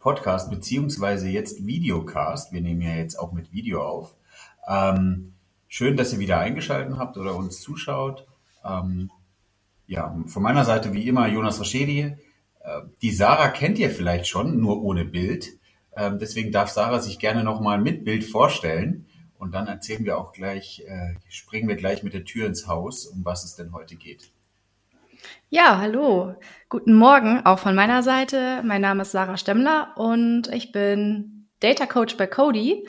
Podcast, 0.00 0.50
beziehungsweise 0.50 1.28
jetzt 1.28 1.64
Videocast. 1.66 2.52
Wir 2.52 2.62
nehmen 2.62 2.80
ja 2.80 2.96
jetzt 2.96 3.16
auch 3.16 3.32
mit 3.32 3.52
Video 3.52 3.86
auf. 3.86 4.14
Ähm, 4.66 5.34
schön, 5.68 5.96
dass 5.96 6.12
ihr 6.12 6.18
wieder 6.18 6.38
eingeschaltet 6.38 6.96
habt 6.96 7.16
oder 7.16 7.36
uns 7.36 7.60
zuschaut. 7.60 8.26
Ähm, 8.64 9.10
ja, 9.86 10.16
von 10.26 10.42
meiner 10.42 10.64
Seite 10.64 10.92
wie 10.92 11.06
immer 11.06 11.28
Jonas 11.28 11.60
Raschedi. 11.60 12.16
Äh, 12.60 12.80
die 13.02 13.12
Sarah 13.12 13.48
kennt 13.48 13.78
ihr 13.78 13.90
vielleicht 13.90 14.26
schon, 14.26 14.58
nur 14.58 14.82
ohne 14.82 15.04
Bild. 15.04 15.48
Ähm, 15.94 16.18
deswegen 16.18 16.50
darf 16.50 16.70
Sarah 16.70 17.00
sich 17.00 17.18
gerne 17.18 17.44
nochmal 17.44 17.78
mit 17.78 18.04
Bild 18.04 18.24
vorstellen. 18.24 19.06
Und 19.38 19.52
dann 19.52 19.66
erzählen 19.66 20.04
wir 20.04 20.18
auch 20.18 20.32
gleich, 20.32 20.82
äh, 20.86 21.14
springen 21.28 21.68
wir 21.68 21.76
gleich 21.76 22.02
mit 22.02 22.14
der 22.14 22.24
Tür 22.24 22.46
ins 22.46 22.66
Haus, 22.66 23.06
um 23.06 23.24
was 23.24 23.44
es 23.44 23.54
denn 23.54 23.72
heute 23.72 23.96
geht. 23.96 24.32
Ja, 25.52 25.78
hallo. 25.80 26.36
Guten 26.68 26.94
Morgen 26.94 27.44
auch 27.44 27.58
von 27.58 27.74
meiner 27.74 28.04
Seite. 28.04 28.62
Mein 28.64 28.82
Name 28.82 29.02
ist 29.02 29.10
Sarah 29.10 29.36
Stemmler 29.36 29.92
und 29.96 30.46
ich 30.46 30.70
bin 30.70 31.48
Data 31.58 31.86
Coach 31.86 32.16
bei 32.16 32.28
Cody 32.28 32.86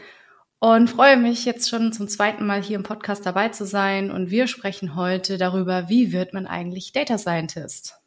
und 0.60 0.88
freue 0.88 1.18
mich 1.18 1.44
jetzt 1.46 1.72
schon 1.72 1.92
zum 1.92 2.08
zweiten 2.08 2.46
Mal 2.46 2.62
hier 2.62 2.76
im 2.76 2.84
Podcast 2.84 3.26
dabei 3.26 3.50
zu 3.50 3.66
sein. 3.66 4.12
Und 4.12 4.30
wir 4.30 4.46
sprechen 4.46 4.96
heute 4.96 5.40
darüber, 5.40 5.90
wie 5.90 6.12
wird 6.12 6.34
man 6.34 6.46
eigentlich 6.46 6.92
Data 6.92 7.18
Scientist? 7.18 8.01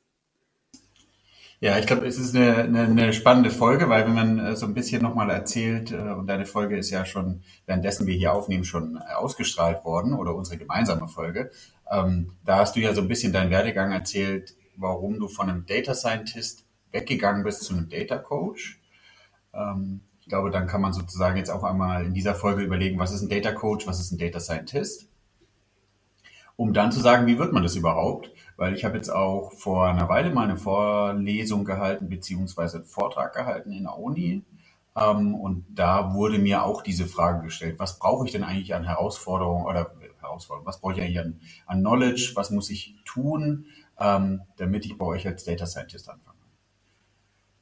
Ja, 1.65 1.79
ich 1.79 1.87
glaube, 1.87 2.07
es 2.07 2.19
ist 2.19 2.37
eine, 2.37 2.57
eine, 2.57 2.83
eine, 2.83 3.13
spannende 3.15 3.49
Folge, 3.49 3.89
weil 3.89 4.05
wenn 4.05 4.13
man 4.13 4.39
äh, 4.39 4.55
so 4.55 4.67
ein 4.67 4.75
bisschen 4.75 5.01
nochmal 5.01 5.31
erzählt, 5.31 5.93
äh, 5.93 6.13
und 6.13 6.27
deine 6.27 6.45
Folge 6.45 6.77
ist 6.77 6.91
ja 6.91 7.07
schon, 7.07 7.41
währenddessen 7.65 8.07
wir 8.07 8.15
hier 8.15 8.35
aufnehmen, 8.35 8.65
schon 8.65 8.99
ausgestrahlt 8.99 9.83
worden, 9.83 10.13
oder 10.13 10.35
unsere 10.35 10.59
gemeinsame 10.59 11.09
Folge, 11.09 11.51
ähm, 11.91 12.33
da 12.45 12.59
hast 12.59 12.77
du 12.77 12.81
ja 12.81 12.93
so 12.93 13.01
ein 13.01 13.09
bisschen 13.09 13.33
deinen 13.33 13.51
Werdegang 13.51 13.93
erzählt, 13.93 14.55
warum 14.77 15.19
du 15.19 15.27
von 15.27 15.49
einem 15.49 15.65
Data 15.65 15.95
Scientist 15.95 16.67
weggegangen 16.93 17.45
bist 17.45 17.63
zu 17.63 17.73
einem 17.73 17.89
Data 17.89 18.19
Coach. 18.19 18.79
Ähm, 19.55 20.01
ich 20.21 20.29
glaube, 20.29 20.51
dann 20.51 20.67
kann 20.67 20.83
man 20.83 20.93
sozusagen 20.93 21.39
jetzt 21.39 21.51
auch 21.51 21.65
einmal 21.65 22.05
in 22.05 22.13
dieser 22.13 22.35
Folge 22.35 22.61
überlegen, 22.61 22.99
was 22.99 23.11
ist 23.11 23.23
ein 23.23 23.31
Data 23.31 23.53
Coach, 23.53 23.87
was 23.87 24.01
ist 24.01 24.13
ein 24.13 24.19
Data 24.19 24.39
Scientist, 24.39 25.09
um 26.57 26.75
dann 26.75 26.93
zu 26.93 27.01
sagen, 27.01 27.27
wie 27.27 27.39
wird 27.39 27.55
man 27.55 27.63
das 27.63 27.75
überhaupt? 27.75 28.31
Weil 28.57 28.75
ich 28.75 28.85
habe 28.85 28.97
jetzt 28.97 29.11
auch 29.11 29.53
vor 29.53 29.87
einer 29.87 30.09
Weile 30.09 30.31
mal 30.31 30.45
eine 30.45 30.57
Vorlesung 30.57 31.65
gehalten, 31.65 32.09
beziehungsweise 32.09 32.79
einen 32.79 32.87
Vortrag 32.87 33.35
gehalten 33.35 33.73
in 33.73 33.85
der 33.85 33.99
Uni. 33.99 34.43
Ähm, 34.97 35.35
und 35.35 35.65
da 35.75 36.15
wurde 36.15 36.39
mir 36.39 36.63
auch 36.63 36.83
diese 36.83 37.07
Frage 37.07 37.43
gestellt, 37.43 37.79
was 37.79 37.99
brauche 37.99 38.27
ich 38.27 38.33
denn 38.33 38.45
eigentlich 38.45 38.75
an 38.75 38.85
Herausforderungen 38.85 39.67
oder 39.67 39.93
Herausforderungen, 40.21 40.67
was 40.67 40.81
brauche 40.81 40.95
ich 40.95 41.01
eigentlich 41.01 41.19
an, 41.19 41.41
an 41.67 41.81
Knowledge, 41.81 42.33
was 42.35 42.51
muss 42.51 42.71
ich 42.71 42.95
tun, 43.05 43.67
ähm, 43.99 44.43
damit 44.57 44.87
ich 44.87 44.97
bei 44.97 45.05
euch 45.05 45.27
als 45.27 45.45
Data 45.45 45.67
Scientist 45.67 46.09
anfange. 46.09 46.35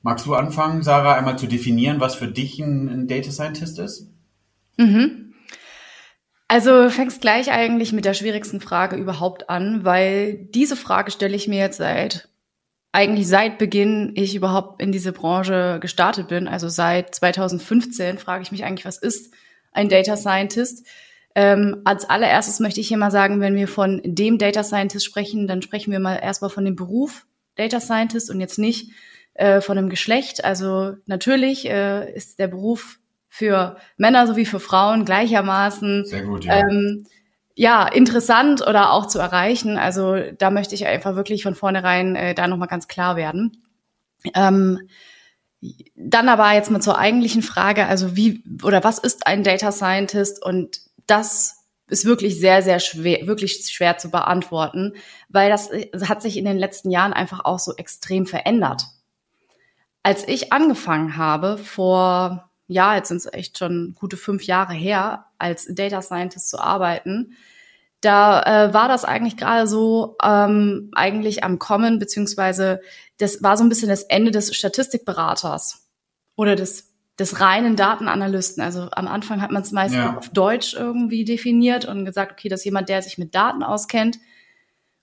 Magst 0.02 0.26
du 0.26 0.34
anfangen, 0.34 0.82
Sarah, 0.82 1.14
einmal 1.14 1.38
zu 1.38 1.46
definieren, 1.46 2.00
was 2.00 2.16
für 2.16 2.28
dich 2.28 2.58
ein, 2.58 2.88
ein 2.88 3.08
Data 3.08 3.30
Scientist 3.30 3.78
ist? 3.78 4.10
Mhm. 4.76 5.31
Also 6.53 6.91
fängst 6.91 7.22
gleich 7.22 7.50
eigentlich 7.50 7.94
mit 7.94 8.04
der 8.04 8.12
schwierigsten 8.12 8.60
Frage 8.60 8.97
überhaupt 8.97 9.49
an, 9.49 9.87
weil 9.87 10.34
diese 10.34 10.76
Frage 10.76 11.10
stelle 11.10 11.34
ich 11.34 11.49
mir 11.49 11.59
jetzt 11.59 11.78
seit 11.78 12.28
eigentlich 12.93 13.26
seit 13.26 13.56
Beginn 13.56 14.12
ich 14.16 14.34
überhaupt 14.34 14.82
in 14.82 14.93
diese 14.93 15.12
Branche 15.12 15.78
gestartet 15.81 16.28
bin, 16.28 16.49
also 16.49 16.69
seit 16.69 17.15
2015 17.15 18.19
frage 18.19 18.43
ich 18.43 18.53
mich 18.53 18.65
eigentlich, 18.65 18.84
was 18.84 18.99
ist 18.99 19.32
ein 19.72 19.88
Data 19.88 20.15
Scientist? 20.15 20.87
Ähm, 21.34 21.81
als 21.87 22.04
allererstes 22.04 22.60
möchte 22.60 22.81
ich 22.81 22.88
hier 22.88 22.99
mal 22.99 23.10
sagen, 23.10 23.41
wenn 23.41 23.56
wir 23.56 23.66
von 23.66 24.03
dem 24.05 24.37
Data 24.37 24.62
Scientist 24.62 25.06
sprechen, 25.06 25.47
dann 25.47 25.62
sprechen 25.62 25.91
wir 25.91 26.00
mal 26.00 26.16
erstmal 26.16 26.50
von 26.50 26.66
dem 26.66 26.76
Beruf 26.76 27.25
Data 27.55 27.81
Scientist 27.81 28.31
und 28.31 28.41
jetzt 28.43 28.59
nicht 28.59 28.91
äh, 29.32 29.62
von 29.62 29.78
einem 29.78 29.88
Geschlecht. 29.88 30.44
Also 30.44 30.97
natürlich 31.06 31.65
äh, 31.65 32.12
ist 32.12 32.38
der 32.38 32.49
Beruf 32.49 32.99
für 33.34 33.78
Männer 33.97 34.26
sowie 34.26 34.44
für 34.44 34.60
Frauen 34.60 35.06
gleichermaßen 35.06 36.04
Sehr 36.04 36.22
gut, 36.22 36.44
ja. 36.44 36.59
Ähm, 36.59 37.06
ja, 37.54 37.88
interessant 37.88 38.60
oder 38.60 38.93
auch 38.93 39.06
zu 39.06 39.19
erreichen. 39.19 39.78
Also 39.78 40.16
da 40.37 40.50
möchte 40.50 40.75
ich 40.75 40.87
einfach 40.87 41.16
wirklich 41.16 41.43
von 41.43 41.54
vornherein 41.54 42.15
äh, 42.15 42.34
da 42.34 42.47
nochmal 42.47 42.69
ganz 42.69 42.88
klar 42.88 43.16
werden. 43.16 43.65
Ähm, 44.34 44.87
dann 45.97 46.28
aber 46.28 46.53
jetzt 46.53 46.70
mal 46.70 46.82
zur 46.82 46.98
eigentlichen 46.98 47.41
Frage, 47.41 47.87
also 47.87 48.16
wie 48.16 48.44
oder 48.62 48.84
was 48.84 48.98
ist 48.98 49.26
ein 49.26 49.43
Data 49.43 49.72
Scientist? 49.72 50.44
Und 50.44 50.82
das 51.06 51.64
ist 51.87 52.04
wirklich 52.04 52.38
sehr, 52.38 52.60
sehr 52.60 52.81
schwer, 52.81 53.26
wirklich 53.26 53.66
schwer 53.72 53.97
zu 53.97 54.10
beantworten, 54.10 54.93
weil 55.31 55.49
das 55.49 55.70
hat 56.06 56.20
sich 56.20 56.37
in 56.37 56.44
den 56.44 56.59
letzten 56.59 56.91
Jahren 56.91 57.14
einfach 57.14 57.47
auch 57.47 57.59
so 57.59 57.72
extrem 57.76 58.26
verändert. 58.26 58.82
Als 60.03 60.28
ich 60.28 60.53
angefangen 60.53 61.16
habe, 61.16 61.56
vor, 61.56 62.51
ja, 62.72 62.97
jetzt 62.97 63.09
sind 63.09 63.19
es 63.19 63.33
echt 63.33 63.59
schon 63.59 63.94
gute 63.99 64.16
fünf 64.16 64.44
Jahre 64.44 64.72
her, 64.72 65.27
als 65.38 65.66
Data 65.72 66.03
Scientist 66.03 66.50
zu 66.50 66.59
arbeiten, 66.59 67.37
da 68.03 68.43
äh, 68.43 68.75
war 68.75 68.88
das 68.88 69.05
eigentlich 69.05 69.37
gerade 69.37 69.69
so 69.69 70.16
ähm, 70.22 70.91
eigentlich 70.93 71.44
am 71.44 71.61
Kommen, 71.61 72.00
beziehungsweise 72.00 72.81
das 73.19 73.43
war 73.44 73.56
so 73.56 73.62
ein 73.62 73.69
bisschen 73.69 73.88
das 73.88 74.03
Ende 74.03 74.32
des 74.32 74.55
Statistikberaters 74.55 75.88
oder 76.34 76.56
des 76.56 76.93
des 77.19 77.41
reinen 77.41 77.77
Datenanalysten. 77.77 78.62
Also 78.62 78.88
am 78.91 79.06
Anfang 79.06 79.43
hat 79.43 79.50
man 79.50 79.62
es 79.62 79.71
meistens 79.71 79.99
ja. 79.99 80.16
auf 80.16 80.31
Deutsch 80.31 80.75
irgendwie 80.75 81.25
definiert 81.25 81.84
und 81.84 82.05
gesagt, 82.05 82.32
okay, 82.32 82.49
das 82.49 82.61
ist 82.61 82.65
jemand, 82.65 82.88
der 82.88 83.03
sich 83.03 83.19
mit 83.19 83.34
Daten 83.34 83.62
auskennt 83.62 84.19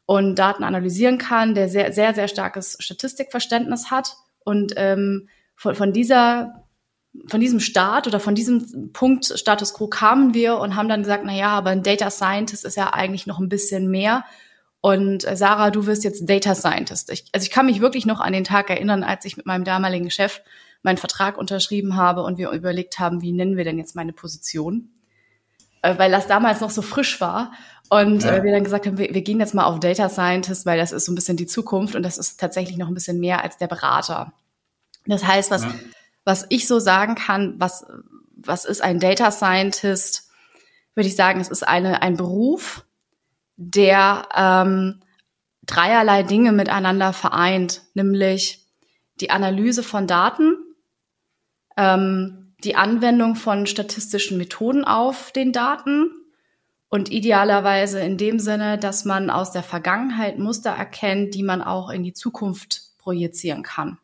und 0.05 0.35
Daten 0.35 0.63
analysieren 0.63 1.19
kann, 1.19 1.53
der 1.53 1.69
sehr, 1.69 1.93
sehr, 1.93 2.13
sehr 2.15 2.27
starkes 2.27 2.77
Statistikverständnis 2.79 3.91
hat. 3.91 4.17
Und 4.43 4.73
ähm, 4.75 5.29
von, 5.55 5.75
von 5.75 5.93
dieser 5.93 6.58
von 7.27 7.39
diesem 7.39 7.59
Start 7.59 8.07
oder 8.07 8.19
von 8.19 8.35
diesem 8.35 8.93
Punkt 8.93 9.25
Status 9.25 9.73
quo 9.73 9.87
kamen 9.87 10.33
wir 10.33 10.57
und 10.57 10.75
haben 10.75 10.89
dann 10.89 11.01
gesagt, 11.01 11.23
na 11.25 11.33
ja, 11.33 11.49
aber 11.49 11.71
ein 11.71 11.83
Data 11.83 12.09
Scientist 12.09 12.65
ist 12.65 12.77
ja 12.77 12.93
eigentlich 12.93 13.27
noch 13.27 13.39
ein 13.39 13.49
bisschen 13.49 13.89
mehr. 13.89 14.25
Und 14.81 15.27
äh, 15.27 15.35
Sarah, 15.35 15.71
du 15.71 15.85
wirst 15.85 16.03
jetzt 16.03 16.29
Data 16.29 16.55
Scientist. 16.55 17.11
Ich, 17.11 17.25
also 17.33 17.43
ich 17.43 17.51
kann 17.51 17.65
mich 17.65 17.81
wirklich 17.81 18.05
noch 18.05 18.19
an 18.19 18.33
den 18.33 18.43
Tag 18.43 18.69
erinnern, 18.69 19.03
als 19.03 19.25
ich 19.25 19.37
mit 19.37 19.45
meinem 19.45 19.63
damaligen 19.63 20.09
Chef 20.11 20.41
meinen 20.83 20.97
Vertrag 20.97 21.37
unterschrieben 21.37 21.97
habe 21.97 22.23
und 22.23 22.37
wir 22.37 22.51
überlegt 22.51 22.99
haben, 22.99 23.21
wie 23.21 23.33
nennen 23.33 23.57
wir 23.57 23.65
denn 23.65 23.77
jetzt 23.77 23.95
meine 23.95 24.13
Position? 24.13 24.89
Äh, 25.81 25.97
weil 25.97 26.11
das 26.11 26.27
damals 26.27 26.61
noch 26.61 26.69
so 26.69 26.81
frisch 26.81 27.19
war. 27.19 27.51
Und 27.89 28.23
ja. 28.23 28.37
äh, 28.37 28.43
wir 28.43 28.51
dann 28.51 28.63
gesagt 28.63 28.85
haben, 28.85 28.97
wir, 28.97 29.13
wir 29.13 29.21
gehen 29.21 29.39
jetzt 29.39 29.53
mal 29.53 29.65
auf 29.65 29.79
Data 29.79 30.09
Scientist, 30.09 30.65
weil 30.65 30.77
das 30.77 30.91
ist 30.91 31.05
so 31.05 31.11
ein 31.11 31.15
bisschen 31.15 31.37
die 31.37 31.47
Zukunft 31.47 31.95
und 31.95 32.03
das 32.03 32.17
ist 32.17 32.39
tatsächlich 32.39 32.77
noch 32.77 32.87
ein 32.87 32.93
bisschen 32.93 33.19
mehr 33.19 33.43
als 33.43 33.57
der 33.57 33.67
Berater. 33.67 34.31
Das 35.05 35.25
heißt, 35.25 35.51
was, 35.51 35.63
ja. 35.63 35.73
Was 36.29 36.45
ich 36.49 36.67
so 36.67 36.77
sagen 36.77 37.15
kann, 37.15 37.55
was, 37.57 37.87
was 38.35 38.63
ist 38.63 38.83
ein 38.83 38.99
Data 38.99 39.31
Scientist, 39.31 40.29
würde 40.93 41.07
ich 41.07 41.15
sagen, 41.15 41.41
es 41.41 41.47
ist 41.47 41.67
eine, 41.67 42.03
ein 42.03 42.17
Beruf, 42.17 42.85
der 43.57 44.29
ähm, 44.35 45.01
dreierlei 45.65 46.21
Dinge 46.21 46.51
miteinander 46.51 47.13
vereint, 47.13 47.81
nämlich 47.95 48.67
die 49.19 49.31
Analyse 49.31 49.81
von 49.81 50.05
Daten, 50.05 50.53
ähm, 51.75 52.53
die 52.63 52.75
Anwendung 52.75 53.35
von 53.35 53.65
statistischen 53.65 54.37
Methoden 54.37 54.85
auf 54.85 55.31
den 55.31 55.51
Daten 55.51 56.11
und 56.89 57.09
idealerweise 57.11 58.01
in 58.01 58.19
dem 58.19 58.37
Sinne, 58.37 58.77
dass 58.77 59.03
man 59.03 59.31
aus 59.31 59.51
der 59.51 59.63
Vergangenheit 59.63 60.37
Muster 60.37 60.69
erkennt, 60.69 61.33
die 61.33 61.43
man 61.43 61.63
auch 61.63 61.89
in 61.89 62.03
die 62.03 62.13
Zukunft 62.13 62.83
projizieren 62.99 63.63
kann. 63.63 63.97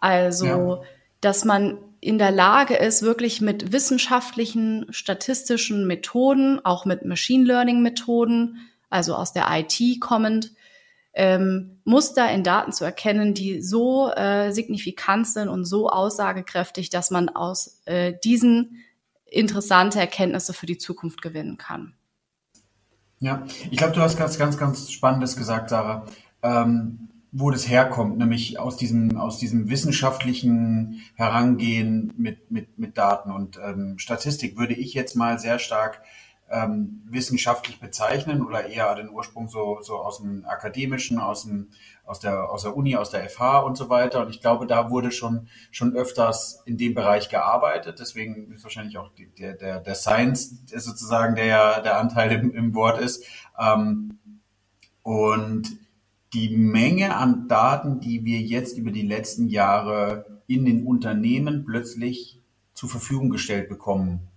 Also, 0.00 0.46
ja. 0.46 0.82
Dass 1.24 1.44
man 1.44 1.78
in 2.00 2.18
der 2.18 2.30
Lage 2.30 2.74
ist, 2.74 3.02
wirklich 3.02 3.40
mit 3.40 3.72
wissenschaftlichen, 3.72 4.86
statistischen 4.90 5.86
Methoden, 5.86 6.62
auch 6.64 6.84
mit 6.84 7.04
Machine 7.04 7.44
Learning 7.44 7.80
Methoden, 7.80 8.58
also 8.90 9.14
aus 9.14 9.32
der 9.32 9.46
IT 9.50 10.00
kommend, 10.00 10.52
ähm, 11.14 11.80
Muster 11.84 12.30
in 12.30 12.42
Daten 12.42 12.72
zu 12.72 12.84
erkennen, 12.84 13.34
die 13.34 13.62
so 13.62 14.10
äh, 14.10 14.52
signifikant 14.52 15.26
sind 15.26 15.48
und 15.48 15.64
so 15.64 15.88
aussagekräftig, 15.88 16.90
dass 16.90 17.10
man 17.10 17.28
aus 17.30 17.80
äh, 17.86 18.12
diesen 18.22 18.84
interessante 19.24 19.98
Erkenntnisse 19.98 20.52
für 20.52 20.66
die 20.66 20.78
Zukunft 20.78 21.22
gewinnen 21.22 21.56
kann. 21.56 21.94
Ja, 23.20 23.46
ich 23.70 23.78
glaube, 23.78 23.94
du 23.94 24.00
hast 24.00 24.18
ganz, 24.18 24.38
ganz, 24.38 24.58
ganz 24.58 24.90
Spannendes 24.90 25.36
gesagt, 25.36 25.70
Sarah. 25.70 26.04
Ähm, 26.42 27.08
wo 27.36 27.50
das 27.50 27.68
herkommt, 27.68 28.16
nämlich 28.16 28.60
aus 28.60 28.76
diesem, 28.76 29.16
aus 29.18 29.38
diesem 29.38 29.68
wissenschaftlichen 29.68 31.02
Herangehen 31.16 32.14
mit, 32.16 32.52
mit, 32.52 32.78
mit 32.78 32.96
Daten 32.96 33.32
und 33.32 33.58
ähm, 33.58 33.98
Statistik 33.98 34.56
würde 34.56 34.74
ich 34.74 34.94
jetzt 34.94 35.16
mal 35.16 35.40
sehr 35.40 35.58
stark 35.58 36.00
ähm, 36.48 37.02
wissenschaftlich 37.06 37.80
bezeichnen 37.80 38.46
oder 38.46 38.66
eher 38.66 38.94
den 38.94 39.10
Ursprung 39.10 39.48
so, 39.48 39.80
so 39.82 39.96
aus 39.96 40.18
dem 40.18 40.44
akademischen, 40.44 41.18
aus, 41.18 41.42
dem, 41.42 41.70
aus, 42.04 42.20
der, 42.20 42.50
aus 42.50 42.62
der 42.62 42.76
Uni, 42.76 42.94
aus 42.94 43.10
der 43.10 43.28
FH 43.28 43.60
und 43.60 43.76
so 43.76 43.88
weiter. 43.88 44.20
Und 44.20 44.30
ich 44.30 44.40
glaube, 44.40 44.68
da 44.68 44.90
wurde 44.90 45.10
schon, 45.10 45.48
schon 45.72 45.96
öfters 45.96 46.62
in 46.66 46.76
dem 46.76 46.94
Bereich 46.94 47.30
gearbeitet. 47.30 47.98
Deswegen 47.98 48.52
ist 48.52 48.62
wahrscheinlich 48.62 48.96
auch 48.98 49.10
die, 49.14 49.26
der, 49.26 49.54
der, 49.54 49.80
der 49.80 49.94
Science 49.96 50.62
sozusagen 50.66 51.34
der, 51.34 51.80
der 51.80 51.98
Anteil 51.98 52.30
im, 52.30 52.54
im 52.54 52.74
Wort 52.74 53.00
ist. 53.00 53.24
Ähm, 53.58 54.18
und 55.02 55.83
die 56.34 56.56
Menge 56.56 57.16
an 57.16 57.48
Daten, 57.48 58.00
die 58.00 58.24
wir 58.24 58.40
jetzt 58.40 58.76
über 58.76 58.90
die 58.90 59.06
letzten 59.06 59.48
Jahre 59.48 60.40
in 60.46 60.64
den 60.64 60.84
Unternehmen 60.84 61.64
plötzlich 61.64 62.40
zur 62.74 62.88
Verfügung 62.88 63.30
gestellt 63.30 63.68
bekommen, 63.68 64.28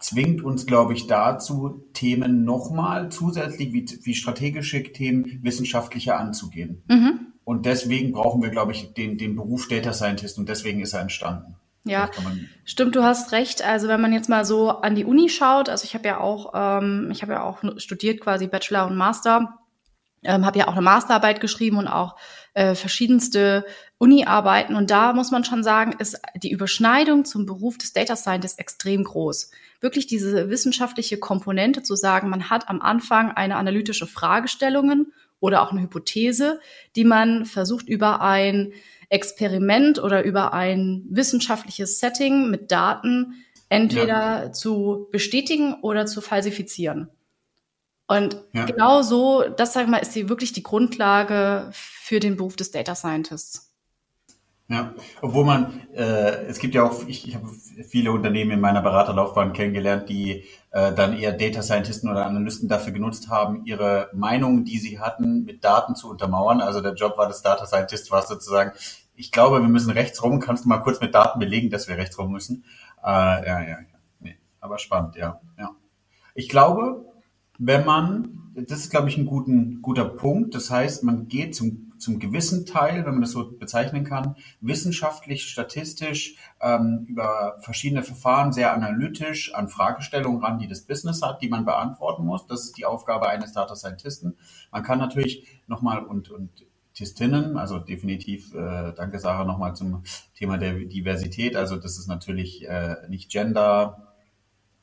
zwingt 0.00 0.42
uns, 0.42 0.66
glaube 0.66 0.94
ich, 0.94 1.06
dazu, 1.06 1.84
Themen 1.92 2.44
nochmal 2.44 3.10
zusätzlich 3.10 3.72
wie, 3.72 3.86
wie 4.02 4.14
strategische 4.14 4.82
Themen 4.82 5.40
wissenschaftlicher 5.42 6.18
anzugehen. 6.18 6.82
Mhm. 6.88 7.26
Und 7.44 7.66
deswegen 7.66 8.12
brauchen 8.12 8.42
wir, 8.42 8.50
glaube 8.50 8.72
ich, 8.72 8.94
den, 8.94 9.18
den 9.18 9.36
Beruf 9.36 9.68
Data 9.68 9.92
Scientist 9.92 10.38
und 10.38 10.48
deswegen 10.48 10.80
ist 10.80 10.92
er 10.92 11.00
entstanden. 11.00 11.56
Ja, 11.84 12.10
stimmt, 12.64 12.96
du 12.96 13.02
hast 13.02 13.32
recht. 13.32 13.64
Also 13.64 13.88
wenn 13.88 14.00
man 14.00 14.12
jetzt 14.12 14.28
mal 14.28 14.44
so 14.44 14.68
an 14.68 14.94
die 14.94 15.04
Uni 15.04 15.30
schaut, 15.30 15.68
also 15.70 15.84
ich 15.84 15.94
habe 15.94 16.06
ja 16.06 16.20
auch, 16.20 16.52
ähm, 16.54 17.08
ich 17.10 17.22
habe 17.22 17.32
ja 17.32 17.42
auch 17.42 17.62
studiert 17.78 18.20
quasi 18.20 18.46
Bachelor 18.46 18.86
und 18.86 18.96
Master 18.96 19.58
ähm, 20.22 20.44
habe 20.44 20.58
ja 20.58 20.68
auch 20.68 20.72
eine 20.72 20.82
Masterarbeit 20.82 21.40
geschrieben 21.40 21.78
und 21.78 21.88
auch 21.88 22.16
äh, 22.54 22.74
verschiedenste 22.74 23.64
Uni-Arbeiten. 23.98 24.74
Und 24.74 24.90
da 24.90 25.12
muss 25.12 25.30
man 25.30 25.44
schon 25.44 25.62
sagen, 25.62 25.94
ist 25.98 26.20
die 26.36 26.50
Überschneidung 26.50 27.24
zum 27.24 27.46
Beruf 27.46 27.78
des 27.78 27.92
Data 27.92 28.16
Scientist 28.16 28.58
extrem 28.58 29.04
groß. 29.04 29.50
Wirklich 29.80 30.06
diese 30.06 30.50
wissenschaftliche 30.50 31.18
Komponente 31.18 31.82
zu 31.82 31.94
sagen, 31.94 32.30
man 32.30 32.50
hat 32.50 32.68
am 32.68 32.80
Anfang 32.80 33.30
eine 33.30 33.56
analytische 33.56 34.06
Fragestellungen 34.06 35.12
oder 35.40 35.62
auch 35.62 35.70
eine 35.70 35.82
Hypothese, 35.82 36.60
die 36.96 37.04
man 37.04 37.44
versucht 37.44 37.88
über 37.88 38.20
ein 38.20 38.72
Experiment 39.08 40.02
oder 40.02 40.24
über 40.24 40.52
ein 40.52 41.04
wissenschaftliches 41.08 41.98
Setting 41.98 42.50
mit 42.50 42.70
Daten 42.70 43.44
entweder 43.68 44.44
ja. 44.44 44.52
zu 44.52 45.08
bestätigen 45.12 45.74
oder 45.82 46.06
zu 46.06 46.20
falsifizieren. 46.20 47.08
Und 48.08 48.42
ja. 48.52 48.64
genau 48.64 49.02
so, 49.02 49.44
das 49.56 49.74
sag 49.74 49.84
ich 49.84 49.88
mal, 49.88 49.98
ist 49.98 50.14
die, 50.14 50.28
wirklich 50.28 50.52
die 50.52 50.62
Grundlage 50.62 51.68
für 51.72 52.20
den 52.20 52.36
Beruf 52.36 52.56
des 52.56 52.70
Data 52.70 52.94
Scientists. 52.94 53.68
Ja, 54.70 54.94
obwohl 55.22 55.46
man, 55.46 55.80
äh, 55.94 56.44
es 56.46 56.58
gibt 56.58 56.74
ja 56.74 56.84
auch, 56.84 57.06
ich, 57.06 57.26
ich 57.26 57.34
habe 57.34 57.48
viele 57.88 58.12
Unternehmen 58.12 58.50
in 58.50 58.60
meiner 58.60 58.82
Beraterlaufbahn 58.82 59.54
kennengelernt, 59.54 60.10
die 60.10 60.44
äh, 60.72 60.92
dann 60.92 61.18
eher 61.18 61.32
Data 61.32 61.62
Scientisten 61.62 62.10
oder 62.10 62.26
Analysten 62.26 62.68
dafür 62.68 62.92
genutzt 62.92 63.30
haben, 63.30 63.64
ihre 63.64 64.10
Meinungen, 64.12 64.64
die 64.64 64.78
sie 64.78 65.00
hatten, 65.00 65.44
mit 65.44 65.64
Daten 65.64 65.94
zu 65.94 66.10
untermauern. 66.10 66.60
Also 66.60 66.82
der 66.82 66.94
Job 66.94 67.16
war 67.16 67.28
des 67.28 67.40
Data 67.40 67.64
Scientist, 67.64 68.10
war 68.10 68.22
sozusagen, 68.22 68.72
ich 69.14 69.32
glaube, 69.32 69.60
wir 69.62 69.68
müssen 69.68 69.90
rechts 69.90 70.22
rum, 70.22 70.38
kannst 70.38 70.64
du 70.64 70.68
mal 70.68 70.78
kurz 70.78 71.00
mit 71.00 71.14
Daten 71.14 71.38
belegen, 71.38 71.70
dass 71.70 71.88
wir 71.88 71.96
rechts 71.96 72.18
rum 72.18 72.32
müssen. 72.32 72.64
Äh, 73.02 73.06
ja, 73.06 73.60
ja, 73.60 73.68
ja. 73.68 73.78
Nee, 74.20 74.36
aber 74.60 74.78
spannend, 74.78 75.16
ja, 75.16 75.40
ja. 75.58 75.70
Ich 76.34 76.50
glaube, 76.50 77.07
wenn 77.58 77.84
man, 77.84 78.52
das 78.54 78.80
ist, 78.80 78.90
glaube 78.90 79.08
ich, 79.08 79.18
ein 79.18 79.26
guten, 79.26 79.82
guter 79.82 80.04
Punkt. 80.04 80.54
Das 80.54 80.70
heißt, 80.70 81.02
man 81.02 81.26
geht 81.26 81.54
zum, 81.54 81.92
zum 81.98 82.20
gewissen 82.20 82.66
Teil, 82.66 83.04
wenn 83.04 83.14
man 83.14 83.20
das 83.22 83.32
so 83.32 83.50
bezeichnen 83.50 84.04
kann, 84.04 84.36
wissenschaftlich, 84.60 85.48
statistisch, 85.48 86.36
ähm, 86.60 87.06
über 87.08 87.58
verschiedene 87.60 88.04
Verfahren 88.04 88.52
sehr 88.52 88.72
analytisch 88.72 89.54
an 89.54 89.68
Fragestellungen 89.68 90.42
ran, 90.42 90.58
die 90.60 90.68
das 90.68 90.82
Business 90.82 91.20
hat, 91.20 91.42
die 91.42 91.48
man 91.48 91.64
beantworten 91.64 92.24
muss. 92.24 92.46
Das 92.46 92.64
ist 92.64 92.78
die 92.78 92.86
Aufgabe 92.86 93.28
eines 93.28 93.52
Data 93.52 93.74
Scientisten. 93.74 94.36
Man 94.70 94.84
kann 94.84 94.98
natürlich 94.98 95.46
nochmal 95.66 96.04
und, 96.04 96.30
und 96.30 96.50
Tistinnen, 96.94 97.56
also 97.56 97.78
definitiv, 97.78 98.54
äh, 98.54 98.92
danke 98.92 99.18
Sarah 99.20 99.44
nochmal 99.44 99.76
zum 99.76 100.02
Thema 100.34 100.58
der 100.58 100.74
Diversität. 100.74 101.54
Also 101.54 101.76
das 101.76 101.96
ist 101.96 102.08
natürlich 102.08 102.68
äh, 102.68 102.96
nicht 103.08 103.30
gender 103.30 104.14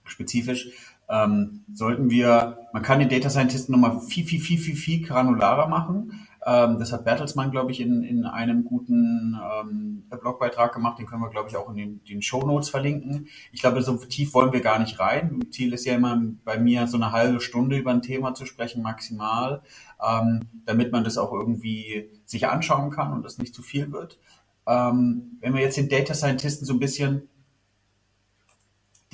spezifisch, 0.05 0.71
ähm, 1.09 1.63
sollten 1.73 2.09
wir, 2.09 2.57
man 2.73 2.81
kann 2.81 2.99
den 2.99 3.09
Data 3.09 3.29
Scientisten 3.29 3.71
nochmal 3.71 3.99
viel, 4.01 4.25
viel, 4.25 4.39
viel, 4.39 4.57
viel, 4.57 4.75
viel 4.75 5.05
granularer 5.05 5.67
machen. 5.67 6.27
Ähm, 6.45 6.77
das 6.77 6.91
hat 6.91 7.05
Bertelsmann, 7.05 7.51
glaube 7.51 7.71
ich, 7.71 7.81
in, 7.81 8.03
in 8.03 8.25
einem 8.25 8.65
guten 8.65 9.35
ähm, 9.35 10.03
Blogbeitrag 10.09 10.73
gemacht. 10.73 10.99
Den 10.99 11.07
können 11.07 11.23
wir, 11.23 11.29
glaube 11.29 11.49
ich, 11.49 11.57
auch 11.57 11.69
in 11.69 11.75
den, 11.75 12.03
den 12.03 12.21
Show 12.21 12.45
Notes 12.45 12.69
verlinken. 12.69 13.27
Ich 13.51 13.61
glaube, 13.61 13.81
so 13.81 13.97
tief 13.97 14.33
wollen 14.35 14.53
wir 14.53 14.61
gar 14.61 14.79
nicht 14.79 14.99
rein. 14.99 15.39
Ziel 15.49 15.73
ist 15.73 15.85
ja 15.85 15.95
immer 15.95 16.21
bei 16.43 16.59
mir 16.59 16.87
so 16.87 16.97
eine 16.97 17.11
halbe 17.11 17.39
Stunde 17.39 17.77
über 17.77 17.91
ein 17.91 18.03
Thema 18.03 18.35
zu 18.35 18.45
sprechen, 18.45 18.83
maximal, 18.83 19.63
ähm, 20.07 20.41
damit 20.65 20.91
man 20.91 21.03
das 21.03 21.17
auch 21.17 21.33
irgendwie 21.33 22.09
sich 22.25 22.47
anschauen 22.47 22.91
kann 22.91 23.13
und 23.13 23.23
das 23.23 23.39
nicht 23.39 23.55
zu 23.55 23.63
viel 23.63 23.91
wird. 23.91 24.19
Ähm, 24.67 25.37
wenn 25.41 25.53
wir 25.53 25.61
jetzt 25.61 25.77
den 25.77 25.89
Data 25.89 26.13
Scientisten 26.13 26.65
so 26.65 26.73
ein 26.73 26.79
bisschen 26.79 27.27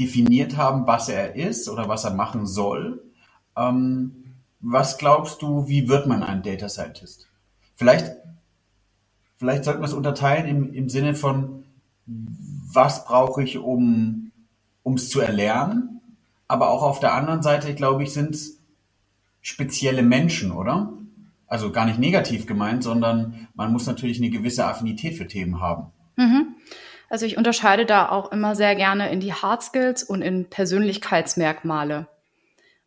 definiert 0.02 0.58
haben, 0.58 0.88
was 0.88 1.10
er 1.10 1.36
ist 1.36 1.70
oder 1.70 1.88
was 1.88 2.04
er 2.04 2.14
machen 2.14 2.48
soll. 2.48 3.04
Ähm, 3.56 4.36
was 4.60 4.98
glaubst 4.98 5.42
du, 5.42 5.68
wie 5.68 5.88
wird 5.88 6.08
man 6.08 6.24
ein 6.24 6.44
Data 6.44 6.70
Scientist? 6.70 7.28
Vielleicht, 7.76 8.12
vielleicht 9.38 9.64
sollten 9.64 9.82
wir 9.82 9.86
es 9.86 9.94
unterteilen 9.94 10.48
im, 10.48 10.74
im 10.74 10.90
Sinne 10.90 11.14
von, 11.14 11.64
was 12.06 13.06
brauche 13.06 13.44
ich, 13.44 13.58
um 13.58 14.32
es 14.96 15.10
zu 15.10 15.22
erlernen? 15.22 16.02
Aber 16.48 16.70
auch 16.70 16.84
auf 16.84 17.00
der 17.00 17.14
anderen 17.14 17.42
Seite, 17.44 17.74
glaube 17.76 18.04
ich, 18.04 18.14
sind 18.14 18.36
es 18.36 18.60
spezielle 19.42 20.04
Menschen, 20.04 20.52
oder? 20.52 20.94
Also 21.48 21.72
gar 21.72 21.86
nicht 21.86 22.00
negativ 22.00 22.46
gemeint, 22.46 22.84
sondern 22.84 23.48
man 23.56 23.72
muss 23.72 23.86
natürlich 23.86 24.18
eine 24.18 24.30
gewisse 24.30 24.66
Affinität 24.66 25.16
für 25.16 25.28
Themen 25.28 25.60
haben. 25.60 25.88
Mhm. 26.16 26.56
Also 27.12 27.26
ich 27.26 27.36
unterscheide 27.36 27.86
da 27.86 28.08
auch 28.08 28.32
immer 28.32 28.56
sehr 28.56 28.74
gerne 28.74 29.12
in 29.12 29.20
die 29.20 29.34
Hard 29.34 29.62
Skills 29.62 30.02
und 30.02 30.22
in 30.22 30.50
Persönlichkeitsmerkmale. 30.50 32.08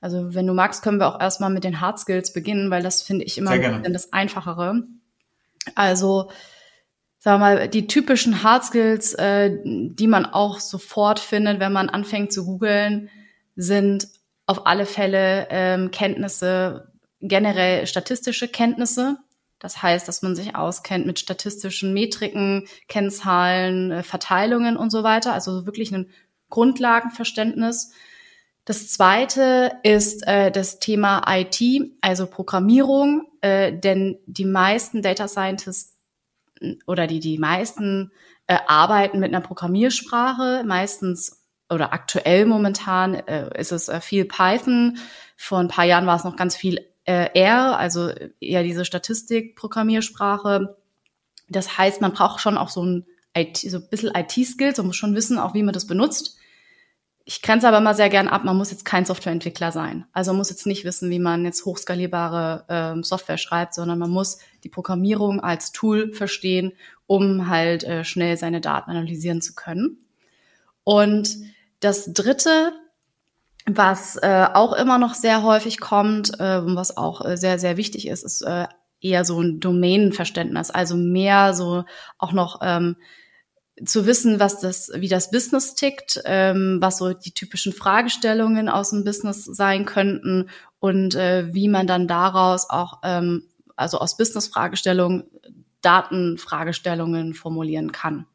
Also 0.01 0.35
wenn 0.35 0.47
du 0.47 0.55
magst, 0.55 0.83
können 0.83 0.99
wir 0.99 1.09
auch 1.09 1.21
erstmal 1.21 1.51
mit 1.51 1.63
den 1.63 1.83
Hard 1.83 1.99
Skills 1.99 2.33
beginnen, 2.33 2.71
weil 2.71 2.83
das 2.83 3.03
finde 3.03 3.27
ich 3.27 3.37
immer 3.37 3.51
das 3.81 4.15
Einfachere. 4.15 4.83
Also 5.75 6.31
sagen 7.19 7.35
wir 7.35 7.39
mal, 7.39 7.69
die 7.69 7.87
typischen 7.87 8.43
Hard 8.43 8.65
Skills, 8.65 9.13
äh, 9.13 9.59
die 9.63 10.07
man 10.07 10.25
auch 10.25 10.59
sofort 10.59 11.21
findet, 11.21 11.61
wenn 11.61 11.75
man 11.75 11.91
anfängt 11.91 12.33
zu 12.33 12.47
googeln, 12.47 13.11
sind 13.57 14.09
auf 14.47 14.67
alle 14.67 14.87
Fälle 14.87 15.49
ähm, 15.51 15.91
Kenntnisse, 15.91 16.95
generell 17.21 17.87
statistische 17.87 18.49
Kenntnisse. 18.49 19.19
Das 19.65 19.83
heißt, 19.83 20.07
dass 20.07 20.21
man 20.21 20.37
sich 20.37 20.55
auskennt 20.55 21.07
mit 21.07 21.19
statistischen 21.19 21.95
Metriken, 21.95 22.67
Kennzahlen, 22.87 23.93
äh, 23.93 24.03
Verteilungen 24.03 24.77
und 24.77 24.91
so 24.91 25.05
weiter. 25.05 25.33
Also 25.33 25.65
wirklich 25.65 25.91
ein 25.91 26.11
Grundlagenverständnis. 26.51 27.95
Das 28.67 28.89
zweite 28.89 29.73
ist 29.83 30.27
äh, 30.27 30.51
das 30.51 30.81
Thema 30.81 31.23
IT, 31.27 31.63
also 32.03 32.27
Programmierung, 32.27 33.27
äh, 33.41 33.73
denn 33.73 34.19
die 34.27 34.45
meisten 34.45 35.01
Data 35.01 35.29
Scientists 35.29 35.97
oder 36.87 37.07
die, 37.07 37.21
die 37.21 37.39
meisten 37.39 38.13
äh, 38.47 38.59
arbeiten 38.67 39.19
mit 39.19 39.31
einer 39.35 39.41
Programmiersprache, 39.41 40.63
meistens 40.67 41.43
oder 41.71 41.95
aktuell 41.95 42.45
momentan 42.45 43.15
äh, 43.15 43.59
ist 43.59 43.73
es 43.73 43.89
äh, 43.89 44.03
viel 44.03 44.27
Python. 44.27 44.99
Vor 45.39 45.59
ein 45.59 45.69
paar 45.69 45.87
Jahren 45.87 46.07
war 46.07 46.17
es 46.17 46.25
noch 46.25 46.37
ganz 46.37 46.55
viel 46.55 46.87
äh, 47.05 47.29
R, 47.35 47.79
also 47.79 48.11
eher 48.41 48.63
diese 48.63 48.85
Statistik-Programmiersprache. 48.85 50.77
Das 51.49 51.77
heißt, 51.77 52.01
man 52.01 52.13
braucht 52.13 52.41
schon 52.41 52.57
auch 52.57 52.69
so 52.71 52.83
ein 52.83 53.07
IT, 53.37 53.59
so 53.59 53.79
ein 53.79 53.89
bisschen 53.89 54.15
IT-Skills 54.15 54.79
und 54.79 54.87
muss 54.87 54.97
schon 54.97 55.15
wissen, 55.15 55.39
auch 55.39 55.55
wie 55.55 55.63
man 55.63 55.75
das 55.75 55.87
benutzt. 55.87 56.39
Ich 57.27 57.41
grenze 57.41 57.67
aber 57.67 57.81
mal 57.81 57.95
sehr 57.95 58.11
gern 58.11 58.29
ab, 58.29 58.45
man 58.45 58.57
muss 58.57 58.71
jetzt 58.71 58.85
kein 58.85 59.07
Softwareentwickler 59.07 59.73
sein. 59.73 60.05
Also 60.13 60.35
muss 60.35 60.51
jetzt 60.51 60.67
nicht 60.67 60.85
wissen, 60.85 61.09
wie 61.09 61.19
man 61.19 61.45
jetzt 61.45 61.65
hochskalierbare 61.65 62.65
ähm, 62.69 63.03
Software 63.03 63.39
schreibt, 63.39 63.75
sondern 63.75 63.99
man 63.99 64.11
muss 64.11 64.39
die 64.63 64.69
Programmierung 64.69 65.41
als 65.41 65.73
Tool 65.73 66.13
verstehen, 66.13 66.73
um 67.07 67.49
halt 67.49 67.83
äh, 67.85 68.05
schnell 68.05 68.37
seine 68.37 68.61
Daten 68.61 68.91
analysieren 68.91 69.41
zu 69.41 69.55
können. 69.55 70.05
Und 70.85 71.37
das 71.81 72.13
dritte 72.13 72.73
was 73.67 74.17
äh, 74.17 74.47
auch 74.53 74.75
immer 74.75 74.99
noch 74.99 75.15
sehr 75.15 75.43
häufig 75.43 75.81
kommt, 75.81 76.39
äh, 76.39 76.61
was 76.65 76.97
auch 76.97 77.25
äh, 77.25 77.37
sehr, 77.37 77.59
sehr 77.59 77.77
wichtig 77.77 78.09
ist, 78.09 78.25
ist 78.25 78.43
äh, 78.43 78.67
eher 79.01 79.25
so 79.25 79.41
ein 79.41 79.61
Domänenverständnis, 79.61 80.71
also 80.71 80.97
mehr 80.97 81.55
so 81.55 81.85
auch 82.19 82.33
noch 82.33 82.61
ähm, 82.63 82.97
zu 83.85 84.07
wissen, 84.07 84.39
was 84.39 84.61
das, 84.61 84.91
wie 84.95 85.09
das 85.09 85.31
Business 85.31 85.75
tickt, 85.75 86.23
ähm, 86.25 86.79
was 86.81 86.99
so 86.99 87.13
die 87.13 87.33
typischen 87.33 87.73
Fragestellungen 87.73 88.69
aus 88.69 88.91
dem 88.91 89.05
Business 89.05 89.45
sein 89.45 89.85
könnten 89.85 90.49
und 90.79 91.15
äh, 91.15 91.53
wie 91.53 91.69
man 91.69 91.87
dann 91.87 92.07
daraus 92.07 92.71
auch 92.71 93.01
ähm, 93.03 93.49
also 93.77 93.99
aus 93.99 94.17
Business-Fragestellungen 94.17 95.25
Datenfragestellungen 95.81 97.35
formulieren 97.35 97.93
kann, 97.93 98.27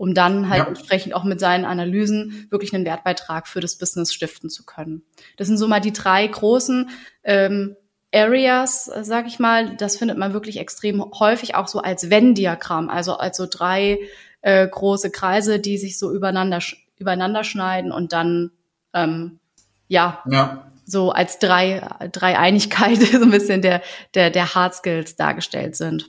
um 0.00 0.14
dann 0.14 0.48
halt 0.48 0.62
ja. 0.62 0.66
entsprechend 0.66 1.14
auch 1.14 1.24
mit 1.24 1.40
seinen 1.40 1.66
Analysen 1.66 2.46
wirklich 2.48 2.74
einen 2.74 2.86
Wertbeitrag 2.86 3.46
für 3.46 3.60
das 3.60 3.76
Business 3.76 4.14
stiften 4.14 4.48
zu 4.48 4.64
können. 4.64 5.02
Das 5.36 5.46
sind 5.46 5.58
so 5.58 5.68
mal 5.68 5.80
die 5.80 5.92
drei 5.92 6.26
großen 6.26 6.88
ähm, 7.22 7.76
Areas, 8.10 8.90
sag 9.02 9.26
ich 9.26 9.38
mal. 9.38 9.76
Das 9.76 9.98
findet 9.98 10.16
man 10.16 10.32
wirklich 10.32 10.58
extrem 10.58 11.04
häufig 11.18 11.54
auch 11.54 11.68
so 11.68 11.80
als 11.80 12.08
Venn-Diagramm, 12.08 12.88
also 12.88 13.18
als 13.18 13.36
so 13.36 13.46
drei 13.46 13.98
äh, 14.40 14.66
große 14.66 15.10
Kreise, 15.10 15.60
die 15.60 15.76
sich 15.76 15.98
so 15.98 16.10
übereinander 16.10 16.60
übereinander 16.96 17.44
schneiden 17.44 17.92
und 17.92 18.14
dann 18.14 18.52
ähm, 18.94 19.38
ja, 19.86 20.22
ja 20.30 20.64
so 20.86 21.10
als 21.10 21.38
drei, 21.38 21.86
drei 22.10 22.38
Einigkeit 22.38 22.96
so 23.02 23.20
ein 23.20 23.30
bisschen 23.30 23.60
der, 23.60 23.82
der, 24.14 24.30
der 24.30 24.54
Hard 24.54 24.74
Skills 24.76 25.16
dargestellt 25.16 25.76
sind. 25.76 26.08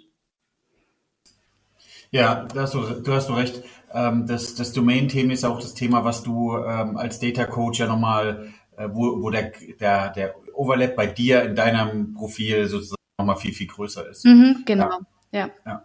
Ja, 2.12 2.46
hast 2.56 2.74
du, 2.74 2.82
du 2.82 3.14
hast 3.14 3.30
du 3.30 3.34
recht. 3.34 3.64
Ähm, 3.94 4.28
das 4.28 4.56
das 4.56 4.74
Domain-Thema 4.74 5.34
ist 5.34 5.46
auch 5.46 5.60
das 5.60 5.74
Thema, 5.74 6.04
was 6.04 6.24
du 6.24 6.58
ähm, 6.58 6.98
als 6.98 7.20
Data 7.20 7.46
Coach 7.46 7.80
ja 7.80 7.88
nochmal, 7.88 8.50
äh, 8.78 8.88
wo, 8.92 9.22
wo 9.22 9.30
der, 9.30 9.54
der, 9.80 10.10
der 10.10 10.36
Overlap 10.54 10.96
bei 10.96 11.08
dir 11.08 11.44
in 11.44 11.56
deinem 11.56 12.14
Profil 12.14 12.68
sozusagen 12.68 13.02
nochmal 13.18 13.38
viel, 13.38 13.54
viel 13.54 13.68
größer 13.68 14.10
ist. 14.10 14.26
Mhm, 14.26 14.64
genau, 14.66 15.00
ja. 15.32 15.50
ja. 15.66 15.84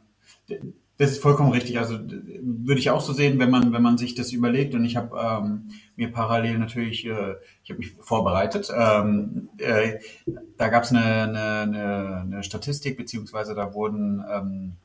ja. 0.48 0.56
Das 0.98 1.10
ist 1.10 1.22
vollkommen 1.22 1.52
richtig. 1.52 1.78
Also 1.78 1.98
würde 2.00 2.80
ich 2.80 2.90
auch 2.90 3.02
so 3.02 3.12
sehen, 3.12 3.38
wenn 3.38 3.50
man 3.50 3.72
wenn 3.72 3.82
man 3.82 3.98
sich 3.98 4.14
das 4.14 4.32
überlegt. 4.32 4.74
Und 4.74 4.84
ich 4.84 4.96
habe 4.96 5.16
ähm, 5.20 5.68
mir 5.94 6.10
parallel 6.10 6.58
natürlich, 6.58 7.06
äh, 7.06 7.34
ich 7.62 7.70
habe 7.70 7.78
mich 7.78 7.92
vorbereitet. 8.00 8.72
Ähm, 8.74 9.50
äh, 9.58 9.98
da 10.56 10.68
gab 10.68 10.84
es 10.84 10.90
eine, 10.90 11.04
eine, 11.04 12.20
eine 12.22 12.42
Statistik 12.42 12.96
beziehungsweise 12.96 13.54
da 13.54 13.74
wurden 13.74 14.24
ähm, 14.28 14.76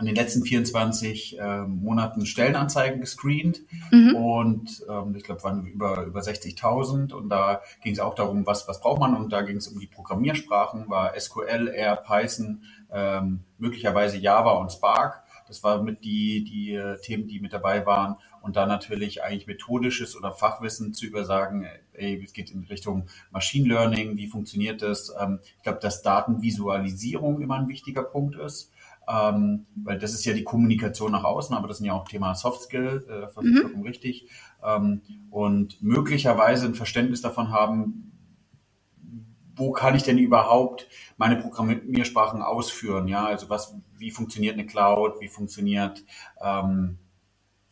in 0.00 0.06
den 0.06 0.14
letzten 0.14 0.42
24 0.42 1.38
äh, 1.38 1.58
Monaten 1.62 2.26
Stellenanzeigen 2.26 3.00
gescreent 3.00 3.60
mhm. 3.90 4.14
und 4.14 4.84
ähm, 4.88 5.14
ich 5.14 5.24
glaube, 5.24 5.42
waren 5.44 5.66
über, 5.66 6.04
über 6.04 6.20
60.000 6.20 7.12
und 7.12 7.28
da 7.28 7.60
ging 7.82 7.92
es 7.92 8.00
auch 8.00 8.14
darum, 8.14 8.46
was, 8.46 8.66
was 8.66 8.80
braucht 8.80 9.00
man 9.00 9.14
und 9.14 9.30
da 9.30 9.42
ging 9.42 9.56
es 9.56 9.68
um 9.68 9.78
die 9.78 9.86
Programmiersprachen, 9.86 10.88
war 10.88 11.18
SQL, 11.18 11.68
R, 11.68 11.96
Python, 11.96 12.62
ähm, 12.92 13.44
möglicherweise 13.58 14.16
Java 14.16 14.52
und 14.52 14.72
Spark. 14.72 15.22
Das 15.46 15.64
war 15.64 15.82
mit 15.82 16.04
die, 16.04 16.44
die 16.44 16.74
äh, 16.74 17.00
Themen, 17.00 17.26
die 17.26 17.40
mit 17.40 17.52
dabei 17.52 17.84
waren. 17.84 18.16
Und 18.40 18.54
dann 18.54 18.68
natürlich 18.68 19.24
eigentlich 19.24 19.48
methodisches 19.48 20.16
oder 20.16 20.32
Fachwissen 20.32 20.94
zu 20.94 21.06
übersagen, 21.06 21.66
ey, 21.92 22.22
es 22.24 22.32
geht 22.32 22.52
in 22.52 22.64
Richtung 22.64 23.08
Machine 23.32 23.68
Learning, 23.68 24.16
wie 24.16 24.28
funktioniert 24.28 24.80
das? 24.80 25.12
Ähm, 25.20 25.40
ich 25.56 25.62
glaube, 25.64 25.80
dass 25.80 26.02
Datenvisualisierung 26.02 27.40
immer 27.40 27.56
ein 27.56 27.68
wichtiger 27.68 28.04
Punkt 28.04 28.36
ist 28.36 28.70
ähm, 29.10 29.66
weil 29.74 29.98
das 29.98 30.14
ist 30.14 30.24
ja 30.24 30.34
die 30.34 30.44
Kommunikation 30.44 31.12
nach 31.12 31.24
außen, 31.24 31.56
aber 31.56 31.68
das 31.68 31.78
sind 31.78 31.86
ja 31.86 31.94
auch 31.94 32.06
Thema 32.06 32.34
Soft 32.34 32.62
Skill, 32.62 33.04
äh, 33.08 33.28
vollkommen 33.28 33.78
mhm. 33.78 33.82
richtig. 33.82 34.28
Ähm, 34.62 35.02
und 35.30 35.82
möglicherweise 35.82 36.66
ein 36.66 36.74
Verständnis 36.74 37.20
davon 37.20 37.50
haben, 37.50 38.12
wo 39.56 39.72
kann 39.72 39.94
ich 39.94 40.02
denn 40.02 40.18
überhaupt 40.18 40.88
meine 41.16 41.36
Programmiersprachen 41.36 42.40
ausführen? 42.40 43.08
Ja, 43.08 43.26
also 43.26 43.50
was, 43.50 43.74
wie 43.98 44.10
funktioniert 44.10 44.54
eine 44.54 44.66
Cloud, 44.66 45.20
wie 45.20 45.28
funktioniert 45.28 46.04
ähm, 46.40 46.98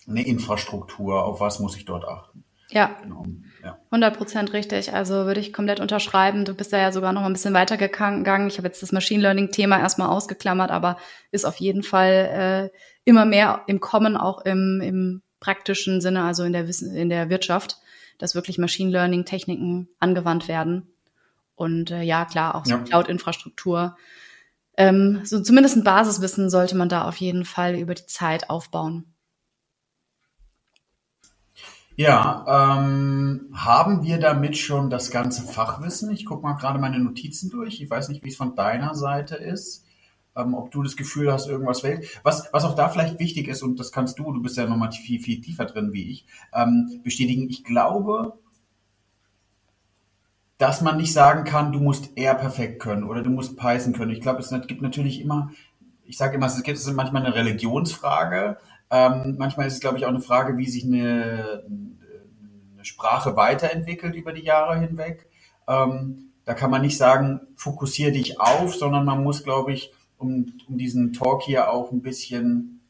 eine 0.07 0.27
Infrastruktur, 0.27 1.25
auf 1.25 1.41
was 1.41 1.61
muss 1.61 1.77
ich 1.77 1.85
dort 1.85 2.05
achten? 2.05 2.45
Ja. 2.71 2.97
Genau. 3.03 3.25
100 3.91 4.17
Prozent 4.17 4.53
richtig. 4.53 4.93
Also 4.93 5.27
würde 5.27 5.41
ich 5.41 5.53
komplett 5.53 5.81
unterschreiben. 5.81 6.45
Du 6.45 6.55
bist 6.55 6.73
da 6.73 6.79
ja 6.79 6.93
sogar 6.93 7.13
noch 7.13 7.23
ein 7.23 7.33
bisschen 7.33 7.55
weiter 7.55 7.77
gegangen. 7.77 8.49
Ich 8.49 8.59
habe 8.59 8.69
jetzt 8.69 8.83
das 8.83 8.93
Machine 8.93 9.23
Learning-Thema 9.23 9.79
erstmal 9.79 10.09
ausgeklammert, 10.09 10.71
aber 10.71 10.99
ist 11.31 11.45
auf 11.45 11.57
jeden 11.57 11.83
Fall 11.83 12.71
äh, 12.73 12.79
immer 13.05 13.25
mehr 13.25 13.63
im 13.67 13.81
Kommen, 13.81 14.17
auch 14.17 14.43
im, 14.45 14.81
im 14.83 15.23
praktischen 15.41 16.01
Sinne, 16.01 16.25
also 16.25 16.45
in 16.45 16.53
der, 16.53 16.69
Wissen, 16.69 16.95
in 16.95 17.09
der 17.09 17.31
Wirtschaft, 17.31 17.79
dass 18.19 18.35
wirklich 18.35 18.59
Machine 18.59 18.91
Learning-Techniken 18.91 19.89
angewandt 19.99 20.49
werden. 20.49 20.89
Und 21.55 21.91
äh, 21.91 22.03
ja, 22.03 22.25
klar, 22.25 22.55
auch 22.55 22.65
so 22.65 22.73
ja. 22.73 22.79
Cloud-Infrastruktur. 22.79 23.97
Ähm, 24.77 25.23
so 25.25 25.41
zumindest 25.43 25.77
ein 25.77 25.85
Basiswissen 25.85 26.51
sollte 26.51 26.77
man 26.77 26.89
da 26.89 27.09
auf 27.09 27.17
jeden 27.17 27.45
Fall 27.45 27.75
über 27.75 27.95
die 27.95 28.07
Zeit 28.07 28.51
aufbauen. 28.51 29.07
Ja, 31.99 32.45
ähm, 32.79 33.49
haben 33.53 34.05
wir 34.05 34.21
damit 34.21 34.57
schon 34.57 34.89
das 34.89 35.11
ganze 35.11 35.43
Fachwissen? 35.43 36.13
Ich 36.13 36.27
gucke 36.27 36.45
mal 36.45 36.53
gerade 36.53 36.79
meine 36.79 37.01
Notizen 37.01 37.51
durch. 37.51 37.81
Ich 37.81 37.91
weiß 37.91 38.09
nicht, 38.09 38.23
wie 38.23 38.29
es 38.29 38.37
von 38.37 38.55
deiner 38.55 38.95
Seite 38.95 39.35
ist. 39.35 39.85
Ähm, 40.37 40.55
ob 40.55 40.71
du 40.71 40.85
das 40.85 40.97
Gefühl 40.97 41.33
hast, 41.33 41.49
irgendwas 41.49 41.81
fehlt. 41.81 42.21
Was, 42.23 42.51
was 42.53 42.65
auch 42.65 42.77
da 42.77 42.89
vielleicht 42.89 43.19
wichtig 43.19 43.49
ist, 43.49 43.65
und 43.65 43.81
das 43.81 43.91
kannst 43.91 44.17
du, 44.21 44.31
du 44.33 44.41
bist 44.41 44.57
ja 44.57 44.69
nochmal 44.69 44.93
viel, 44.93 45.21
viel 45.21 45.41
tiefer 45.41 45.65
drin 45.65 45.93
wie 45.93 46.13
ich, 46.13 46.27
ähm, 46.55 47.01
bestätigen. 47.03 47.51
Ich 47.51 47.65
glaube, 47.65 48.39
dass 50.57 50.81
man 50.83 50.99
nicht 50.99 51.13
sagen 51.13 51.43
kann, 51.43 51.73
du 51.73 51.81
musst 51.81 52.17
eher 52.17 52.37
perfekt 52.37 52.81
können 52.81 53.03
oder 53.03 53.23
du 53.25 53.31
musst 53.31 53.57
Python 53.57 53.93
können. 53.93 54.13
Ich 54.13 54.21
glaube, 54.21 54.39
es 54.39 54.55
gibt 54.69 54.83
natürlich 54.83 55.21
immer, 55.21 55.51
ich 56.05 56.17
sage 56.17 56.37
immer, 56.37 56.47
es 56.47 56.63
gibt 56.63 56.79
es 56.79 56.93
manchmal 56.93 57.27
eine 57.27 57.35
Religionsfrage, 57.35 58.57
ähm, 58.91 59.37
manchmal 59.39 59.67
ist 59.67 59.75
es, 59.75 59.81
glaube 59.81 59.99
ich, 59.99 60.05
auch 60.05 60.11
eine 60.11 60.21
Frage, 60.21 60.57
wie 60.57 60.69
sich 60.69 60.85
eine, 60.85 61.65
eine 61.67 62.85
Sprache 62.85 63.37
weiterentwickelt 63.37 64.15
über 64.15 64.33
die 64.33 64.45
Jahre 64.45 64.79
hinweg. 64.79 65.29
Ähm, 65.67 66.33
da 66.45 66.55
kann 66.55 66.71
man 66.71 66.83
nicht 66.83 66.97
sagen, 66.97 67.41
fokussiere 67.57 68.13
dich 68.13 68.41
auf, 68.41 68.75
sondern 68.75 69.05
man 69.05 69.23
muss, 69.23 69.45
glaube 69.45 69.73
ich, 69.73 69.93
um, 70.17 70.55
um 70.67 70.79
diesen 70.79 71.13
Talk 71.13 71.43
hier 71.43 71.71
auch 71.71 71.93
ein 71.93 72.03
bisschen 72.03 72.81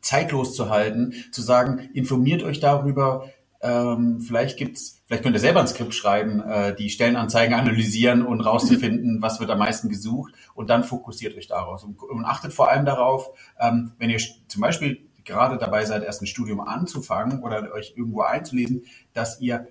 zeitlos 0.00 0.54
zu 0.54 0.70
halten, 0.70 1.14
zu 1.30 1.42
sagen, 1.42 1.90
informiert 1.92 2.42
euch 2.42 2.58
darüber, 2.58 3.26
ähm, 3.62 4.20
vielleicht 4.20 4.56
gibt's, 4.56 5.02
vielleicht 5.06 5.22
könnt 5.22 5.36
ihr 5.36 5.40
selber 5.40 5.60
ein 5.60 5.68
Skript 5.68 5.94
schreiben, 5.94 6.40
äh, 6.40 6.74
die 6.74 6.88
Stellenanzeigen 6.88 7.54
analysieren 7.54 8.24
und 8.24 8.40
rauszufinden, 8.40 9.20
was 9.20 9.38
wird 9.38 9.50
am 9.50 9.58
meisten 9.58 9.90
gesucht. 9.90 10.32
Und 10.54 10.70
dann 10.70 10.82
fokussiert 10.82 11.36
euch 11.36 11.46
daraus. 11.46 11.84
Und, 11.84 12.02
und 12.02 12.24
achtet 12.24 12.54
vor 12.54 12.70
allem 12.70 12.86
darauf, 12.86 13.30
ähm, 13.60 13.92
wenn 13.98 14.08
ihr 14.08 14.18
zum 14.48 14.62
Beispiel 14.62 15.09
gerade 15.24 15.58
dabei 15.58 15.84
seid, 15.84 16.02
erst 16.02 16.22
ein 16.22 16.26
Studium 16.26 16.60
anzufangen 16.60 17.42
oder 17.42 17.72
euch 17.72 17.94
irgendwo 17.96 18.22
einzulesen, 18.22 18.84
dass 19.12 19.40
ihr 19.40 19.68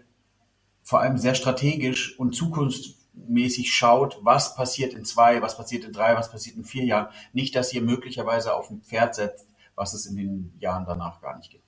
vor 0.84 1.02
allem 1.02 1.18
sehr 1.18 1.36
strategisch 1.36 2.18
und 2.18 2.34
zukunftsmäßig 2.36 3.72
schaut, 3.72 4.20
was 4.24 4.56
passiert 4.56 4.94
in 4.94 5.06
zwei, 5.06 5.42
was 5.42 5.58
passiert 5.58 5.84
in 5.84 5.94
drei, 5.94 6.16
was 6.16 6.32
passiert 6.32 6.58
in 6.58 6.64
vier 6.64 6.86
Jahren. 6.86 7.10
Nicht, 7.34 7.56
dass 7.56 7.74
ihr 7.74 7.82
möglicherweise 7.82 8.54
auf 8.54 8.70
ein 8.70 8.82
Pferd 8.82 9.16
setzt, 9.16 9.48
was 9.76 9.94
es 9.94 10.06
in 10.06 10.16
den 10.16 10.54
Jahren 10.60 10.86
danach 10.86 11.22
gar 11.22 11.38
nicht 11.38 11.52
gibt. 11.52 11.64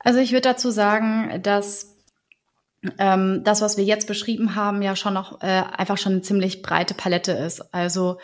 Also 0.00 0.18
ich 0.18 0.32
würde 0.32 0.42
dazu 0.42 0.70
sagen, 0.70 1.42
dass 1.42 1.96
ähm, 2.98 3.42
das, 3.44 3.62
was 3.62 3.76
wir 3.76 3.84
jetzt 3.84 4.08
beschrieben 4.08 4.54
haben, 4.54 4.82
ja 4.82 4.96
schon 4.96 5.14
noch 5.14 5.40
äh, 5.40 5.46
einfach 5.46 5.98
schon 5.98 6.12
eine 6.12 6.22
ziemlich 6.22 6.62
breite 6.62 6.94
Palette 6.94 7.32
ist. 7.32 7.72
Also 7.72 8.18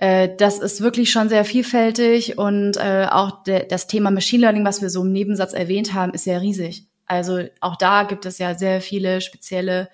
das 0.00 0.58
ist 0.58 0.80
wirklich 0.80 1.10
schon 1.10 1.28
sehr 1.28 1.44
vielfältig 1.44 2.38
und 2.38 2.78
äh, 2.78 3.06
auch 3.10 3.42
de, 3.42 3.68
das 3.68 3.86
Thema 3.86 4.10
Machine 4.10 4.40
Learning, 4.40 4.64
was 4.64 4.80
wir 4.80 4.88
so 4.88 5.02
im 5.02 5.12
Nebensatz 5.12 5.52
erwähnt 5.52 5.92
haben, 5.92 6.14
ist 6.14 6.24
sehr 6.24 6.40
riesig. 6.40 6.86
Also 7.04 7.40
auch 7.60 7.76
da 7.76 8.04
gibt 8.04 8.24
es 8.24 8.38
ja 8.38 8.54
sehr 8.54 8.80
viele 8.80 9.20
spezielle 9.20 9.90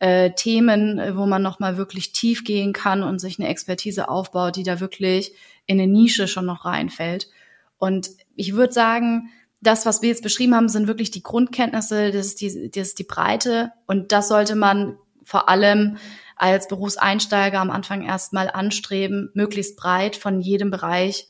äh, 0.00 0.30
Themen, 0.30 1.00
wo 1.16 1.26
man 1.26 1.42
nochmal 1.42 1.76
wirklich 1.76 2.12
tief 2.12 2.44
gehen 2.44 2.72
kann 2.72 3.02
und 3.02 3.18
sich 3.18 3.38
eine 3.38 3.48
Expertise 3.48 4.08
aufbaut, 4.08 4.56
die 4.56 4.62
da 4.62 4.80
wirklich 4.80 5.34
in 5.66 5.80
eine 5.80 5.90
Nische 5.90 6.28
schon 6.28 6.46
noch 6.46 6.64
reinfällt. 6.64 7.28
Und 7.78 8.10
ich 8.36 8.54
würde 8.54 8.72
sagen, 8.72 9.28
das, 9.60 9.84
was 9.84 10.02
wir 10.02 10.08
jetzt 10.08 10.22
beschrieben 10.22 10.54
haben, 10.54 10.68
sind 10.68 10.86
wirklich 10.86 11.10
die 11.10 11.22
Grundkenntnisse, 11.22 12.10
das 12.10 12.26
ist 12.26 12.40
die, 12.40 12.70
das 12.70 12.88
ist 12.88 12.98
die 12.98 13.04
Breite 13.04 13.72
und 13.86 14.12
das 14.12 14.28
sollte 14.28 14.54
man 14.54 14.96
vor 15.24 15.48
allem 15.48 15.96
als 16.36 16.68
Berufseinsteiger 16.68 17.58
am 17.58 17.70
Anfang 17.70 18.02
erstmal 18.02 18.50
anstreben, 18.50 19.30
möglichst 19.34 19.76
breit 19.76 20.16
von 20.16 20.40
jedem 20.40 20.70
Bereich 20.70 21.28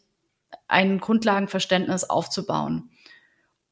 ein 0.68 0.98
Grundlagenverständnis 0.98 2.04
aufzubauen. 2.04 2.90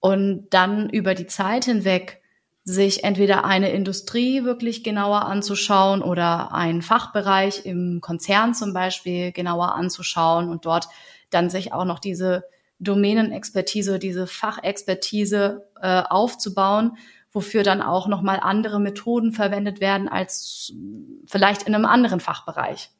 Und 0.00 0.48
dann 0.50 0.88
über 0.90 1.14
die 1.14 1.26
Zeit 1.26 1.64
hinweg 1.64 2.22
sich 2.62 3.04
entweder 3.04 3.44
eine 3.44 3.70
Industrie 3.70 4.44
wirklich 4.44 4.82
genauer 4.84 5.26
anzuschauen 5.26 6.02
oder 6.02 6.52
einen 6.52 6.80
Fachbereich 6.80 7.66
im 7.66 8.00
Konzern 8.00 8.54
zum 8.54 8.72
Beispiel 8.72 9.32
genauer 9.32 9.74
anzuschauen 9.74 10.48
und 10.48 10.64
dort 10.64 10.88
dann 11.30 11.50
sich 11.50 11.72
auch 11.74 11.84
noch 11.84 11.98
diese 11.98 12.44
Domänenexpertise, 12.78 13.98
diese 13.98 14.26
Fachexpertise 14.26 15.66
äh, 15.80 16.02
aufzubauen, 16.08 16.96
wofür 17.34 17.64
dann 17.64 17.82
auch 17.82 18.06
nochmal 18.06 18.38
andere 18.40 18.80
Methoden 18.80 19.32
verwendet 19.32 19.80
werden 19.80 20.08
als 20.08 20.72
vielleicht 21.26 21.64
in 21.64 21.74
einem 21.74 21.84
anderen 21.84 22.20
Fachbereich. 22.20 22.90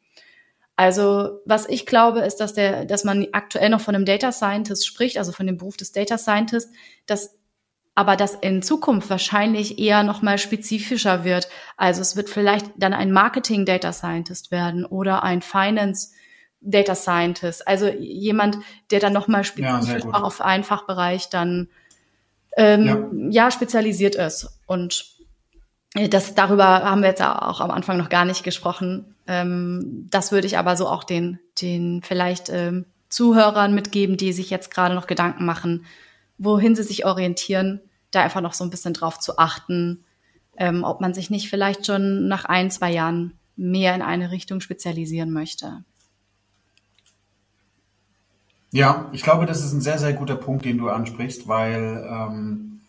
Also 0.76 1.40
was 1.46 1.68
ich 1.68 1.86
glaube, 1.86 2.20
ist, 2.20 2.36
dass 2.38 2.52
der, 2.52 2.84
dass 2.84 3.04
man 3.04 3.28
aktuell 3.32 3.70
noch 3.70 3.80
von 3.80 3.94
einem 3.94 4.04
Data 4.04 4.32
Scientist 4.32 4.86
spricht, 4.86 5.18
also 5.18 5.30
von 5.30 5.46
dem 5.46 5.56
Beruf 5.56 5.76
des 5.76 5.92
Data 5.92 6.18
Scientist, 6.18 6.74
dass 7.06 7.38
aber 7.94 8.16
das 8.16 8.34
in 8.34 8.60
Zukunft 8.60 9.08
wahrscheinlich 9.08 9.78
eher 9.78 10.02
noch 10.02 10.20
mal 10.20 10.36
spezifischer 10.36 11.22
wird. 11.22 11.48
Also 11.76 12.00
es 12.00 12.16
wird 12.16 12.28
vielleicht 12.28 12.66
dann 12.76 12.92
ein 12.92 13.12
Marketing 13.12 13.64
Data 13.64 13.92
Scientist 13.92 14.50
werden 14.50 14.84
oder 14.84 15.22
ein 15.22 15.42
Finance 15.42 16.10
Data 16.60 16.96
Scientist. 16.96 17.68
Also 17.68 17.86
jemand, 17.86 18.58
der 18.90 18.98
dann 18.98 19.12
noch 19.12 19.28
mal 19.28 19.44
spezifisch 19.44 20.02
ja, 20.02 20.10
auf 20.10 20.40
einen 20.40 20.64
Fachbereich 20.64 21.28
dann 21.28 21.68
ähm, 22.56 23.30
ja. 23.30 23.44
ja 23.44 23.50
spezialisiert 23.50 24.14
ist. 24.14 24.61
Und 24.66 25.14
das 25.94 26.34
darüber 26.34 26.66
haben 26.66 27.02
wir 27.02 27.08
jetzt 27.08 27.23
auch 27.23 27.61
am 27.61 27.70
Anfang 27.70 27.96
noch 27.99 28.08
gar 28.08 28.25
nicht 28.25 28.42
gesprochen. 28.42 29.14
Ähm, 29.26 30.06
das 30.11 30.32
würde 30.32 30.46
ich 30.46 30.58
aber 30.58 30.76
so 30.76 30.88
auch 30.88 31.04
den 31.04 31.38
den 31.61 32.02
vielleicht 32.02 32.50
ähm, 32.50 32.87
Zuhörern 33.08 33.75
mitgeben, 33.75 34.16
die 34.16 34.32
sich 34.32 34.50
jetzt 34.50 34.73
gerade 34.73 34.94
noch 34.94 35.06
Gedanken 35.06 35.44
machen, 35.44 35.87
wohin 36.37 36.75
sie 36.75 36.82
sich 36.82 37.06
orientieren, 37.06 37.80
da 38.11 38.23
einfach 38.23 38.40
noch 38.40 38.54
so 38.54 38.64
ein 38.64 38.70
bisschen 38.70 38.92
drauf 38.92 39.20
zu 39.20 39.38
achten, 39.38 40.04
ähm, 40.56 40.82
ob 40.82 41.00
man 41.00 41.14
sich 41.14 41.30
nicht 41.30 41.49
vielleicht 41.49 41.87
schon 41.87 42.26
nach 42.26 42.44
ein, 42.44 42.70
zwei 42.73 42.92
Jahren 42.92 43.38
mehr 43.56 43.94
in 43.94 44.02
eine 44.02 44.32
Richtung 44.32 44.61
spezialisieren 44.61 45.30
möchte. 45.30 45.84
Ja, 48.75 49.09
ich 49.12 49.23
glaube, 49.23 49.47
das 49.47 49.64
ist 49.64 49.73
ein 49.73 49.81
sehr, 49.81 50.00
sehr 50.00 50.14
guter 50.14 50.35
Punkt, 50.35 50.64
den 50.64 50.78
du 50.78 50.88
ansprichst, 50.88 51.47
weil 51.47 52.04
ähm, 52.11 52.81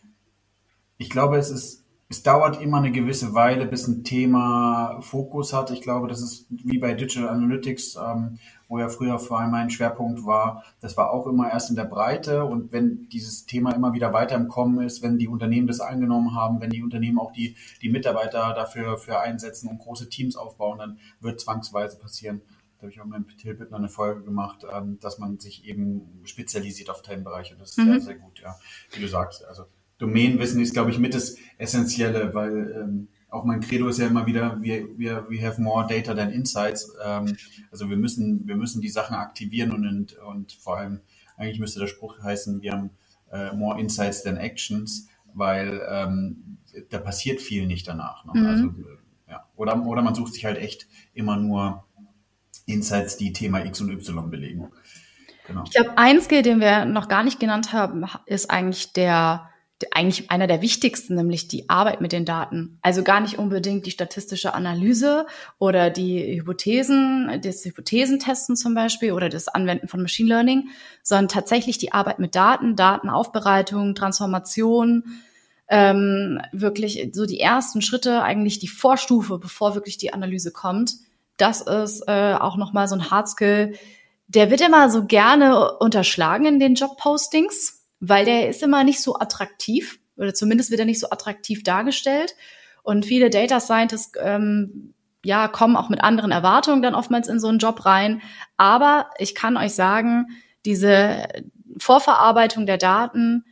ich 0.97 1.11
glaube, 1.11 1.37
es 1.37 1.51
ist 1.51 1.85
es 2.09 2.23
dauert 2.23 2.61
immer 2.61 2.77
eine 2.77 2.91
gewisse 2.91 3.35
Weile, 3.35 3.67
bis 3.67 3.87
ein 3.87 4.03
Thema 4.03 4.99
Fokus 5.01 5.53
hat. 5.53 5.69
Ich 5.69 5.81
glaube, 5.81 6.07
das 6.07 6.21
ist 6.21 6.47
wie 6.49 6.79
bei 6.79 6.93
Digital 6.95 7.29
Analytics, 7.29 7.97
ähm, 7.97 8.39
wo 8.67 8.79
ja 8.79 8.89
früher 8.89 9.19
vor 9.19 9.39
allem 9.39 9.51
mein 9.51 9.69
Schwerpunkt 9.69 10.25
war. 10.25 10.63
Das 10.81 10.97
war 10.97 11.11
auch 11.11 11.27
immer 11.27 11.51
erst 11.51 11.69
in 11.69 11.75
der 11.75 11.85
Breite. 11.85 12.45
Und 12.45 12.71
wenn 12.71 13.07
dieses 13.09 13.45
Thema 13.45 13.71
immer 13.73 13.93
wieder 13.93 14.11
weiter 14.11 14.35
im 14.35 14.47
Kommen 14.47 14.83
ist, 14.85 15.03
wenn 15.03 15.19
die 15.19 15.27
Unternehmen 15.27 15.67
das 15.67 15.81
angenommen 15.81 16.35
haben, 16.35 16.61
wenn 16.61 16.71
die 16.71 16.83
Unternehmen 16.83 17.19
auch 17.19 17.31
die, 17.31 17.55
die 17.83 17.89
Mitarbeiter 17.89 18.53
dafür 18.55 18.97
für 18.97 19.19
einsetzen 19.19 19.67
und 19.67 19.79
große 19.79 20.09
Teams 20.09 20.35
aufbauen, 20.35 20.79
dann 20.79 20.99
wird 21.21 21.39
zwangsweise 21.41 21.97
passieren. 21.97 22.41
Habe 22.85 22.91
ich 22.91 23.01
auch 23.01 23.05
mit 23.05 23.39
Tilbit 23.39 23.73
eine 23.73 23.89
Folge 23.89 24.21
gemacht, 24.21 24.63
ähm, 24.71 24.99
dass 24.99 25.17
man 25.17 25.39
sich 25.39 25.65
eben 25.65 26.21
spezialisiert 26.23 26.91
auf 26.91 27.01
Themenbereiche. 27.01 27.55
Das 27.57 27.71
ist 27.71 27.79
mhm. 27.79 27.85
sehr, 27.85 27.99
sehr 27.99 28.15
gut, 28.15 28.39
ja. 28.41 28.55
Wie 28.93 29.01
du 29.01 29.07
sagst. 29.07 29.43
Also 29.43 29.65
Domänenwissen 29.97 30.61
ist, 30.61 30.73
glaube 30.73 30.91
ich, 30.91 30.99
mit 30.99 31.15
das 31.15 31.35
Essentielle, 31.57 32.35
weil 32.35 32.75
ähm, 32.79 33.07
auch 33.29 33.43
mein 33.43 33.61
Credo 33.61 33.87
ist 33.87 33.97
ja 33.97 34.05
immer 34.05 34.27
wieder, 34.27 34.61
wir, 34.61 34.99
wir, 34.99 35.25
we 35.29 35.41
have 35.43 35.59
more 35.59 35.87
data 35.87 36.13
than 36.13 36.29
insights. 36.29 36.95
Ähm, 37.03 37.35
also 37.71 37.89
wir 37.89 37.97
müssen, 37.97 38.47
wir 38.47 38.55
müssen 38.55 38.81
die 38.81 38.89
Sachen 38.89 39.15
aktivieren 39.15 39.71
und, 39.71 40.15
und 40.19 40.51
vor 40.53 40.77
allem, 40.77 41.01
eigentlich 41.37 41.59
müsste 41.59 41.79
der 41.79 41.87
Spruch 41.87 42.21
heißen, 42.21 42.61
wir 42.61 42.71
haben 42.71 42.91
äh, 43.31 43.51
more 43.55 43.79
insights 43.79 44.21
than 44.21 44.37
actions, 44.37 45.09
weil 45.33 45.81
ähm, 45.89 46.59
da 46.91 46.99
passiert 46.99 47.41
viel 47.41 47.65
nicht 47.65 47.87
danach. 47.87 48.25
Ne? 48.25 48.41
Mhm. 48.41 48.45
Also, 48.45 48.73
ja. 49.27 49.49
oder, 49.55 49.83
oder 49.87 50.03
man 50.03 50.13
sucht 50.13 50.35
sich 50.35 50.45
halt 50.45 50.59
echt 50.59 50.87
immer 51.15 51.35
nur 51.35 51.84
Insights, 52.65 53.17
die 53.17 53.33
Thema 53.33 53.63
X 53.65 53.81
und 53.81 53.91
Y 53.91 54.29
belegen. 54.29 54.71
Genau. 55.47 55.63
Ich 55.65 55.71
glaube, 55.71 55.97
ein 55.97 56.21
Skill, 56.21 56.41
den 56.41 56.59
wir 56.59 56.85
noch 56.85 57.07
gar 57.07 57.23
nicht 57.23 57.39
genannt 57.39 57.73
haben, 57.73 58.05
ist 58.25 58.49
eigentlich 58.49 58.93
der 58.93 59.49
eigentlich 59.91 60.31
einer 60.31 60.47
der 60.47 60.61
wichtigsten, 60.61 61.15
nämlich 61.15 61.49
die 61.49 61.69
Arbeit 61.69 61.99
mit 61.99 62.13
den 62.13 62.23
Daten. 62.23 62.79
Also 62.81 63.03
gar 63.03 63.19
nicht 63.19 63.37
unbedingt 63.37 63.85
die 63.85 63.91
statistische 63.91 64.53
Analyse 64.53 65.25
oder 65.59 65.89
die 65.89 66.39
Hypothesen, 66.39 67.41
das 67.43 67.65
Hypothesentesten 67.65 68.55
zum 68.55 68.73
Beispiel 68.73 69.11
oder 69.11 69.27
das 69.27 69.49
Anwenden 69.49 69.89
von 69.89 70.01
Machine 70.01 70.29
Learning, 70.29 70.69
sondern 71.03 71.27
tatsächlich 71.27 71.77
die 71.77 71.91
Arbeit 71.91 72.19
mit 72.19 72.35
Daten, 72.35 72.77
Datenaufbereitung, 72.77 73.95
Transformation, 73.95 75.03
ähm, 75.67 76.39
wirklich 76.53 77.09
so 77.11 77.25
die 77.25 77.39
ersten 77.39 77.81
Schritte, 77.81 78.23
eigentlich 78.23 78.59
die 78.59 78.67
Vorstufe, 78.69 79.39
bevor 79.39 79.75
wirklich 79.75 79.97
die 79.97 80.13
Analyse 80.13 80.51
kommt. 80.51 80.93
Das 81.37 81.61
ist 81.61 82.03
äh, 82.07 82.33
auch 82.33 82.57
nochmal 82.57 82.87
so 82.87 82.95
ein 82.95 83.11
Hardskill. 83.11 83.75
Der 84.27 84.49
wird 84.49 84.61
immer 84.61 84.89
so 84.89 85.05
gerne 85.05 85.77
unterschlagen 85.77 86.45
in 86.45 86.59
den 86.59 86.75
Jobpostings 86.75 87.85
weil 87.99 88.25
der 88.25 88.49
ist 88.49 88.63
immer 88.63 88.83
nicht 88.83 89.01
so 89.01 89.15
attraktiv 89.15 89.99
oder 90.17 90.33
zumindest 90.33 90.69
wird 90.69 90.79
er 90.79 90.85
nicht 90.85 90.99
so 90.99 91.09
attraktiv 91.09 91.63
dargestellt. 91.63 92.35
Und 92.83 93.05
viele 93.05 93.29
Data 93.29 93.59
Scientists 93.59 94.11
ähm, 94.21 94.93
ja, 95.23 95.47
kommen 95.47 95.75
auch 95.75 95.89
mit 95.89 96.01
anderen 96.01 96.31
Erwartungen 96.31 96.81
dann 96.81 96.95
oftmals 96.95 97.27
in 97.27 97.39
so 97.39 97.47
einen 97.47 97.57
Job 97.57 97.85
rein. 97.85 98.21
Aber 98.57 99.09
ich 99.17 99.33
kann 99.33 99.57
euch 99.57 99.73
sagen, 99.73 100.27
diese 100.65 101.27
Vorverarbeitung 101.77 102.65
der 102.65 102.77
Daten, 102.77 103.43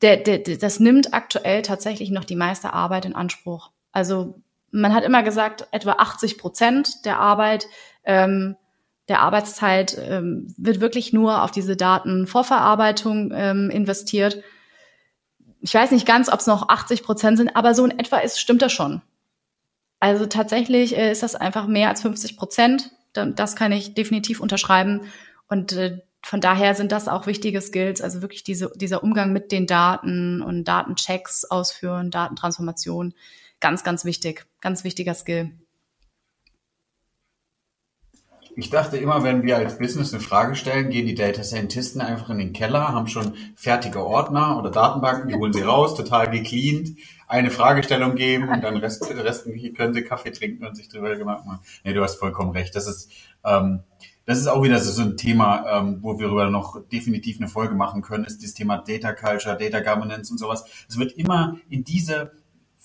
der, 0.00 0.16
der, 0.16 0.38
das 0.38 0.80
nimmt 0.80 1.12
aktuell 1.12 1.62
tatsächlich 1.62 2.10
noch 2.10 2.24
die 2.24 2.36
meiste 2.36 2.72
Arbeit 2.72 3.04
in 3.04 3.14
Anspruch. 3.14 3.70
Also 3.92 4.40
man 4.70 4.94
hat 4.94 5.04
immer 5.04 5.22
gesagt, 5.22 5.66
etwa 5.72 5.92
80 5.92 6.38
Prozent 6.38 7.04
der 7.04 7.18
Arbeit 7.18 7.66
ähm, 8.04 8.56
der 9.10 9.22
Arbeitszeit 9.22 9.98
ähm, 9.98 10.54
wird 10.56 10.80
wirklich 10.80 11.12
nur 11.12 11.42
auf 11.42 11.50
diese 11.50 11.76
Datenvorverarbeitung 11.76 13.32
ähm, 13.34 13.68
investiert. 13.68 14.40
Ich 15.60 15.74
weiß 15.74 15.90
nicht 15.90 16.06
ganz, 16.06 16.28
ob 16.32 16.38
es 16.38 16.46
noch 16.46 16.68
80 16.68 17.02
Prozent 17.02 17.36
sind, 17.36 17.56
aber 17.56 17.74
so 17.74 17.84
in 17.84 17.98
etwa 17.98 18.18
ist, 18.18 18.40
stimmt 18.40 18.62
das 18.62 18.72
schon. 18.72 19.02
Also 19.98 20.26
tatsächlich 20.26 20.96
äh, 20.96 21.10
ist 21.10 21.24
das 21.24 21.34
einfach 21.34 21.66
mehr 21.66 21.88
als 21.88 22.02
50 22.02 22.36
Prozent. 22.36 22.92
Das 23.12 23.56
kann 23.56 23.72
ich 23.72 23.94
definitiv 23.94 24.40
unterschreiben. 24.40 25.00
Und 25.48 25.72
äh, 25.72 25.98
von 26.22 26.40
daher 26.40 26.76
sind 26.76 26.92
das 26.92 27.08
auch 27.08 27.26
wichtige 27.26 27.60
Skills, 27.60 28.00
also 28.00 28.22
wirklich 28.22 28.44
diese, 28.44 28.70
dieser 28.76 29.02
Umgang 29.02 29.32
mit 29.32 29.50
den 29.50 29.66
Daten 29.66 30.40
und 30.40 30.64
Datenchecks 30.64 31.44
ausführen, 31.46 32.12
Datentransformation. 32.12 33.14
Ganz, 33.60 33.84
ganz 33.84 34.04
wichtig, 34.04 34.46
ganz 34.60 34.84
wichtiger 34.84 35.14
Skill. 35.14 35.52
Ich 38.56 38.68
dachte 38.68 38.96
immer, 38.96 39.22
wenn 39.22 39.42
wir 39.42 39.56
als 39.56 39.78
Business 39.78 40.12
eine 40.12 40.22
Frage 40.22 40.54
stellen, 40.54 40.90
gehen 40.90 41.06
die 41.06 41.14
Data 41.14 41.42
Scientisten 41.42 42.00
einfach 42.00 42.30
in 42.30 42.38
den 42.38 42.52
Keller, 42.52 42.88
haben 42.88 43.06
schon 43.06 43.34
fertige 43.54 44.04
Ordner 44.04 44.58
oder 44.58 44.70
Datenbanken, 44.70 45.28
die 45.28 45.34
holen 45.34 45.52
sie 45.52 45.62
raus, 45.62 45.94
total 45.94 46.30
gecleant, 46.30 46.90
eine 47.28 47.50
Fragestellung 47.50 48.16
geben 48.16 48.48
und 48.48 48.62
dann 48.62 48.76
Rest, 48.76 49.08
Rest 49.08 49.48
können 49.76 49.94
sie 49.94 50.02
Kaffee 50.02 50.32
trinken 50.32 50.66
und 50.66 50.76
sich 50.76 50.88
drüber 50.88 51.14
gemacht 51.16 51.46
machen. 51.46 51.60
Nee, 51.84 51.94
du 51.94 52.02
hast 52.02 52.16
vollkommen 52.16 52.50
recht. 52.50 52.74
Das 52.74 52.88
ist, 52.88 53.10
ähm, 53.44 53.80
das 54.26 54.38
ist 54.38 54.48
auch 54.48 54.62
wieder 54.62 54.80
so 54.80 55.00
ein 55.00 55.16
Thema, 55.16 55.78
ähm, 55.78 55.98
wo 56.02 56.18
wir 56.18 56.26
darüber 56.26 56.50
noch 56.50 56.86
definitiv 56.88 57.38
eine 57.38 57.48
Folge 57.48 57.74
machen 57.74 58.02
können, 58.02 58.24
ist 58.24 58.42
das 58.42 58.54
Thema 58.54 58.78
Data 58.78 59.12
Culture, 59.12 59.56
Data 59.56 59.80
Governance 59.80 60.30
und 60.32 60.38
sowas. 60.38 60.64
Es 60.88 60.98
wird 60.98 61.12
immer 61.12 61.56
in 61.68 61.84
diese 61.84 62.32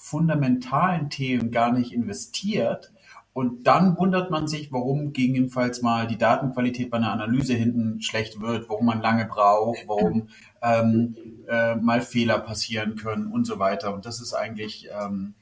fundamentalen 0.06 1.10
Themen 1.10 1.52
gar 1.52 1.72
nicht 1.72 1.92
investiert, 1.94 2.92
und 3.36 3.68
dann 3.68 3.98
wundert 3.98 4.32
man 4.32 4.48
sich, 4.48 4.72
warum 4.72 5.12
gegebenenfalls 5.12 5.82
mal 5.82 6.08
die 6.08 6.18
Datenqualität 6.18 6.90
bei 6.90 6.96
einer 6.96 7.12
Analyse 7.12 7.54
hinten 7.54 8.02
schlecht 8.02 8.40
wird, 8.40 8.70
warum 8.70 8.86
man 8.86 9.02
lange 9.02 9.26
braucht, 9.26 9.80
warum 9.88 10.30
ähm, 10.62 11.18
äh, 11.50 11.76
mal 11.76 12.00
Fehler 12.00 12.40
passieren 12.40 12.96
können 12.96 13.28
und 13.28 13.44
so 13.44 13.60
weiter. 13.60 13.94
Und 13.94 14.06
das 14.06 14.22
ist 14.22 14.34
eigentlich, 14.34 14.88
ähm, 14.90 15.34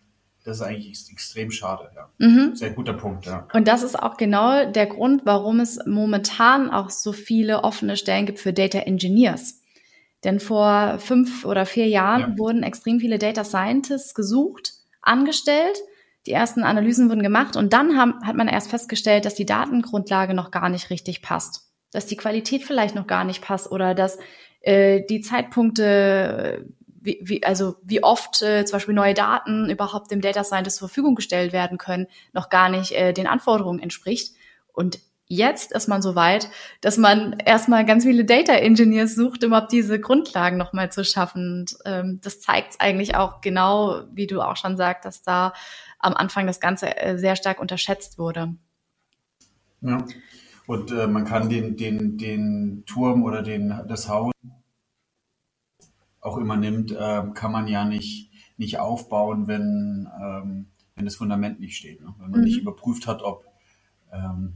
das 0.44 0.58
ist 0.58 0.64
eigentlich 0.64 1.12
extrem 1.12 1.52
schade. 1.52 1.92
Ja. 1.96 2.10
Mhm. 2.18 2.56
Sehr 2.56 2.72
guter 2.72 2.94
Punkt. 2.94 3.28
Ja. 3.28 3.48
Und 3.54 3.68
das 3.68 3.84
ist 3.84 4.02
auch 4.02 4.18
genau 4.18 4.72
der 4.72 4.88
Grund, 4.88 5.22
warum 5.26 5.60
es 5.60 5.80
momentan 5.86 6.72
auch 6.72 6.90
so 6.90 7.12
viele 7.14 7.64
offene 7.64 7.96
Stellen 7.96 8.26
gibt 8.26 8.40
für 8.40 8.54
Data 8.54 8.80
Engineers. 8.80 9.62
Denn 10.24 10.40
vor 10.40 11.00
fünf 11.00 11.46
oder 11.46 11.66
vier 11.66 11.88
Jahren 11.88 12.22
ja. 12.22 12.38
wurden 12.38 12.64
extrem 12.64 13.00
viele 13.00 13.20
Data 13.20 13.44
Scientists 13.44 14.14
gesucht, 14.14 14.74
angestellt 15.02 15.78
die 16.26 16.32
ersten 16.32 16.64
Analysen 16.64 17.10
wurden 17.10 17.24
gemacht 17.24 17.56
und 17.56 17.74
dann 17.74 17.98
haben, 17.98 18.26
hat 18.26 18.36
man 18.36 18.48
erst 18.48 18.70
festgestellt, 18.70 19.26
dass 19.26 19.36
die 19.36 19.46
Datengrundlage 19.46 20.34
noch 20.34 20.52
gar 20.52 20.70
nicht 20.70 20.90
richtig 20.90 21.22
passt, 21.22 21.70
dass 21.92 22.06
die 22.06 22.16
Qualität 22.16 22.64
vielleicht 22.64 22.96
noch 22.96 23.08
gar 23.08 23.26
nicht 23.26 23.42
passt 23.42 23.70
oder 23.72 23.94
dass 23.94 24.18
äh, 24.62 25.02
die 25.10 25.20
Zeitpunkte, 25.20 26.66
wie, 27.02 27.20
wie, 27.22 27.44
also 27.44 27.76
wie 27.84 28.04
oft 28.04 28.42
äh, 28.42 28.64
zum 28.64 28.78
Beispiel 28.78 28.96
neue 28.96 29.14
Daten 29.14 29.70
überhaupt 29.70 30.12
dem 30.12 30.22
Data 30.22 30.46
Scientist 30.46 30.78
zur 30.78 30.88
Verfügung 30.88 31.16
gestellt 31.16 31.52
werden 31.52 31.78
können, 31.78 32.08
noch 32.32 32.50
gar 32.50 32.70
nicht 32.70 32.94
äh, 32.94 33.12
den 33.12 33.28
Anforderungen 33.28 33.80
entspricht. 33.80 34.34
Und 34.72 35.00
jetzt 35.36 35.72
ist 35.72 35.88
man 35.88 36.02
so 36.02 36.16
weit, 36.16 36.50
dass 36.82 36.98
man 36.98 37.34
erstmal 37.46 37.86
ganz 37.86 38.04
viele 38.04 38.26
Data 38.26 38.54
Engineers 38.54 39.16
sucht, 39.16 39.44
um 39.44 39.50
überhaupt 39.50 39.72
diese 39.72 40.00
Grundlagen 40.00 40.58
nochmal 40.58 40.92
zu 40.92 41.04
schaffen. 41.04 41.62
Und, 41.62 41.78
ähm, 41.86 42.20
das 42.22 42.40
zeigt 42.42 42.80
eigentlich 42.80 43.16
auch 43.16 43.42
genau, 43.42 44.04
wie 44.12 44.28
du 44.28 44.42
auch 44.42 44.58
schon 44.58 44.78
sagst, 44.78 45.06
dass 45.06 45.24
da 45.24 45.54
am 46.00 46.14
Anfang 46.14 46.48
das 46.48 46.60
Ganze 46.60 46.96
äh, 46.98 47.18
sehr 47.18 47.36
stark 47.36 47.60
unterschätzt 47.60 48.18
wurde. 48.18 48.56
Ja. 49.82 50.06
Und 50.66 50.92
äh, 50.92 51.08
man 51.08 51.26
kann 51.26 51.50
den, 51.50 51.76
den, 51.76 52.18
den 52.18 52.84
Turm 52.86 53.24
oder 53.24 53.42
den, 53.42 53.82
das 53.88 54.08
Haus 54.08 54.32
auch 56.22 56.38
immer 56.38 56.56
nimmt, 56.56 56.92
äh, 56.92 57.24
kann 57.34 57.52
man 57.52 57.68
ja 57.68 57.84
nicht, 57.84 58.32
nicht 58.58 58.80
aufbauen, 58.80 59.48
wenn, 59.48 60.10
ähm, 60.22 60.68
wenn 60.96 61.06
das 61.06 61.18
Fundament 61.18 61.60
nicht 61.60 61.76
steht. 61.76 62.02
Ne? 62.02 62.14
Wenn 62.18 62.32
man 62.32 62.40
mhm. 62.40 62.46
nicht 62.46 62.62
überprüft 62.62 63.08
hat, 63.08 63.22
ob, 63.22 63.46
ähm, 64.12 64.54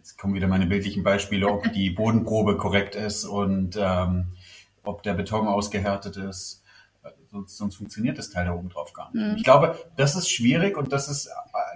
jetzt 0.00 0.16
kommen 0.16 0.32
wieder 0.32 0.48
meine 0.48 0.66
bildlichen 0.66 1.02
Beispiele, 1.02 1.46
ob 1.46 1.70
die 1.74 1.90
Bodenprobe 1.90 2.56
korrekt 2.56 2.94
ist 2.94 3.26
und 3.26 3.78
ähm, 3.78 4.32
ob 4.82 5.02
der 5.02 5.12
Beton 5.12 5.46
ausgehärtet 5.46 6.16
ist 6.16 6.60
sonst, 7.30 7.56
sonst 7.56 7.76
funktioniert 7.76 8.18
das 8.18 8.30
Teil 8.30 8.46
da 8.46 8.52
oben 8.52 8.68
drauf 8.68 8.92
gar 8.92 9.10
nicht. 9.12 9.24
Mhm. 9.24 9.36
Ich 9.36 9.44
glaube, 9.44 9.76
das 9.96 10.16
ist 10.16 10.30
schwierig 10.30 10.76
und 10.76 10.92
das 10.92 11.08
ist 11.08 11.26
äh, 11.26 11.30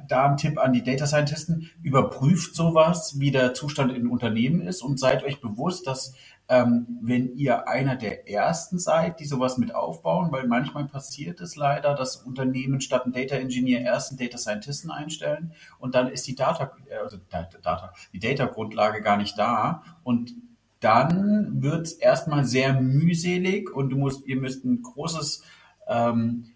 da 0.09 0.27
ein 0.27 0.37
Tipp 0.37 0.59
an 0.59 0.73
die 0.73 0.83
Data 0.83 1.07
Scientisten. 1.07 1.71
Überprüft 1.83 2.55
sowas, 2.55 3.19
wie 3.19 3.31
der 3.31 3.55
Zustand 3.55 3.93
in 3.93 4.09
Unternehmen 4.09 4.67
ist 4.67 4.83
und 4.83 4.99
seid 4.99 5.25
euch 5.25 5.41
bewusst, 5.41 5.87
dass 5.87 6.15
ähm, 6.49 6.99
wenn 7.01 7.35
ihr 7.37 7.69
einer 7.69 7.97
der 7.97 8.29
ersten 8.29 8.79
seid, 8.79 9.19
die 9.19 9.25
sowas 9.25 9.57
mit 9.57 9.75
aufbauen, 9.75 10.31
weil 10.31 10.47
manchmal 10.47 10.87
passiert 10.87 11.41
es 11.41 11.57
leider, 11.57 11.95
dass 11.95 12.17
Unternehmen 12.17 12.81
statt 12.81 13.05
einen 13.05 13.15
Data 13.15 13.37
Engineer 13.37 13.81
erst 13.81 14.11
einen 14.11 14.19
Data 14.19 14.37
Scientisten 14.37 14.91
einstellen 14.91 15.53
und 15.79 15.95
dann 15.95 16.09
ist 16.09 16.27
die 16.27 16.35
Data, 16.35 16.73
äh, 16.87 16.97
also 16.97 17.17
Data, 17.31 17.93
die 18.13 18.19
Data 18.19 18.47
Grundlage 18.47 19.01
gar 19.01 19.17
nicht 19.17 19.39
da 19.39 19.83
und 20.03 20.35
dann 20.81 21.63
wird 21.63 21.87
es 21.87 21.93
erstmal 21.95 22.45
sehr 22.45 22.79
mühselig 22.79 23.75
und 23.75 23.89
du 23.89 23.97
musst, 23.97 24.27
ihr 24.27 24.37
müsst 24.37 24.67
ein 24.67 24.83
großes, 24.83 25.43
ähm, 25.89 26.54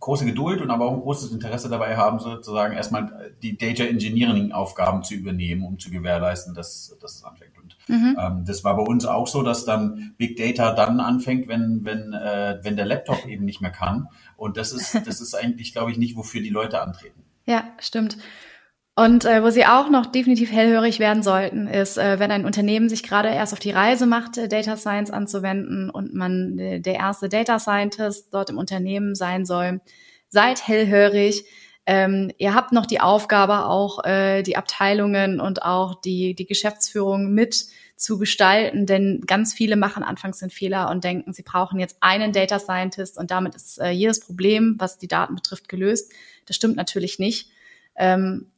große 0.00 0.24
Geduld 0.24 0.60
und 0.60 0.70
aber 0.70 0.86
auch 0.86 0.94
ein 0.94 1.00
großes 1.00 1.30
Interesse 1.30 1.68
dabei 1.68 1.96
haben, 1.96 2.18
sozusagen 2.18 2.74
erstmal 2.74 3.32
die 3.42 3.56
Data 3.56 3.84
Engineering 3.84 4.52
Aufgaben 4.52 5.04
zu 5.04 5.14
übernehmen, 5.14 5.64
um 5.64 5.78
zu 5.78 5.90
gewährleisten, 5.90 6.54
dass, 6.54 6.96
dass 7.00 7.16
es 7.16 7.24
anfängt. 7.24 7.52
Und 7.58 7.76
mhm. 7.86 8.16
ähm, 8.18 8.44
das 8.46 8.64
war 8.64 8.76
bei 8.76 8.82
uns 8.82 9.04
auch 9.04 9.26
so, 9.26 9.42
dass 9.42 9.66
dann 9.66 10.14
Big 10.16 10.36
Data 10.36 10.72
dann 10.72 11.00
anfängt, 11.00 11.48
wenn, 11.48 11.84
wenn, 11.84 12.14
äh, 12.14 12.58
wenn 12.62 12.76
der 12.76 12.86
Laptop 12.86 13.26
eben 13.26 13.44
nicht 13.44 13.60
mehr 13.60 13.70
kann. 13.70 14.08
Und 14.36 14.56
das 14.56 14.72
ist, 14.72 14.94
das 15.06 15.20
ist 15.20 15.34
eigentlich, 15.34 15.72
glaube 15.72 15.90
ich, 15.92 15.98
nicht, 15.98 16.16
wofür 16.16 16.40
die 16.40 16.48
Leute 16.48 16.80
antreten. 16.80 17.22
Ja, 17.44 17.64
stimmt. 17.78 18.16
Und 19.00 19.24
äh, 19.24 19.42
wo 19.42 19.48
sie 19.48 19.64
auch 19.64 19.88
noch 19.88 20.04
definitiv 20.04 20.52
hellhörig 20.52 20.98
werden 20.98 21.22
sollten, 21.22 21.66
ist, 21.68 21.96
äh, 21.96 22.18
wenn 22.18 22.30
ein 22.30 22.44
Unternehmen 22.44 22.90
sich 22.90 23.02
gerade 23.02 23.30
erst 23.30 23.54
auf 23.54 23.58
die 23.58 23.70
Reise 23.70 24.04
macht, 24.04 24.36
äh, 24.36 24.46
Data 24.46 24.76
Science 24.76 25.10
anzuwenden 25.10 25.88
und 25.88 26.12
man 26.12 26.58
äh, 26.58 26.80
der 26.80 26.96
erste 26.96 27.30
Data 27.30 27.58
Scientist 27.58 28.28
dort 28.34 28.50
im 28.50 28.58
Unternehmen 28.58 29.14
sein 29.14 29.46
soll, 29.46 29.80
seid 30.28 30.68
hellhörig. 30.68 31.46
Ähm, 31.86 32.30
ihr 32.36 32.54
habt 32.54 32.72
noch 32.72 32.84
die 32.84 33.00
Aufgabe, 33.00 33.64
auch 33.64 34.04
äh, 34.04 34.42
die 34.42 34.58
Abteilungen 34.58 35.40
und 35.40 35.62
auch 35.62 35.98
die, 36.02 36.34
die 36.34 36.44
Geschäftsführung 36.44 37.32
mit 37.32 37.68
zu 37.96 38.18
gestalten, 38.18 38.84
denn 38.84 39.22
ganz 39.26 39.54
viele 39.54 39.76
machen 39.76 40.02
anfangs 40.02 40.40
den 40.40 40.50
Fehler 40.50 40.90
und 40.90 41.04
denken, 41.04 41.32
sie 41.32 41.42
brauchen 41.42 41.80
jetzt 41.80 41.96
einen 42.00 42.32
Data 42.34 42.58
Scientist 42.58 43.16
und 43.16 43.30
damit 43.30 43.54
ist 43.54 43.80
äh, 43.80 43.88
jedes 43.92 44.20
Problem, 44.20 44.74
was 44.78 44.98
die 44.98 45.08
Daten 45.08 45.36
betrifft, 45.36 45.70
gelöst. 45.70 46.12
Das 46.44 46.54
stimmt 46.54 46.76
natürlich 46.76 47.18
nicht. 47.18 47.48
Ähm, 47.96 48.50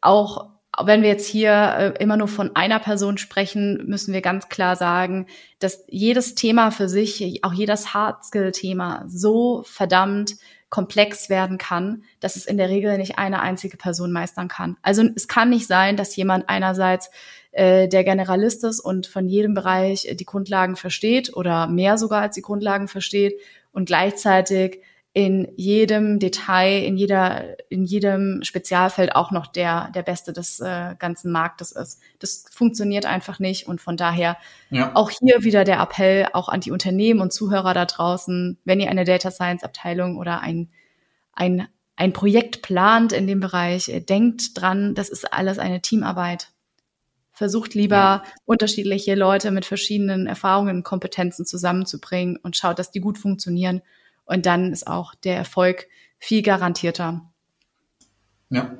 auch 0.00 0.50
wenn 0.80 1.02
wir 1.02 1.10
jetzt 1.10 1.26
hier 1.26 1.52
äh, 1.52 2.02
immer 2.02 2.16
nur 2.16 2.28
von 2.28 2.56
einer 2.56 2.78
Person 2.78 3.18
sprechen, 3.18 3.84
müssen 3.86 4.14
wir 4.14 4.22
ganz 4.22 4.48
klar 4.48 4.74
sagen, 4.76 5.26
dass 5.58 5.84
jedes 5.88 6.34
Thema 6.34 6.70
für 6.70 6.88
sich, 6.88 7.44
auch 7.44 7.52
jedes 7.52 7.92
Hard-Skill-Thema 7.92 9.04
so 9.06 9.62
verdammt 9.66 10.36
komplex 10.70 11.28
werden 11.28 11.58
kann, 11.58 12.04
dass 12.20 12.36
es 12.36 12.46
in 12.46 12.56
der 12.56 12.70
Regel 12.70 12.96
nicht 12.96 13.18
eine 13.18 13.42
einzige 13.42 13.76
Person 13.76 14.10
meistern 14.10 14.48
kann. 14.48 14.78
Also 14.80 15.04
es 15.14 15.28
kann 15.28 15.50
nicht 15.50 15.66
sein, 15.66 15.98
dass 15.98 16.16
jemand 16.16 16.48
einerseits 16.48 17.10
äh, 17.50 17.88
der 17.88 18.04
Generalist 18.04 18.64
ist 18.64 18.80
und 18.80 19.06
von 19.06 19.28
jedem 19.28 19.52
Bereich 19.52 20.08
die 20.18 20.24
Grundlagen 20.24 20.76
versteht 20.76 21.36
oder 21.36 21.66
mehr 21.66 21.98
sogar 21.98 22.22
als 22.22 22.34
die 22.34 22.40
Grundlagen 22.40 22.88
versteht 22.88 23.38
und 23.72 23.84
gleichzeitig 23.84 24.80
in 25.14 25.52
jedem 25.56 26.18
Detail, 26.18 26.84
in 26.84 26.96
jeder, 26.96 27.58
in 27.70 27.84
jedem 27.84 28.42
Spezialfeld 28.42 29.14
auch 29.14 29.30
noch 29.30 29.46
der, 29.46 29.90
der 29.94 30.02
Beste 30.02 30.32
des 30.32 30.58
äh, 30.60 30.94
ganzen 30.98 31.30
Marktes 31.30 31.72
ist. 31.72 32.00
Das 32.18 32.46
funktioniert 32.50 33.04
einfach 33.04 33.38
nicht 33.38 33.66
und 33.66 33.80
von 33.80 33.98
daher 33.98 34.38
ja. 34.70 34.92
auch 34.94 35.10
hier 35.10 35.42
wieder 35.42 35.64
der 35.64 35.80
Appell 35.80 36.28
auch 36.32 36.48
an 36.48 36.60
die 36.60 36.70
Unternehmen 36.70 37.20
und 37.20 37.32
Zuhörer 37.32 37.74
da 37.74 37.84
draußen, 37.84 38.58
wenn 38.64 38.80
ihr 38.80 38.88
eine 38.88 39.04
Data 39.04 39.30
Science 39.30 39.64
Abteilung 39.64 40.16
oder 40.16 40.40
ein, 40.40 40.70
ein, 41.34 41.68
ein 41.96 42.14
Projekt 42.14 42.62
plant 42.62 43.12
in 43.12 43.26
dem 43.26 43.40
Bereich, 43.40 43.90
äh, 43.90 44.00
denkt 44.00 44.58
dran, 44.58 44.94
das 44.94 45.10
ist 45.10 45.30
alles 45.30 45.58
eine 45.58 45.82
Teamarbeit. 45.82 46.48
Versucht 47.32 47.74
lieber 47.74 47.96
ja. 47.96 48.22
unterschiedliche 48.46 49.14
Leute 49.14 49.50
mit 49.50 49.66
verschiedenen 49.66 50.26
Erfahrungen 50.26 50.76
und 50.76 50.84
Kompetenzen 50.84 51.44
zusammenzubringen 51.44 52.38
und 52.42 52.56
schaut, 52.56 52.78
dass 52.78 52.90
die 52.90 53.00
gut 53.00 53.18
funktionieren 53.18 53.82
und 54.24 54.46
dann 54.46 54.72
ist 54.72 54.86
auch 54.86 55.14
der 55.14 55.36
Erfolg 55.36 55.88
viel 56.18 56.42
garantierter. 56.42 57.32
Ja. 58.50 58.76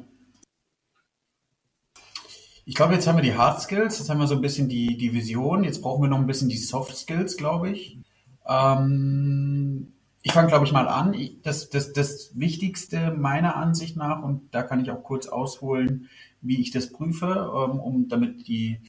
Ich 2.65 2.75
glaube, 2.75 2.95
jetzt 2.95 3.07
haben 3.07 3.17
wir 3.17 3.23
die 3.23 3.37
Hard 3.37 3.61
Skills, 3.61 3.99
jetzt 3.99 4.09
haben 4.09 4.21
wir 4.21 4.29
so 4.29 4.37
ein 4.37 4.41
bisschen 4.41 4.69
die, 4.69 4.97
die 4.97 5.13
Vision, 5.13 5.65
jetzt 5.65 5.83
brauchen 5.83 6.03
wir 6.03 6.09
noch 6.09 6.19
ein 6.19 6.27
bisschen 6.27 6.49
die 6.49 6.59
Soft 6.59 6.97
Skills, 6.97 7.37
glaube 7.37 7.71
ich. 7.71 7.99
Ähm, 8.47 9.93
ich 10.23 10.33
fange, 10.33 10.49
glaube 10.49 10.65
ich, 10.65 10.73
mal 10.73 10.87
an. 10.87 11.17
Das, 11.43 11.71
das, 11.71 11.93
das 11.93 12.39
Wichtigste 12.39 13.11
meiner 13.11 13.57
Ansicht 13.57 13.97
nach, 13.97 14.23
und 14.23 14.55
da 14.55 14.63
kann 14.63 14.81
ich 14.81 14.91
auch 14.91 15.03
kurz 15.03 15.27
ausholen, 15.27 16.09
wie 16.41 16.61
ich 16.61 16.71
das 16.71 16.93
prüfe, 16.93 17.27
ähm, 17.27 17.81
um 17.81 18.09
damit 18.09 18.47
die 18.47 18.81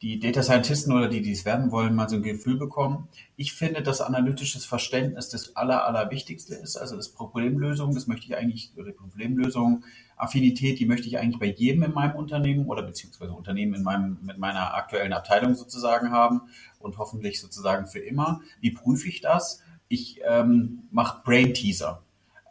die 0.00 0.20
Data 0.20 0.42
Scientisten 0.42 0.92
oder 0.92 1.08
die, 1.08 1.22
die 1.22 1.32
es 1.32 1.44
werden 1.44 1.72
wollen, 1.72 1.94
mal 1.94 2.08
so 2.08 2.16
ein 2.16 2.22
Gefühl 2.22 2.56
bekommen. 2.56 3.08
Ich 3.36 3.52
finde, 3.52 3.82
dass 3.82 4.00
analytisches 4.00 4.64
Verständnis 4.64 5.28
das 5.28 5.56
aller, 5.56 5.86
allerwichtigste 5.86 6.54
ist. 6.54 6.76
Also 6.76 6.96
das 6.96 7.08
Problemlösung, 7.08 7.94
das 7.94 8.06
möchte 8.06 8.26
ich 8.26 8.36
eigentlich, 8.36 8.72
oder 8.76 8.92
Problemlösung, 8.92 9.84
Affinität, 10.16 10.78
die 10.78 10.86
möchte 10.86 11.08
ich 11.08 11.18
eigentlich 11.18 11.40
bei 11.40 11.46
jedem 11.46 11.82
in 11.82 11.92
meinem 11.92 12.14
Unternehmen 12.16 12.66
oder 12.66 12.82
beziehungsweise 12.82 13.32
Unternehmen 13.32 13.74
in 13.74 13.82
meinem, 13.82 14.18
mit 14.22 14.38
meiner 14.38 14.74
aktuellen 14.74 15.12
Abteilung 15.12 15.54
sozusagen 15.54 16.10
haben 16.10 16.42
und 16.78 16.98
hoffentlich 16.98 17.40
sozusagen 17.40 17.86
für 17.86 18.00
immer. 18.00 18.40
Wie 18.60 18.70
prüfe 18.70 19.08
ich 19.08 19.20
das? 19.20 19.62
Ich 19.88 20.20
ähm, 20.28 20.84
mache 20.90 21.22
Brain 21.24 21.54
Teaser. 21.54 22.02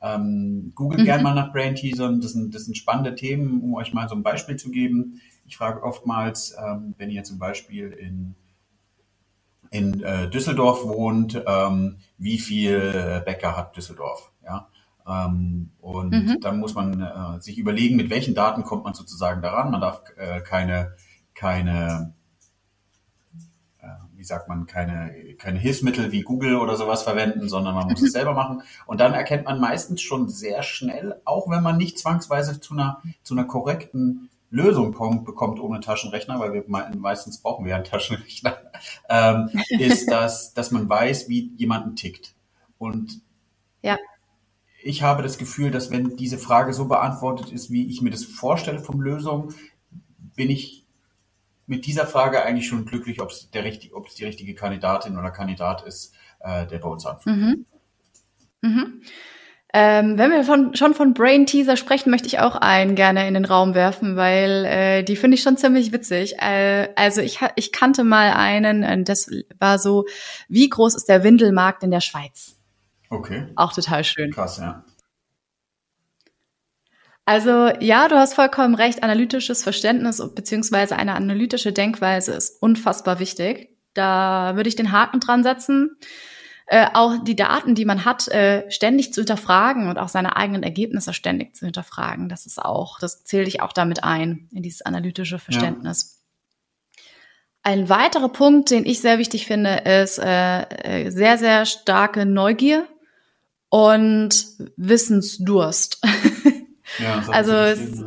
Ähm, 0.02 0.74
Google 0.76 1.00
mhm. 1.02 1.06
gerne 1.06 1.24
mal 1.24 1.34
nach 1.34 1.52
Brain 1.52 1.76
Teasern. 1.76 2.22
Das 2.22 2.34
sind, 2.34 2.54
das 2.54 2.66
sind 2.66 2.78
spannende 2.78 3.16
Themen, 3.16 3.62
um 3.62 3.74
euch 3.76 3.94
mal 3.94 4.08
so 4.08 4.16
ein 4.16 4.24
Beispiel 4.24 4.58
zu 4.58 4.70
geben. 4.70 5.22
Ich 5.48 5.58
frage 5.58 5.82
oftmals, 5.82 6.56
ähm, 6.58 6.94
wenn 6.98 7.10
ihr 7.10 7.24
zum 7.24 7.40
Beispiel 7.40 7.90
in, 7.92 8.36
in 9.72 10.04
äh, 10.04 10.30
Düsseldorf 10.30 10.84
wohnt, 10.84 11.42
ähm, 11.48 11.98
wie 12.18 12.38
viel 12.38 13.24
Bäcker 13.26 13.58
hat 13.58 13.76
Düsseldorf? 13.76 14.32
Ja? 14.44 14.68
Ähm, 15.08 15.72
und 15.80 16.12
mhm. 16.12 16.38
dann 16.42 16.60
muss 16.60 16.76
man 16.76 17.02
äh, 17.02 17.42
sich 17.42 17.58
überlegen, 17.58 17.96
mit 17.96 18.10
welchen 18.10 18.36
Daten 18.36 18.64
kommt 18.64 18.84
man 18.84 18.94
sozusagen 18.94 19.42
daran. 19.42 19.72
Man 19.72 19.82
darf 19.82 20.02
äh, 20.18 20.42
keine, 20.42 20.96
keine 21.34 22.14
äh, 23.80 23.88
wie 24.16 24.24
sagt 24.26 24.50
man, 24.50 24.68
keine, 24.68 25.36
keine 25.38 25.60
Hilfsmittel 25.60 26.12
wie 26.12 26.24
Google 26.24 26.58
oder 26.58 26.76
sowas 26.76 27.04
verwenden, 27.04 27.48
sondern 27.48 27.76
man 27.76 27.88
muss 27.88 28.02
es 28.02 28.12
selber 28.12 28.34
machen. 28.34 28.64
Und 28.86 29.00
dann 29.00 29.14
erkennt 29.14 29.46
man 29.46 29.62
meistens 29.62 30.02
schon 30.02 30.28
sehr 30.28 30.62
schnell, 30.62 31.22
auch 31.24 31.50
wenn 31.50 31.64
man 31.64 31.78
nicht 31.78 31.98
zwangsweise 31.98 32.60
zu 32.60 32.74
einer, 32.74 33.02
zu 33.24 33.34
einer 33.34 33.46
korrekten 33.46 34.30
Lösung 34.50 34.92
bekommt 34.92 35.60
ohne 35.60 35.80
Taschenrechner, 35.80 36.40
weil 36.40 36.54
wir 36.54 36.64
meistens 36.68 37.42
brauchen 37.42 37.66
wir 37.66 37.76
einen 37.76 37.84
Taschenrechner, 37.84 38.58
ähm, 39.10 39.50
ist, 39.80 40.10
dass, 40.10 40.54
dass 40.54 40.72
man 40.72 40.88
weiß, 40.88 41.30
wie 41.30 41.52
jemanden 41.58 41.96
tickt. 41.96 42.34
Und 42.78 43.22
ja. 43.82 43.98
ich 44.84 45.04
habe 45.04 45.24
das 45.24 45.38
Gefühl, 45.38 45.72
dass 45.72 45.92
wenn 45.92 46.16
diese 46.16 46.38
Frage 46.38 46.74
so 46.74 46.86
beantwortet 46.88 47.52
ist, 47.52 47.72
wie 47.72 47.88
ich 47.88 48.02
mir 48.02 48.12
das 48.12 48.24
vorstelle 48.24 48.80
vom 48.80 49.02
Lösung, 49.02 49.54
bin 50.36 50.50
ich 50.50 50.86
mit 51.66 51.86
dieser 51.86 52.08
Frage 52.08 52.44
eigentlich 52.44 52.68
schon 52.68 52.86
glücklich, 52.86 53.22
ob 53.22 53.32
es 53.32 53.52
der 53.52 53.66
richtig, 53.66 53.94
ob 53.94 54.08
es 54.08 54.16
die 54.16 54.24
richtige 54.24 54.56
Kandidatin 54.56 55.18
oder 55.18 55.32
Kandidat 55.32 55.84
ist, 55.84 56.14
äh, 56.40 56.66
der 56.66 56.80
bei 56.80 56.88
uns 56.88 57.06
anfängt. 57.06 57.38
Mhm. 57.38 57.66
Mhm. 58.62 59.02
Ähm, 59.74 60.18
wenn 60.18 60.32
wir 60.32 60.44
von, 60.46 60.76
schon 60.76 60.94
von 60.94 61.14
Brain 61.14 61.46
Teaser 61.46 61.76
sprechen, 61.76 62.10
möchte 62.10 62.28
ich 62.28 62.40
auch 62.40 62.56
einen 62.56 62.96
gerne 62.96 63.28
in 63.28 63.34
den 63.34 63.44
Raum 63.44 63.76
werfen, 63.76 64.16
weil 64.16 64.66
äh, 64.66 65.04
die 65.04 65.18
finde 65.18 65.36
ich 65.36 65.44
schon 65.44 65.58
ziemlich 65.58 65.92
witzig. 65.92 66.36
Äh, 66.40 66.90
also 66.96 67.22
ich, 67.22 67.40
ich 67.56 67.74
kannte 67.74 68.06
mal 68.06 68.32
einen, 68.32 69.04
das 69.04 69.30
war 69.60 69.78
so, 69.78 70.06
wie 70.48 70.70
groß 70.70 70.96
ist 70.96 71.10
der 71.10 71.24
Windelmarkt 71.24 71.84
in 71.84 71.92
der 71.92 72.00
Schweiz? 72.00 72.56
Okay. 73.10 73.48
Auch 73.56 73.74
total 73.74 74.04
schön. 74.04 74.32
Krass, 74.32 74.58
ja. 74.58 74.84
Also 77.26 77.70
ja, 77.82 78.08
du 78.08 78.16
hast 78.16 78.36
vollkommen 78.36 78.74
recht, 78.74 79.04
analytisches 79.04 79.62
Verständnis 79.62 80.24
beziehungsweise 80.34 80.96
eine 80.96 81.14
analytische 81.14 81.74
Denkweise 81.74 82.32
ist 82.32 82.62
unfassbar 82.62 83.20
wichtig. 83.20 83.76
Da 83.94 84.54
würde 84.56 84.70
ich 84.70 84.78
den 84.78 84.94
Haken 84.94 85.20
dran 85.20 85.44
setzen 85.44 85.98
äh, 86.70 86.88
auch 86.94 87.16
die 87.24 87.38
Daten, 87.38 87.76
die 87.76 87.86
man 87.86 88.04
hat, 88.04 88.28
äh, 88.28 88.70
ständig 88.70 89.14
zu 89.14 89.22
hinterfragen 89.22 89.88
und 89.88 89.98
auch 89.98 90.10
seine 90.10 90.36
eigenen 90.36 90.64
Ergebnisse 90.64 91.14
ständig 91.14 91.56
zu 91.56 91.66
hinterfragen. 91.66 92.28
Das 92.28 92.46
ist 92.46 92.62
auch, 92.62 93.00
das 93.00 93.24
zähle 93.24 93.48
ich 93.48 93.62
auch 93.62 93.72
damit 93.72 94.04
ein, 94.04 94.50
in 94.52 94.64
dieses 94.64 94.82
analytische 94.82 95.40
Verständnis. 95.40 96.22
Ja. 96.98 97.04
Ein 97.64 97.88
weiterer 97.88 98.28
Punkt, 98.28 98.70
den 98.70 98.86
ich 98.86 99.00
sehr 99.00 99.18
wichtig 99.18 99.46
finde, 99.46 99.76
ist 99.78 100.20
äh, 100.20 100.64
äh 100.64 101.10
sehr, 101.10 101.38
sehr 101.38 101.66
starke 101.66 102.26
Neugier 102.26 102.86
und 103.70 104.46
Wissensdurst. 104.76 106.02
Ja, 107.00 107.18
das 107.18 107.30
also 107.30 107.52
es, 107.52 108.04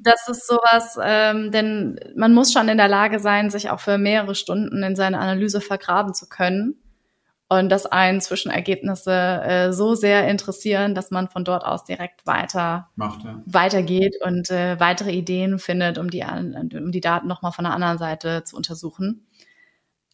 das 0.00 0.28
ist 0.28 0.48
sowas, 0.48 0.98
ähm, 1.00 1.52
denn 1.52 1.98
man 2.16 2.34
muss 2.34 2.52
schon 2.52 2.68
in 2.68 2.76
der 2.76 2.88
Lage 2.88 3.20
sein, 3.20 3.48
sich 3.48 3.70
auch 3.70 3.78
für 3.78 3.96
mehrere 3.96 4.34
Stunden 4.34 4.82
in 4.82 4.96
seine 4.96 5.20
Analyse 5.20 5.60
vergraben 5.60 6.12
zu 6.14 6.28
können 6.28 6.76
und 7.48 7.70
dass 7.70 7.86
einen 7.86 8.20
Zwischenergebnisse 8.20 9.12
äh, 9.12 9.72
so 9.72 9.94
sehr 9.94 10.28
interessieren, 10.28 10.94
dass 10.94 11.10
man 11.10 11.28
von 11.28 11.44
dort 11.44 11.64
aus 11.64 11.84
direkt 11.84 12.26
weiter 12.26 12.90
Macht, 12.94 13.24
ja. 13.24 13.40
weitergeht 13.46 14.16
und 14.22 14.50
äh, 14.50 14.78
weitere 14.78 15.12
Ideen 15.12 15.58
findet, 15.58 15.96
um 15.96 16.10
die, 16.10 16.22
um 16.22 16.92
die 16.92 17.00
Daten 17.00 17.26
nochmal 17.26 17.52
von 17.52 17.64
der 17.64 17.72
anderen 17.72 17.98
Seite 17.98 18.44
zu 18.44 18.54
untersuchen. 18.56 19.26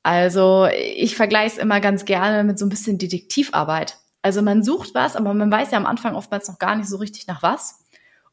Also 0.04 0.68
ich 0.70 1.16
vergleiche 1.16 1.56
es 1.56 1.58
immer 1.58 1.80
ganz 1.80 2.04
gerne 2.04 2.44
mit 2.44 2.58
so 2.58 2.66
ein 2.66 2.68
bisschen 2.68 2.98
Detektivarbeit. 2.98 3.96
Also 4.22 4.40
man 4.40 4.62
sucht 4.62 4.94
was, 4.94 5.16
aber 5.16 5.34
man 5.34 5.50
weiß 5.50 5.72
ja 5.72 5.78
am 5.78 5.86
Anfang 5.86 6.14
oftmals 6.14 6.48
noch 6.48 6.58
gar 6.58 6.76
nicht 6.76 6.88
so 6.88 6.98
richtig 6.98 7.26
nach 7.26 7.42
was 7.42 7.84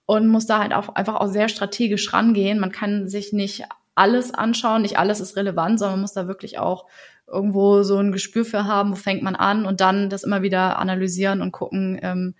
und 0.05 0.27
muss 0.27 0.45
da 0.45 0.59
halt 0.59 0.73
auch 0.73 0.89
einfach 0.95 1.15
auch 1.15 1.27
sehr 1.27 1.49
strategisch 1.49 2.13
rangehen. 2.13 2.59
Man 2.59 2.71
kann 2.71 3.07
sich 3.09 3.33
nicht 3.33 3.63
alles 3.95 4.33
anschauen, 4.33 4.83
nicht 4.83 4.99
alles 4.99 5.19
ist 5.19 5.35
relevant, 5.35 5.79
sondern 5.79 5.95
man 5.95 6.01
muss 6.01 6.13
da 6.13 6.27
wirklich 6.27 6.59
auch 6.59 6.85
irgendwo 7.31 7.83
so 7.83 7.97
ein 7.97 8.11
Gespür 8.11 8.45
für 8.45 8.65
haben, 8.65 8.91
wo 8.91 8.95
fängt 8.95 9.23
man 9.23 9.35
an 9.35 9.65
und 9.65 9.81
dann 9.81 10.09
das 10.09 10.23
immer 10.23 10.41
wieder 10.41 10.77
analysieren 10.79 11.41
und 11.41 11.51
gucken, 11.51 11.99
ähm, 12.01 12.35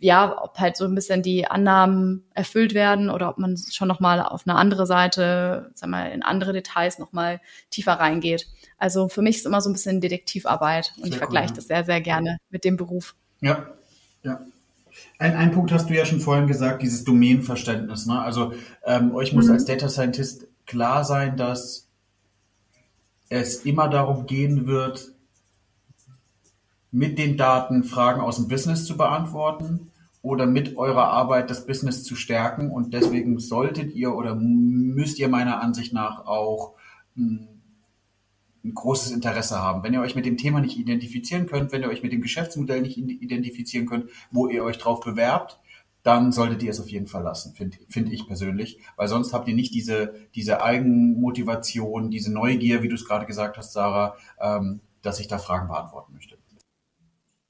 ja, 0.00 0.42
ob 0.42 0.58
halt 0.58 0.76
so 0.76 0.84
ein 0.84 0.94
bisschen 0.94 1.22
die 1.22 1.46
Annahmen 1.46 2.24
erfüllt 2.34 2.74
werden 2.74 3.10
oder 3.10 3.28
ob 3.28 3.38
man 3.38 3.56
schon 3.56 3.88
nochmal 3.88 4.22
auf 4.22 4.46
eine 4.46 4.56
andere 4.56 4.86
Seite, 4.86 5.70
sag 5.74 5.90
mal, 5.90 6.06
in 6.06 6.22
andere 6.22 6.52
Details 6.52 6.98
nochmal 6.98 7.40
tiefer 7.70 7.92
reingeht. 7.92 8.46
Also 8.78 9.08
für 9.08 9.22
mich 9.22 9.36
ist 9.36 9.46
immer 9.46 9.60
so 9.60 9.68
ein 9.68 9.74
bisschen 9.74 10.00
Detektivarbeit 10.00 10.92
und 10.96 11.04
sehr 11.04 11.12
ich 11.12 11.18
vergleiche 11.18 11.50
cool, 11.50 11.56
das 11.56 11.66
sehr, 11.66 11.84
sehr 11.84 12.00
gerne 12.00 12.38
mit 12.50 12.64
dem 12.64 12.76
Beruf. 12.76 13.14
Ja, 13.40 13.66
ja. 14.22 14.40
Ein, 15.18 15.34
ein 15.34 15.50
Punkt 15.50 15.72
hast 15.72 15.90
du 15.90 15.94
ja 15.94 16.06
schon 16.06 16.20
vorhin 16.20 16.46
gesagt, 16.46 16.82
dieses 16.82 17.04
Domänenverständnis. 17.04 18.06
Ne? 18.06 18.20
Also 18.20 18.52
ähm, 18.84 19.14
euch 19.14 19.32
muss 19.32 19.46
mhm. 19.46 19.52
als 19.52 19.64
Data 19.64 19.88
Scientist 19.88 20.46
klar 20.66 21.04
sein, 21.04 21.36
dass 21.36 21.83
es 23.28 23.64
immer 23.64 23.88
darum 23.88 24.26
gehen 24.26 24.66
wird, 24.66 25.12
mit 26.90 27.18
den 27.18 27.36
Daten 27.36 27.82
Fragen 27.82 28.20
aus 28.20 28.36
dem 28.36 28.48
Business 28.48 28.86
zu 28.86 28.96
beantworten 28.96 29.90
oder 30.22 30.46
mit 30.46 30.76
eurer 30.76 31.08
Arbeit 31.08 31.50
das 31.50 31.66
Business 31.66 32.04
zu 32.04 32.14
stärken. 32.14 32.70
Und 32.70 32.94
deswegen 32.94 33.38
solltet 33.40 33.94
ihr 33.94 34.14
oder 34.14 34.34
müsst 34.36 35.18
ihr 35.18 35.28
meiner 35.28 35.60
Ansicht 35.60 35.92
nach 35.92 36.26
auch 36.26 36.74
hm, 37.16 37.48
ein 38.64 38.74
großes 38.74 39.12
Interesse 39.12 39.58
haben. 39.60 39.82
Wenn 39.82 39.92
ihr 39.92 40.00
euch 40.00 40.14
mit 40.14 40.24
dem 40.24 40.38
Thema 40.38 40.60
nicht 40.60 40.78
identifizieren 40.78 41.46
könnt, 41.46 41.72
wenn 41.72 41.82
ihr 41.82 41.88
euch 41.88 42.02
mit 42.02 42.12
dem 42.12 42.22
Geschäftsmodell 42.22 42.80
nicht 42.80 42.96
identifizieren 42.96 43.86
könnt, 43.86 44.08
wo 44.30 44.48
ihr 44.48 44.64
euch 44.64 44.78
drauf 44.78 45.00
bewerbt, 45.00 45.58
dann 46.04 46.32
solltet 46.32 46.62
ihr 46.62 46.70
es 46.70 46.80
auf 46.80 46.88
jeden 46.88 47.06
Fall 47.06 47.22
lassen, 47.22 47.54
finde 47.54 47.78
find 47.88 48.12
ich 48.12 48.26
persönlich, 48.26 48.78
weil 48.96 49.08
sonst 49.08 49.32
habt 49.32 49.48
ihr 49.48 49.54
nicht 49.54 49.74
diese, 49.74 50.14
diese 50.34 50.62
Eigenmotivation, 50.62 52.10
diese 52.10 52.32
Neugier, 52.32 52.82
wie 52.82 52.88
du 52.88 52.94
es 52.94 53.06
gerade 53.06 53.26
gesagt 53.26 53.56
hast, 53.56 53.72
Sarah, 53.72 54.16
ähm, 54.38 54.80
dass 55.02 55.18
ich 55.18 55.28
da 55.28 55.38
Fragen 55.38 55.68
beantworten 55.68 56.12
möchte. 56.12 56.36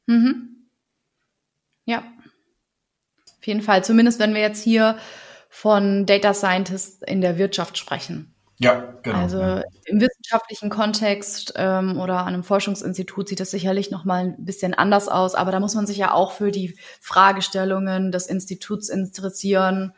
Mhm. 0.06 0.68
Ja, 1.84 2.04
auf 3.38 3.46
jeden 3.46 3.60
Fall. 3.60 3.84
Zumindest 3.84 4.20
wenn 4.20 4.34
wir 4.34 4.40
jetzt 4.40 4.62
hier 4.62 4.98
von 5.48 6.06
Data 6.06 6.32
Scientists 6.32 7.02
in 7.02 7.20
der 7.20 7.38
Wirtschaft 7.38 7.76
sprechen. 7.76 8.33
Ja, 8.64 8.94
genau. 9.02 9.18
Also 9.18 9.40
ja. 9.40 9.62
im 9.84 10.00
wissenschaftlichen 10.00 10.70
Kontext 10.70 11.52
ähm, 11.56 12.00
oder 12.00 12.20
an 12.20 12.32
einem 12.32 12.44
Forschungsinstitut 12.44 13.28
sieht 13.28 13.40
das 13.40 13.50
sicherlich 13.50 13.90
noch 13.90 14.06
mal 14.06 14.24
ein 14.24 14.44
bisschen 14.44 14.72
anders 14.72 15.08
aus, 15.08 15.34
aber 15.34 15.52
da 15.52 15.60
muss 15.60 15.74
man 15.74 15.86
sich 15.86 15.98
ja 15.98 16.14
auch 16.14 16.32
für 16.32 16.50
die 16.50 16.74
Fragestellungen 17.02 18.10
des 18.10 18.26
Instituts 18.26 18.88
interessieren. 18.88 19.92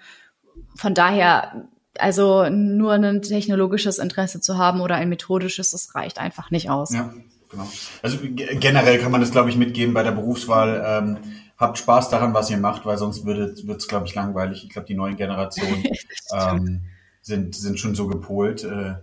Von 0.74 0.94
daher, 0.94 1.68
also 1.96 2.48
nur 2.50 2.94
ein 2.94 3.22
technologisches 3.22 3.98
Interesse 3.98 4.40
zu 4.40 4.58
haben 4.58 4.80
oder 4.80 4.96
ein 4.96 5.08
methodisches, 5.08 5.70
das 5.70 5.94
reicht 5.94 6.18
einfach 6.18 6.50
nicht 6.50 6.68
aus. 6.68 6.92
Ja, 6.92 7.14
genau. 7.48 7.68
Also 8.02 8.18
generell 8.20 8.98
kann 8.98 9.12
man 9.12 9.20
das, 9.20 9.30
glaube 9.30 9.48
ich, 9.48 9.56
mitgeben 9.56 9.94
bei 9.94 10.02
der 10.02 10.10
Berufswahl. 10.10 10.82
Ähm, 10.84 11.18
habt 11.56 11.78
Spaß 11.78 12.10
daran, 12.10 12.34
was 12.34 12.50
ihr 12.50 12.58
macht, 12.58 12.84
weil 12.84 12.98
sonst 12.98 13.24
wird 13.24 13.60
es, 13.64 13.86
glaube 13.86 14.06
ich, 14.06 14.14
langweilig. 14.16 14.64
Ich 14.64 14.70
glaube, 14.70 14.88
die 14.88 14.96
neue 14.96 15.14
Generation 15.14 15.84
ähm, 16.32 16.82
sind, 17.26 17.56
sind 17.56 17.80
schon 17.80 17.96
so 17.96 18.06
gepolt, 18.06 18.62
äh, 18.62 18.94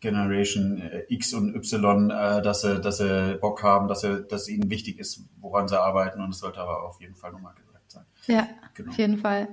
Generation 0.00 0.80
äh, 0.80 1.04
X 1.10 1.34
und 1.34 1.54
Y, 1.54 2.10
äh, 2.10 2.40
dass 2.40 2.62
sie, 2.62 2.80
dass 2.80 2.96
sie 2.96 3.36
Bock 3.38 3.62
haben, 3.62 3.86
dass, 3.86 4.00
sie, 4.00 4.24
dass 4.26 4.48
ihnen 4.48 4.70
wichtig 4.70 4.98
ist, 4.98 5.24
woran 5.40 5.68
sie 5.68 5.78
arbeiten 5.78 6.22
und 6.22 6.30
es 6.30 6.38
sollte 6.38 6.60
aber 6.60 6.84
auf 6.84 6.98
jeden 7.02 7.16
Fall 7.16 7.32
nochmal 7.32 7.52
gesagt 7.54 7.92
sein. 7.92 8.04
Ja, 8.28 8.48
genau. 8.72 8.90
auf 8.90 8.98
jeden 8.98 9.18
Fall. 9.18 9.48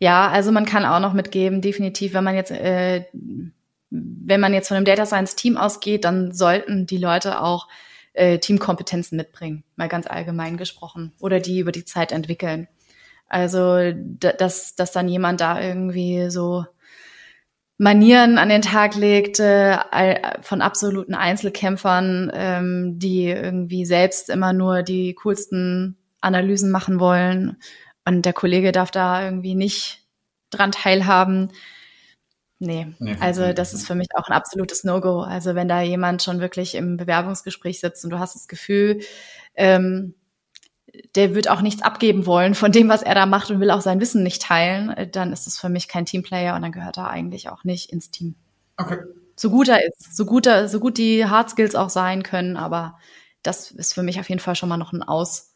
Ja, 0.00 0.28
also 0.28 0.50
man 0.50 0.64
kann 0.64 0.84
auch 0.84 0.98
noch 0.98 1.12
mitgeben, 1.12 1.60
definitiv, 1.60 2.12
wenn 2.14 2.24
man 2.24 2.34
jetzt, 2.34 2.50
äh, 2.50 3.04
wenn 3.90 4.40
man 4.40 4.52
jetzt 4.52 4.66
von 4.66 4.76
einem 4.76 4.84
Data 4.84 5.06
Science 5.06 5.36
Team 5.36 5.56
ausgeht, 5.56 6.04
dann 6.04 6.32
sollten 6.32 6.86
die 6.86 6.98
Leute 6.98 7.40
auch 7.40 7.68
äh, 8.14 8.40
Teamkompetenzen 8.40 9.16
mitbringen, 9.16 9.62
mal 9.76 9.88
ganz 9.88 10.08
allgemein 10.08 10.56
gesprochen, 10.56 11.12
oder 11.20 11.38
die 11.38 11.60
über 11.60 11.70
die 11.70 11.84
Zeit 11.84 12.10
entwickeln. 12.10 12.66
Also, 13.28 13.92
dass, 13.92 14.74
dass 14.74 14.90
dann 14.90 15.08
jemand 15.08 15.40
da 15.40 15.60
irgendwie 15.60 16.30
so 16.30 16.66
Manieren 17.76 18.38
an 18.38 18.48
den 18.48 18.62
Tag 18.62 18.94
legt 18.94 19.40
äh, 19.40 19.78
von 20.42 20.62
absoluten 20.62 21.14
Einzelkämpfern, 21.14 22.30
ähm, 22.32 22.98
die 22.98 23.26
irgendwie 23.26 23.84
selbst 23.84 24.30
immer 24.30 24.52
nur 24.52 24.82
die 24.82 25.14
coolsten 25.14 25.96
Analysen 26.20 26.70
machen 26.70 27.00
wollen 27.00 27.56
und 28.04 28.24
der 28.24 28.32
Kollege 28.32 28.70
darf 28.72 28.90
da 28.90 29.24
irgendwie 29.24 29.54
nicht 29.54 30.04
dran 30.50 30.72
teilhaben. 30.72 31.50
Nee, 32.60 32.94
nee 32.98 33.16
also 33.20 33.52
das 33.52 33.74
ist 33.74 33.86
für 33.86 33.94
mich 33.94 34.08
auch 34.14 34.28
ein 34.28 34.34
absolutes 34.34 34.84
No-Go. 34.84 35.20
Also 35.20 35.54
wenn 35.54 35.68
da 35.68 35.82
jemand 35.82 36.22
schon 36.22 36.40
wirklich 36.40 36.76
im 36.76 36.96
Bewerbungsgespräch 36.96 37.80
sitzt 37.80 38.04
und 38.04 38.10
du 38.10 38.18
hast 38.18 38.34
das 38.34 38.46
Gefühl, 38.46 39.00
ähm, 39.56 40.14
der 41.14 41.34
wird 41.34 41.48
auch 41.48 41.60
nichts 41.60 41.82
abgeben 41.82 42.26
wollen 42.26 42.54
von 42.54 42.72
dem, 42.72 42.88
was 42.88 43.02
er 43.02 43.14
da 43.14 43.26
macht 43.26 43.50
und 43.50 43.60
will 43.60 43.70
auch 43.70 43.80
sein 43.80 44.00
Wissen 44.00 44.22
nicht 44.22 44.42
teilen, 44.42 44.90
äh, 44.90 45.08
dann 45.08 45.32
ist 45.32 45.46
das 45.46 45.58
für 45.58 45.68
mich 45.68 45.88
kein 45.88 46.06
Teamplayer 46.06 46.54
und 46.54 46.62
dann 46.62 46.72
gehört 46.72 46.96
er 46.96 47.08
eigentlich 47.08 47.48
auch 47.48 47.64
nicht 47.64 47.92
ins 47.92 48.10
Team. 48.10 48.34
Okay. 48.76 48.98
So 49.36 49.50
gut 49.50 49.68
er 49.68 49.84
ist, 49.84 50.16
so 50.16 50.24
gut, 50.24 50.46
er, 50.46 50.68
so 50.68 50.80
gut 50.80 50.98
die 50.98 51.26
Hard 51.26 51.50
Skills 51.50 51.74
auch 51.74 51.90
sein 51.90 52.22
können, 52.22 52.56
aber 52.56 52.98
das 53.42 53.70
ist 53.70 53.92
für 53.92 54.02
mich 54.02 54.20
auf 54.20 54.28
jeden 54.28 54.40
Fall 54.40 54.54
schon 54.54 54.68
mal 54.68 54.76
noch 54.76 54.92
ein 54.92 55.02
Aus, 55.02 55.54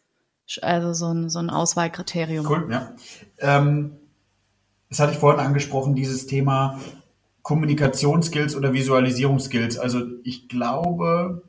also 0.62 0.92
so 0.92 1.12
ein, 1.12 1.30
so 1.30 1.38
ein 1.38 1.50
Auswahlkriterium. 1.50 2.46
Cool, 2.46 2.68
ja. 2.70 2.92
Ähm, 3.38 3.96
das 4.88 5.00
hatte 5.00 5.12
ich 5.12 5.18
vorhin 5.18 5.40
angesprochen, 5.40 5.94
dieses 5.94 6.26
Thema 6.26 6.80
Kommunikationsskills 7.42 8.56
oder 8.56 8.72
Visualisierungsskills. 8.72 9.78
Also 9.78 10.02
ich 10.24 10.48
glaube, 10.48 11.42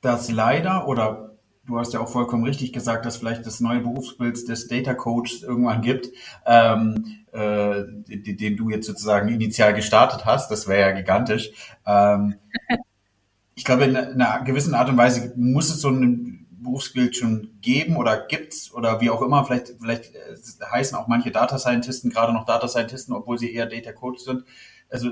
dass 0.00 0.30
leider 0.30 0.88
oder 0.88 1.29
du 1.70 1.78
hast 1.78 1.94
ja 1.94 2.00
auch 2.00 2.08
vollkommen 2.08 2.44
richtig 2.44 2.72
gesagt, 2.72 3.06
dass 3.06 3.16
vielleicht 3.16 3.46
das 3.46 3.60
neue 3.60 3.80
Berufsbild 3.80 4.48
des 4.48 4.66
Data 4.68 4.92
Coaches 4.92 5.42
irgendwann 5.42 5.82
gibt, 5.82 6.08
ähm, 6.44 7.24
äh, 7.32 7.84
den, 7.86 8.36
den, 8.36 8.56
du 8.56 8.70
jetzt 8.70 8.86
sozusagen 8.86 9.28
initial 9.28 9.72
gestartet 9.72 10.26
hast. 10.26 10.50
Das 10.50 10.66
wäre 10.66 10.90
ja 10.90 10.96
gigantisch. 10.96 11.50
Ähm, 11.86 12.34
ich 13.54 13.64
glaube, 13.64 13.84
in 13.84 13.96
einer 13.96 14.42
gewissen 14.44 14.74
Art 14.74 14.88
und 14.88 14.96
Weise 14.96 15.32
muss 15.36 15.70
es 15.70 15.80
so 15.80 15.90
ein 15.90 16.48
Berufsbild 16.50 17.16
schon 17.16 17.58
geben 17.60 17.96
oder 17.96 18.26
gibt's 18.26 18.72
oder 18.74 19.00
wie 19.00 19.10
auch 19.10 19.22
immer. 19.22 19.44
Vielleicht, 19.44 19.74
vielleicht 19.80 20.14
äh, 20.14 20.36
heißen 20.72 20.98
auch 20.98 21.06
manche 21.06 21.30
Data 21.30 21.58
Scientisten 21.58 22.10
gerade 22.10 22.32
noch 22.32 22.46
Data 22.46 22.68
Scientisten, 22.68 23.14
obwohl 23.14 23.38
sie 23.38 23.54
eher 23.54 23.66
Data 23.66 23.92
Coaches 23.92 24.24
sind. 24.24 24.44
Also 24.90 25.10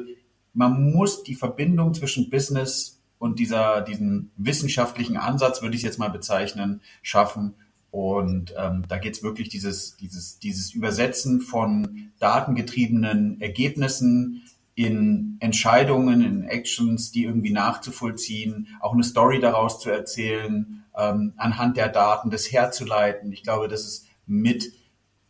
man 0.53 0.93
muss 0.93 1.23
die 1.23 1.37
Verbindung 1.37 1.95
zwischen 1.95 2.31
Business 2.31 2.98
und 3.19 3.39
dieser, 3.39 3.83
diesen 3.83 4.31
wissenschaftlichen 4.37 5.17
Ansatz, 5.17 5.63
würde 5.63 5.77
ich 5.77 5.83
jetzt 5.83 5.99
mal 5.99 6.11
bezeichnen, 6.11 6.81
schaffen. 7.03 7.55
Und 7.91 8.55
ähm, 8.57 8.85
da 8.89 8.99
geht 8.99 9.17
es 9.17 9.23
wirklich 9.23 9.49
dieses, 9.49 9.97
dieses, 9.97 10.39
dieses 10.39 10.73
Übersetzen 10.75 11.41
von 11.41 12.11
datengetriebenen 12.19 13.41
Ergebnissen 13.41 14.43
in 14.75 15.37
Entscheidungen, 15.41 16.23
in 16.23 16.45
Actions, 16.45 17.11
die 17.11 17.25
irgendwie 17.25 17.51
nachzuvollziehen, 17.51 18.69
auch 18.81 18.93
eine 18.93 19.03
Story 19.03 19.41
daraus 19.41 19.81
zu 19.81 19.91
erzählen, 19.91 20.85
ähm, 20.97 21.33
anhand 21.37 21.77
der 21.77 21.89
Daten 21.89 22.31
das 22.31 22.53
herzuleiten. 22.53 23.33
Ich 23.33 23.43
glaube, 23.43 23.69
das 23.69 23.85
ist 23.85 24.07
mit 24.27 24.73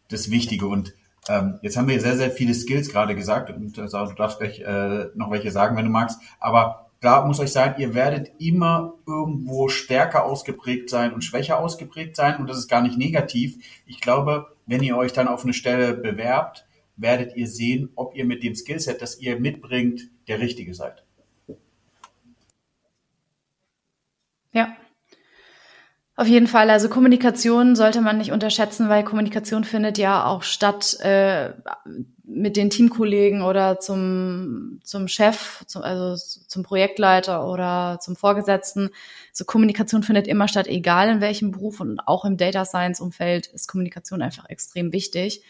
das 0.09 0.31
Wichtige. 0.31 0.67
Und 0.67 0.93
ähm, 1.29 1.59
jetzt 1.63 1.77
haben 1.77 1.89
wir 1.89 2.01
sehr, 2.01 2.17
sehr 2.17 2.31
viele 2.31 2.55
Skills 2.55 2.91
gerade 2.91 3.15
gesagt 3.15 3.51
und 3.51 3.79
äh, 3.79 3.87
du 3.87 4.15
darfst 4.15 4.39
gleich 4.39 4.61
äh, 4.61 5.07
noch 5.15 5.31
welche 5.31 5.51
sagen, 5.51 5.77
wenn 5.77 5.85
du 5.85 5.91
magst. 5.91 6.21
Aber 6.41 6.88
klar 7.01 7.27
muss 7.27 7.41
euch 7.41 7.53
sagen, 7.53 7.81
ihr 7.81 7.95
werdet 7.95 8.33
immer 8.39 8.95
irgendwo 9.07 9.69
stärker 9.69 10.25
ausgeprägt 10.25 10.91
sein 10.91 11.13
und 11.13 11.23
schwächer 11.23 11.59
ausgeprägt 11.59 12.17
sein 12.17 12.37
und 12.37 12.49
das 12.49 12.59
ist 12.59 12.69
gar 12.69 12.83
nicht 12.83 12.99
negativ. 12.99 13.57
Ich 13.87 14.01
glaube, 14.01 14.57
wenn 14.67 14.83
ihr 14.83 14.97
euch 14.97 15.13
dann 15.13 15.29
auf 15.29 15.45
eine 15.45 15.55
Stelle 15.55 15.95
bewerbt, 15.95 16.67
werdet 16.97 17.37
ihr 17.37 17.47
sehen, 17.47 17.91
ob 17.95 18.17
ihr 18.17 18.25
mit 18.25 18.43
dem 18.43 18.55
Skillset, 18.55 19.01
das 19.01 19.21
ihr 19.21 19.39
mitbringt, 19.39 20.11
der 20.27 20.41
Richtige 20.41 20.75
seid. 20.75 21.05
Ja, 24.53 24.77
Auf 26.19 26.27
jeden 26.27 26.49
Fall. 26.49 26.69
Also 26.69 26.89
Kommunikation 26.89 27.77
sollte 27.77 28.01
man 28.01 28.19
nicht 28.19 28.33
unterschätzen, 28.33 28.89
weil 28.89 29.05
Kommunikation 29.05 29.63
findet 29.63 29.99
ja 29.99 30.27
auch 30.27 30.43
statt 30.43 30.99
äh, 30.99 31.53
mit 32.25 32.57
den 32.57 32.71
Teamkollegen 32.71 33.43
oder 33.43 33.79
zum, 33.79 34.81
zum 34.83 35.07
Chef, 35.07 35.63
zum, 35.69 35.83
also 35.83 36.17
zum 36.17 36.65
Projektleiter 36.65 37.49
oder 37.49 38.01
zum 38.01 38.17
Vorgesetzten. 38.17 38.91
So 39.33 39.45
Kommunikation 39.45 40.03
findet 40.03 40.27
immer 40.27 40.49
statt, 40.49 40.67
egal 40.67 41.09
in 41.09 41.21
welchem 41.21 41.53
Beruf 41.53 41.79
und 41.79 42.01
auch 42.01 42.25
im 42.25 42.37
Data 42.37 42.65
Science 42.65 43.01
Umfeld 43.01 43.47
ist 43.47 43.69
Kommunikation 43.69 44.21
einfach 44.21 44.49
extrem 44.49 44.93
wichtig. 44.93 45.45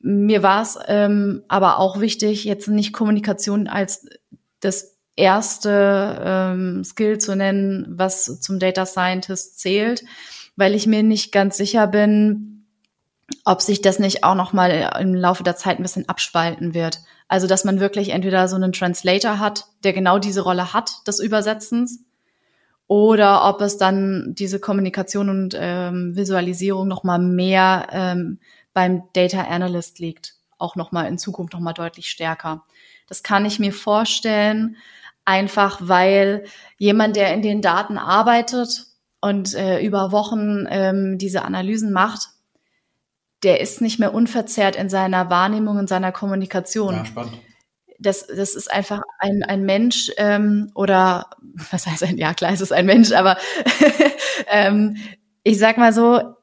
Mir 0.00 0.42
war 0.42 0.62
es 0.62 0.80
ähm, 0.88 1.44
aber 1.46 1.78
auch 1.78 2.00
wichtig, 2.00 2.42
jetzt 2.42 2.66
nicht 2.66 2.92
Kommunikation 2.92 3.68
als 3.68 4.06
das 4.58 4.91
erste 5.16 6.20
ähm, 6.24 6.84
Skill 6.84 7.18
zu 7.18 7.36
nennen, 7.36 7.86
was 7.88 8.40
zum 8.40 8.58
Data 8.58 8.86
Scientist 8.86 9.58
zählt, 9.60 10.04
weil 10.56 10.74
ich 10.74 10.86
mir 10.86 11.02
nicht 11.02 11.32
ganz 11.32 11.56
sicher 11.56 11.86
bin, 11.86 12.66
ob 13.44 13.62
sich 13.62 13.82
das 13.82 13.98
nicht 13.98 14.24
auch 14.24 14.34
noch 14.34 14.52
mal 14.52 14.70
im 15.00 15.14
Laufe 15.14 15.42
der 15.42 15.56
Zeit 15.56 15.78
ein 15.78 15.82
bisschen 15.82 16.08
abspalten 16.08 16.74
wird. 16.74 17.00
Also 17.28 17.46
dass 17.46 17.64
man 17.64 17.80
wirklich 17.80 18.10
entweder 18.10 18.46
so 18.48 18.56
einen 18.56 18.72
Translator 18.72 19.38
hat, 19.38 19.66
der 19.84 19.92
genau 19.92 20.18
diese 20.18 20.42
Rolle 20.42 20.72
hat 20.72 21.06
des 21.06 21.18
Übersetzens, 21.18 22.04
oder 22.88 23.48
ob 23.48 23.62
es 23.62 23.78
dann 23.78 24.34
diese 24.36 24.60
Kommunikation 24.60 25.30
und 25.30 25.56
ähm, 25.58 26.14
Visualisierung 26.14 26.88
noch 26.88 27.04
mal 27.04 27.18
mehr 27.18 27.86
ähm, 27.90 28.38
beim 28.74 29.04
Data 29.14 29.44
Analyst 29.44 29.98
liegt, 29.98 30.34
auch 30.58 30.76
noch 30.76 30.92
mal 30.92 31.04
in 31.04 31.16
Zukunft 31.16 31.54
noch 31.54 31.60
mal 31.60 31.72
deutlich 31.72 32.10
stärker. 32.10 32.66
Das 33.08 33.22
kann 33.22 33.46
ich 33.46 33.58
mir 33.58 33.72
vorstellen 33.72 34.76
einfach 35.24 35.78
weil 35.82 36.44
jemand, 36.78 37.16
der 37.16 37.32
in 37.34 37.42
den 37.42 37.62
Daten 37.62 37.98
arbeitet 37.98 38.86
und 39.20 39.54
äh, 39.54 39.80
über 39.80 40.12
Wochen 40.12 40.66
ähm, 40.68 41.18
diese 41.18 41.44
Analysen 41.44 41.92
macht, 41.92 42.28
der 43.42 43.60
ist 43.60 43.80
nicht 43.80 43.98
mehr 43.98 44.14
unverzerrt 44.14 44.76
in 44.76 44.88
seiner 44.88 45.30
Wahrnehmung, 45.30 45.78
in 45.78 45.86
seiner 45.86 46.12
Kommunikation. 46.12 46.94
Ja, 46.94 47.04
spannend. 47.04 47.38
Das, 47.98 48.26
das 48.26 48.56
ist 48.56 48.70
einfach 48.72 49.00
ein, 49.20 49.44
ein 49.44 49.64
Mensch 49.64 50.10
ähm, 50.16 50.72
oder 50.74 51.30
was 51.70 51.86
heißt 51.86 52.02
ein, 52.02 52.18
ja 52.18 52.34
klar, 52.34 52.52
es 52.52 52.60
ist 52.60 52.72
ein 52.72 52.86
Mensch, 52.86 53.12
aber 53.12 53.36
ähm, 54.48 54.96
ich 55.44 55.58
sag 55.58 55.78
mal 55.78 55.92
so, 55.92 56.34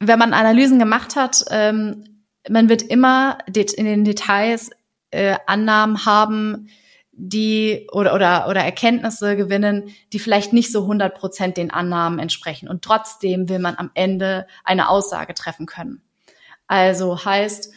wenn 0.00 0.18
man 0.18 0.34
Analysen 0.34 0.80
gemacht 0.80 1.14
hat, 1.14 1.44
ähm, 1.50 2.24
man 2.48 2.68
wird 2.68 2.82
immer 2.82 3.38
in 3.46 3.84
den 3.84 4.04
Details 4.04 4.70
äh, 5.10 5.36
Annahmen 5.46 6.04
haben, 6.04 6.68
die 7.16 7.88
oder, 7.92 8.14
oder, 8.14 8.48
oder 8.48 8.60
Erkenntnisse 8.60 9.36
gewinnen, 9.36 9.90
die 10.12 10.18
vielleicht 10.18 10.52
nicht 10.52 10.72
so 10.72 10.82
100 10.82 11.14
Prozent 11.14 11.56
den 11.56 11.70
Annahmen 11.70 12.18
entsprechen. 12.18 12.68
Und 12.68 12.82
trotzdem 12.82 13.48
will 13.48 13.58
man 13.58 13.76
am 13.76 13.90
Ende 13.94 14.46
eine 14.64 14.88
Aussage 14.88 15.34
treffen 15.34 15.66
können. 15.66 16.02
Also 16.66 17.24
heißt, 17.24 17.72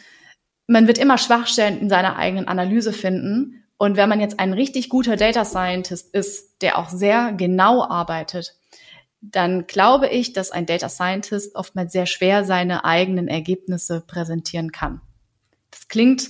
man 0.66 0.86
wird 0.86 0.98
immer 0.98 1.18
Schwachstellen 1.18 1.80
in 1.80 1.88
seiner 1.88 2.16
eigenen 2.16 2.48
Analyse 2.48 2.92
finden. 2.92 3.64
Und 3.76 3.96
wenn 3.96 4.08
man 4.08 4.20
jetzt 4.20 4.40
ein 4.40 4.52
richtig 4.52 4.88
guter 4.88 5.16
Data 5.16 5.44
Scientist 5.44 6.12
ist, 6.14 6.60
der 6.62 6.78
auch 6.78 6.88
sehr 6.88 7.32
genau 7.32 7.82
arbeitet, 7.84 8.54
dann 9.20 9.66
glaube 9.66 10.08
ich, 10.08 10.32
dass 10.32 10.50
ein 10.50 10.66
Data 10.66 10.88
Scientist 10.88 11.54
oftmals 11.54 11.92
sehr 11.92 12.06
schwer 12.06 12.44
seine 12.44 12.84
eigenen 12.84 13.28
Ergebnisse 13.28 14.00
präsentieren 14.06 14.72
kann. 14.72 15.00
Das 15.70 15.88
klingt 15.88 16.28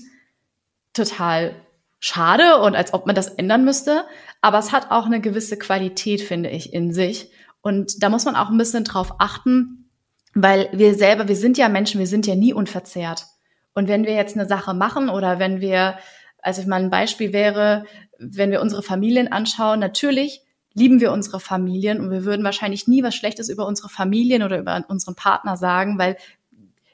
total 0.92 1.54
schade 2.00 2.58
und 2.58 2.76
als 2.76 2.94
ob 2.94 3.06
man 3.06 3.14
das 3.14 3.28
ändern 3.28 3.64
müsste. 3.64 4.04
Aber 4.40 4.58
es 4.58 4.72
hat 4.72 4.90
auch 4.90 5.06
eine 5.06 5.20
gewisse 5.20 5.58
Qualität, 5.58 6.20
finde 6.20 6.50
ich, 6.50 6.72
in 6.72 6.92
sich. 6.92 7.30
Und 7.60 8.02
da 8.02 8.08
muss 8.08 8.24
man 8.24 8.36
auch 8.36 8.50
ein 8.50 8.58
bisschen 8.58 8.84
drauf 8.84 9.14
achten, 9.18 9.90
weil 10.34 10.68
wir 10.72 10.94
selber, 10.94 11.28
wir 11.28 11.36
sind 11.36 11.58
ja 11.58 11.68
Menschen, 11.68 11.98
wir 11.98 12.06
sind 12.06 12.26
ja 12.26 12.34
nie 12.34 12.52
unverzehrt. 12.52 13.26
Und 13.74 13.88
wenn 13.88 14.04
wir 14.04 14.14
jetzt 14.14 14.36
eine 14.36 14.48
Sache 14.48 14.74
machen 14.74 15.08
oder 15.08 15.38
wenn 15.38 15.60
wir, 15.60 15.98
also 16.40 16.60
ich 16.60 16.66
mal 16.66 16.82
ein 16.82 16.90
Beispiel 16.90 17.32
wäre, 17.32 17.84
wenn 18.18 18.50
wir 18.50 18.60
unsere 18.60 18.82
Familien 18.82 19.30
anschauen, 19.30 19.80
natürlich 19.80 20.42
lieben 20.74 21.00
wir 21.00 21.12
unsere 21.12 21.40
Familien 21.40 22.00
und 22.00 22.10
wir 22.10 22.24
würden 22.24 22.44
wahrscheinlich 22.44 22.86
nie 22.86 23.02
was 23.02 23.14
Schlechtes 23.14 23.48
über 23.48 23.66
unsere 23.66 23.88
Familien 23.88 24.42
oder 24.42 24.58
über 24.58 24.84
unseren 24.88 25.14
Partner 25.14 25.56
sagen, 25.56 25.98
weil 25.98 26.16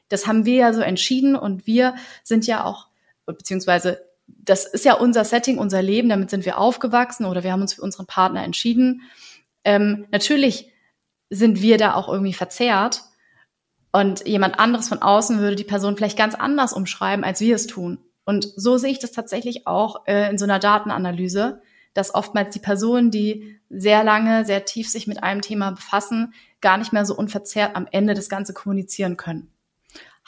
das 0.09 0.27
haben 0.27 0.45
wir 0.45 0.55
ja 0.55 0.73
so 0.73 0.81
entschieden 0.81 1.37
und 1.37 1.67
wir 1.67 1.95
sind 2.23 2.47
ja 2.47 2.64
auch, 2.64 2.88
beziehungsweise 3.27 4.01
das 4.27 4.67
ist 4.67 4.85
ja 4.85 4.95
unser 4.95 5.25
Setting, 5.25 5.59
unser 5.59 5.83
Leben, 5.83 6.09
damit 6.09 6.31
sind 6.31 6.45
wir 6.45 6.59
aufgewachsen 6.59 7.25
oder 7.25 7.43
wir 7.43 7.53
haben 7.53 7.63
uns 7.63 7.75
für 7.75 7.83
unseren 7.83 8.07
Partner 8.07 8.43
entschieden. 8.45 9.03
Ähm, 9.65 10.07
natürlich 10.11 10.71
sind 11.31 11.61
wir 11.63 11.79
da 11.79 11.95
auch 11.95 12.09
irgendwie 12.09 12.33
verzerrt 12.33 13.03
und 13.93 14.27
jemand 14.27 14.59
anderes 14.59 14.89
von 14.89 15.03
außen 15.03 15.39
würde 15.39 15.57
die 15.57 15.65
Person 15.65 15.97
vielleicht 15.97 16.19
ganz 16.19 16.35
anders 16.35 16.73
umschreiben, 16.73 17.25
als 17.25 17.41
wir 17.41 17.55
es 17.55 17.67
tun. 17.67 17.99
Und 18.25 18.49
so 18.57 18.77
sehe 18.77 18.91
ich 18.91 18.99
das 18.99 19.13
tatsächlich 19.13 19.67
auch 19.67 20.07
äh, 20.07 20.31
in 20.31 20.39
so 20.39 20.45
einer 20.45 20.59
Datenanalyse, 20.59 21.61
dass 21.93 22.15
oftmals 22.15 22.53
die 22.53 22.59
Personen, 22.59 23.11
die 23.11 23.61
sehr 23.71 24.03
lange, 24.03 24.45
sehr 24.45 24.65
tief 24.65 24.89
sich 24.89 25.07
mit 25.07 25.23
einem 25.23 25.43
Thema 25.43 25.71
befassen, 25.71 26.35
gar 26.61 26.77
nicht 26.77 26.93
mehr 26.93 27.07
so 27.07 27.15
unverzerrt 27.15 27.77
am 27.77 27.87
Ende 27.91 28.15
das 28.15 28.29
Ganze 28.29 28.53
kommunizieren 28.53 29.17
können. 29.17 29.53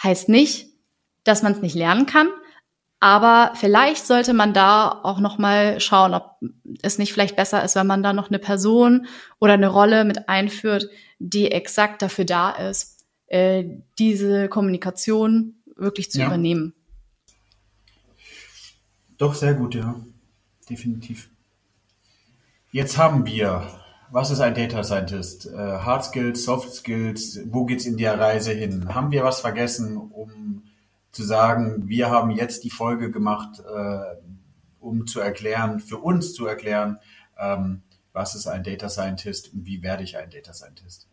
Heißt 0.02 0.28
nicht, 0.28 0.68
dass 1.24 1.42
man 1.42 1.52
es 1.52 1.62
nicht 1.62 1.74
lernen 1.74 2.06
kann, 2.06 2.28
aber 3.00 3.52
vielleicht 3.54 4.06
sollte 4.06 4.32
man 4.32 4.54
da 4.54 5.00
auch 5.02 5.20
noch 5.20 5.38
mal 5.38 5.80
schauen, 5.80 6.14
ob 6.14 6.38
es 6.82 6.98
nicht 6.98 7.12
vielleicht 7.12 7.36
besser 7.36 7.62
ist, 7.62 7.76
wenn 7.76 7.86
man 7.86 8.02
da 8.02 8.12
noch 8.12 8.28
eine 8.28 8.38
Person 8.38 9.06
oder 9.38 9.52
eine 9.52 9.68
Rolle 9.68 10.04
mit 10.04 10.28
einführt, 10.28 10.88
die 11.18 11.50
exakt 11.50 12.02
dafür 12.02 12.24
da 12.24 12.50
ist, 12.50 13.04
äh, 13.26 13.64
diese 13.98 14.48
Kommunikation 14.48 15.56
wirklich 15.76 16.10
zu 16.10 16.20
ja. 16.20 16.26
übernehmen. 16.26 16.74
Doch 19.18 19.34
sehr 19.34 19.54
gut, 19.54 19.74
ja, 19.74 19.96
definitiv. 20.68 21.30
Jetzt 22.70 22.98
haben 22.98 23.24
wir, 23.26 23.68
was 24.10 24.30
ist 24.30 24.40
ein 24.40 24.54
Data 24.54 24.84
Scientist? 24.84 25.46
Äh, 25.46 25.56
Hard 25.56 26.04
Skills, 26.04 26.44
Soft 26.44 26.72
Skills, 26.72 27.40
wo 27.46 27.64
geht's 27.64 27.86
in 27.86 27.96
der 27.96 28.18
Reise 28.18 28.52
hin? 28.52 28.94
Haben 28.94 29.10
wir 29.10 29.24
was 29.24 29.40
vergessen, 29.40 29.96
um 29.96 30.62
zu 31.16 31.24
sagen, 31.24 31.88
wir 31.88 32.10
haben 32.10 32.30
jetzt 32.30 32.62
die 32.62 32.70
Folge 32.70 33.10
gemacht, 33.10 33.60
äh, 33.60 34.16
um 34.78 35.06
zu 35.06 35.20
erklären, 35.20 35.80
für 35.80 35.96
uns 35.96 36.34
zu 36.34 36.46
erklären, 36.46 36.98
ähm, 37.38 37.82
was 38.12 38.34
ist 38.34 38.46
ein 38.46 38.62
Data 38.62 38.88
Scientist 38.88 39.52
und 39.52 39.66
wie 39.66 39.82
werde 39.82 40.04
ich 40.04 40.16
ein 40.16 40.30
Data 40.30 40.52
Scientist? 40.52 41.08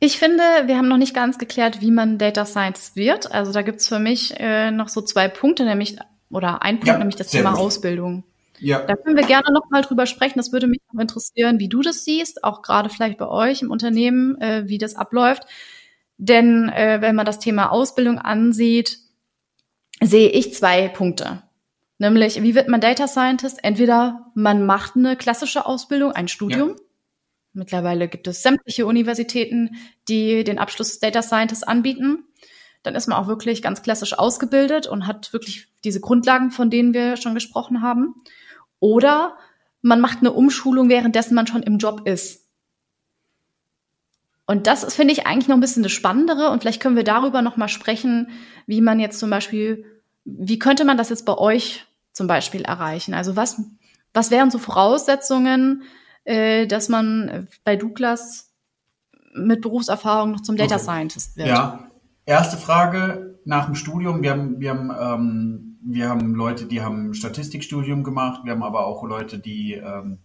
Ich 0.00 0.18
finde, 0.18 0.42
wir 0.66 0.76
haben 0.76 0.88
noch 0.88 0.98
nicht 0.98 1.14
ganz 1.14 1.38
geklärt, 1.38 1.80
wie 1.80 1.90
man 1.90 2.18
Data 2.18 2.44
Scientist 2.44 2.96
wird. 2.96 3.32
Also 3.32 3.52
da 3.52 3.62
gibt 3.62 3.80
es 3.80 3.88
für 3.88 4.00
mich 4.00 4.34
äh, 4.38 4.70
noch 4.70 4.88
so 4.88 5.00
zwei 5.00 5.28
Punkte, 5.28 5.64
nämlich 5.64 5.96
oder 6.30 6.62
ein 6.62 6.76
Punkt, 6.76 6.88
ja, 6.88 6.98
nämlich 6.98 7.16
das 7.16 7.28
Thema 7.28 7.52
gut. 7.52 7.60
Ausbildung. 7.60 8.24
Ja. 8.58 8.80
Da 8.80 8.96
können 8.96 9.16
wir 9.16 9.26
gerne 9.26 9.52
noch 9.52 9.70
mal 9.70 9.82
drüber 9.82 10.06
sprechen. 10.06 10.38
Das 10.38 10.52
würde 10.52 10.66
mich 10.66 10.80
auch 10.92 11.00
interessieren, 11.00 11.58
wie 11.58 11.68
du 11.68 11.82
das 11.82 12.04
siehst, 12.04 12.44
auch 12.44 12.62
gerade 12.62 12.90
vielleicht 12.90 13.18
bei 13.18 13.28
euch 13.28 13.62
im 13.62 13.70
Unternehmen, 13.70 14.40
äh, 14.40 14.64
wie 14.66 14.78
das 14.78 14.96
abläuft. 14.96 15.44
Denn 16.16 16.68
äh, 16.68 17.00
wenn 17.00 17.16
man 17.16 17.26
das 17.26 17.38
Thema 17.38 17.70
Ausbildung 17.70 18.18
ansieht, 18.18 18.98
sehe 20.00 20.28
ich 20.28 20.54
zwei 20.54 20.88
Punkte. 20.88 21.42
Nämlich, 21.98 22.42
wie 22.42 22.54
wird 22.54 22.68
man 22.68 22.80
Data 22.80 23.06
Scientist? 23.06 23.62
Entweder 23.62 24.30
man 24.34 24.66
macht 24.66 24.96
eine 24.96 25.16
klassische 25.16 25.66
Ausbildung, 25.66 26.12
ein 26.12 26.28
Studium. 26.28 26.70
Ja. 26.70 26.76
Mittlerweile 27.52 28.08
gibt 28.08 28.26
es 28.26 28.42
sämtliche 28.42 28.84
Universitäten, 28.84 29.76
die 30.08 30.42
den 30.42 30.58
Abschluss 30.58 30.90
des 30.90 30.98
Data 30.98 31.22
Scientist 31.22 31.66
anbieten. 31.66 32.24
Dann 32.82 32.96
ist 32.96 33.06
man 33.06 33.16
auch 33.16 33.28
wirklich 33.28 33.62
ganz 33.62 33.82
klassisch 33.82 34.18
ausgebildet 34.18 34.86
und 34.86 35.06
hat 35.06 35.32
wirklich 35.32 35.68
diese 35.84 36.00
Grundlagen, 36.00 36.50
von 36.50 36.68
denen 36.68 36.92
wir 36.92 37.16
schon 37.16 37.34
gesprochen 37.34 37.80
haben. 37.80 38.14
Oder 38.80 39.38
man 39.80 40.00
macht 40.00 40.18
eine 40.18 40.32
Umschulung, 40.32 40.88
währenddessen 40.88 41.34
man 41.34 41.46
schon 41.46 41.62
im 41.62 41.78
Job 41.78 42.06
ist. 42.06 42.43
Und 44.46 44.66
das 44.66 44.94
finde 44.94 45.12
ich 45.12 45.26
eigentlich 45.26 45.48
noch 45.48 45.56
ein 45.56 45.60
bisschen 45.60 45.82
das 45.82 45.92
Spannendere 45.92 46.50
und 46.50 46.60
vielleicht 46.60 46.82
können 46.82 46.96
wir 46.96 47.04
darüber 47.04 47.40
noch 47.40 47.56
mal 47.56 47.68
sprechen, 47.68 48.28
wie 48.66 48.80
man 48.80 49.00
jetzt 49.00 49.18
zum 49.18 49.30
Beispiel, 49.30 49.84
wie 50.24 50.58
könnte 50.58 50.84
man 50.84 50.98
das 50.98 51.08
jetzt 51.08 51.24
bei 51.24 51.36
euch 51.36 51.86
zum 52.12 52.26
Beispiel 52.26 52.62
erreichen? 52.62 53.14
Also 53.14 53.36
was, 53.36 53.60
was 54.12 54.30
wären 54.30 54.50
so 54.50 54.58
Voraussetzungen, 54.58 55.84
äh, 56.24 56.66
dass 56.66 56.88
man 56.88 57.48
bei 57.64 57.76
Douglas 57.76 58.52
mit 59.34 59.62
Berufserfahrung 59.62 60.32
noch 60.32 60.42
zum 60.42 60.56
Data 60.56 60.76
okay. 60.76 60.84
Scientist 60.84 61.36
wird? 61.36 61.48
Ja, 61.48 61.90
erste 62.26 62.58
Frage 62.58 63.38
nach 63.44 63.66
dem 63.66 63.74
Studium. 63.74 64.22
Wir 64.22 64.30
haben, 64.30 64.60
wir 64.60 64.70
haben, 64.70 64.90
ähm, 64.90 65.78
wir 65.82 66.08
haben 66.08 66.34
Leute, 66.34 66.66
die 66.66 66.82
haben 66.82 67.14
Statistikstudium 67.14 68.04
gemacht. 68.04 68.42
Wir 68.44 68.52
haben 68.52 68.62
aber 68.62 68.86
auch 68.86 69.04
Leute, 69.04 69.38
die 69.38 69.74
ähm, 69.74 70.18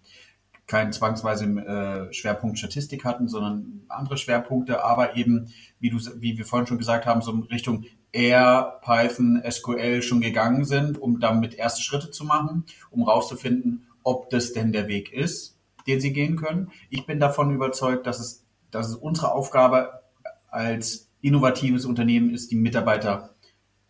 keinen 0.70 0.94
zwangsweise 0.94 1.46
äh, 1.46 2.14
Schwerpunkt 2.14 2.60
Statistik 2.60 3.04
hatten, 3.04 3.28
sondern 3.28 3.82
andere 3.90 4.18
Schwerpunkte, 4.18 4.84
aber 4.84 5.18
eben, 5.18 5.52
wie 5.80 5.90
du, 5.90 5.98
wie 6.22 6.38
wir 6.38 6.46
vorhin 6.46 6.68
schon 6.68 6.78
gesagt 6.78 7.06
haben, 7.06 7.22
so 7.22 7.32
in 7.32 7.44
Richtung 7.44 7.86
R, 8.12 8.80
Python, 8.84 9.42
SQL 9.50 10.02
schon 10.02 10.22
gegangen 10.22 10.64
sind, 10.64 10.98
um 10.98 11.20
damit 11.20 11.56
erste 11.56 11.82
Schritte 11.82 12.12
zu 12.12 12.24
machen, 12.24 12.66
um 12.92 13.04
rauszufinden, 13.04 13.88
ob 14.04 14.30
das 14.30 14.54
denn 14.54 14.72
der 14.72 14.88
Weg 14.88 15.12
ist, 15.12 15.58
den 15.88 16.00
sie 16.00 16.14
gehen 16.14 16.38
können. 16.38 16.72
Ich 16.90 17.06
bin 17.06 17.20
davon 17.20 17.54
überzeugt, 17.54 18.06
dass 18.06 18.20
es, 18.20 18.46
dass 18.72 18.90
es 18.90 18.96
unsere 18.96 19.32
Aufgabe 19.32 20.02
als 20.50 21.10
innovatives 21.22 21.86
Unternehmen 21.86 22.34
ist, 22.34 22.52
die 22.52 22.56
Mitarbeiter 22.56 23.36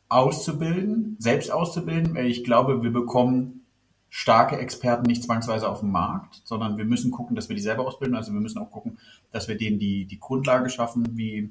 auszubilden, 0.08 1.18
selbst 1.20 1.52
auszubilden, 1.52 2.16
ich 2.16 2.44
glaube, 2.44 2.82
wir 2.82 2.92
bekommen 2.92 3.59
starke 4.10 4.58
Experten 4.58 5.06
nicht 5.06 5.24
zwangsweise 5.24 5.70
auf 5.70 5.82
dem 5.82 5.92
Markt, 5.92 6.42
sondern 6.44 6.78
wir 6.78 6.86
müssen 6.86 7.12
gucken, 7.12 7.36
dass 7.36 7.50
wir 7.50 7.56
die 7.56 7.62
selber 7.62 7.86
ausbilden. 7.86 8.16
Also 8.16 8.34
wir 8.34 8.42
müssen 8.42 8.60
auch 8.60 8.72
gucken, 8.72 8.98
dass 9.32 9.48
wir 9.48 9.58
denen 9.58 9.80
die, 9.80 10.06
die 10.06 10.20
Grundlage 10.20 10.70
schaffen, 10.70 11.18
wie, 11.18 11.50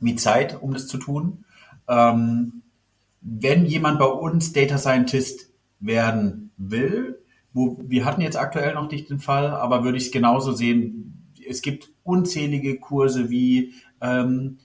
wie 0.00 0.16
Zeit, 0.16 0.60
um 0.62 0.72
das 0.72 0.86
zu 0.86 0.98
tun. 0.98 1.44
Ähm, 1.88 2.62
wenn 3.20 3.66
jemand 3.66 3.98
bei 3.98 4.06
uns 4.06 4.52
Data 4.52 4.78
Scientist 4.78 5.50
werden 5.80 6.50
will, 6.56 7.18
wo, 7.52 7.78
wir 7.82 8.04
hatten 8.04 8.20
jetzt 8.20 8.36
aktuell 8.36 8.74
noch 8.74 8.90
nicht 8.90 9.10
den 9.10 9.20
Fall, 9.20 9.50
aber 9.50 9.84
würde 9.84 9.98
ich 9.98 10.06
es 10.06 10.12
genauso 10.12 10.52
sehen. 10.52 11.32
Es 11.46 11.62
gibt 11.62 11.90
unzählige 12.02 12.78
Kurse 12.78 13.30
wie 13.30 13.74
ähm, 14.00 14.58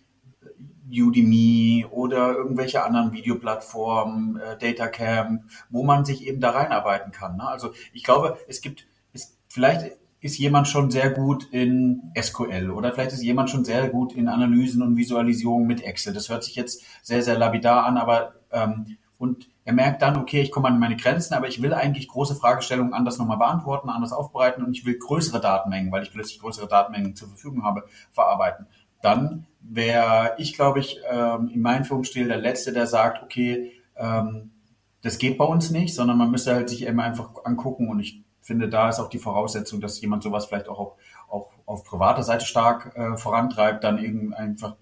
Udemy 0.92 1.86
oder 1.90 2.36
irgendwelche 2.36 2.84
anderen 2.84 3.12
Videoplattformen, 3.12 4.38
äh, 4.38 4.58
Datacamp, 4.58 5.44
wo 5.70 5.84
man 5.84 6.06
sich 6.06 6.26
eben 6.28 6.40
da 6.40 6.52
reinarbeiten 6.52 7.12
kann. 7.12 7.38
Ne? 7.38 7.48
Also 7.48 7.72
ich 7.94 8.04
glaube, 8.04 8.38
es 8.48 8.62
gibt, 8.62 8.88
es, 9.14 9.38
vielleicht 9.48 9.98
ist 10.22 10.38
jemand 10.38 10.68
schon 10.68 10.92
sehr 10.92 11.12
gut 11.12 11.48
in 11.52 12.12
SQL 12.20 12.72
oder 12.72 12.92
vielleicht 12.92 13.14
ist 13.14 13.24
jemand 13.24 13.50
schon 13.50 13.64
sehr 13.64 13.88
gut 13.90 14.14
in 14.14 14.28
Analysen 14.28 14.82
und 14.82 14.98
Visualisierung 14.98 15.66
mit 15.66 15.84
Excel. 15.84 16.14
Das 16.14 16.30
hört 16.30 16.44
sich 16.44 16.56
jetzt 16.56 16.84
sehr, 17.02 17.24
sehr 17.24 17.38
lapidar 17.38 17.86
an, 17.86 17.98
aber 17.98 18.34
ähm, 18.52 18.98
und 19.18 19.50
er 19.66 19.74
merkt 19.74 20.02
dann, 20.02 20.18
okay, 20.18 20.42
ich 20.42 20.50
komme 20.50 20.70
an 20.70 20.80
meine 20.80 20.96
Grenzen, 20.96 21.34
aber 21.34 21.48
ich 21.48 21.62
will 21.62 21.74
eigentlich 21.74 22.08
große 22.08 22.36
Fragestellungen 22.36 22.94
anders 22.94 23.18
nochmal 23.18 23.38
beantworten, 23.38 23.90
anders 23.90 24.14
aufbereiten 24.14 24.64
und 24.64 24.76
ich 24.76 24.86
will 24.86 24.98
größere 24.98 25.40
Datenmengen, 25.40 25.92
weil 25.92 26.04
ich 26.04 26.12
plötzlich 26.12 26.40
größere 26.40 26.68
Datenmengen 26.68 27.16
zur 27.16 27.28
Verfügung 27.28 27.64
habe, 27.64 27.84
verarbeiten 28.12 28.66
dann 29.02 29.46
wäre 29.62 30.36
ich, 30.38 30.54
glaube 30.54 30.80
ich, 30.80 31.00
ähm, 31.10 31.50
in 31.54 31.62
meinem 31.62 31.86
Führungsstil 31.86 32.28
der 32.28 32.38
Letzte, 32.38 32.74
der 32.74 32.88
sagt, 32.88 33.24
okay, 33.24 33.72
ähm, 33.96 34.52
das 35.02 35.18
geht 35.18 35.38
bei 35.38 35.46
uns 35.46 35.70
nicht, 35.72 35.96
sondern 35.96 36.18
man 36.18 36.32
müsste 36.32 36.54
halt 36.54 36.70
sich 36.70 36.84
immer 36.84 37.04
einfach 37.04 37.32
angucken 37.46 37.90
und 37.90 38.00
ich 38.00 38.22
finde, 38.42 38.68
da 38.68 38.90
ist 38.90 39.00
auch 39.00 39.10
die 39.10 39.20
Voraussetzung, 39.20 39.80
dass 39.80 40.02
jemand 40.02 40.24
sowas 40.24 40.48
vielleicht 40.48 40.68
auch 40.68 40.80
auf, 40.80 40.94
auch 41.30 41.50
auf 41.66 41.84
privater 41.84 42.24
Seite 42.24 42.46
stark 42.46 42.96
äh, 42.96 43.16
vorantreibt, 43.16 43.84
dann 43.84 44.04
eben 44.04 44.34
einfach 44.34 44.76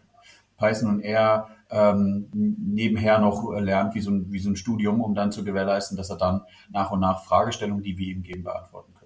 Python 0.58 0.90
und 0.90 1.02
R 1.02 1.50
ähm, 1.70 2.30
nebenher 2.34 3.20
noch 3.20 3.52
lernt 3.60 3.94
wie 3.94 4.00
so, 4.00 4.12
ein, 4.12 4.32
wie 4.32 4.40
so 4.40 4.50
ein 4.50 4.56
Studium, 4.56 5.02
um 5.02 5.14
dann 5.14 5.32
zu 5.32 5.44
gewährleisten, 5.44 5.98
dass 5.98 6.10
er 6.10 6.18
dann 6.18 6.42
nach 6.70 6.92
und 6.92 7.02
nach 7.02 7.26
Fragestellungen, 7.26 7.84
die 7.84 7.98
wir 7.98 8.08
ihm 8.08 8.24
geben, 8.24 8.44
beantworten 8.44 8.94
kann. 8.94 8.97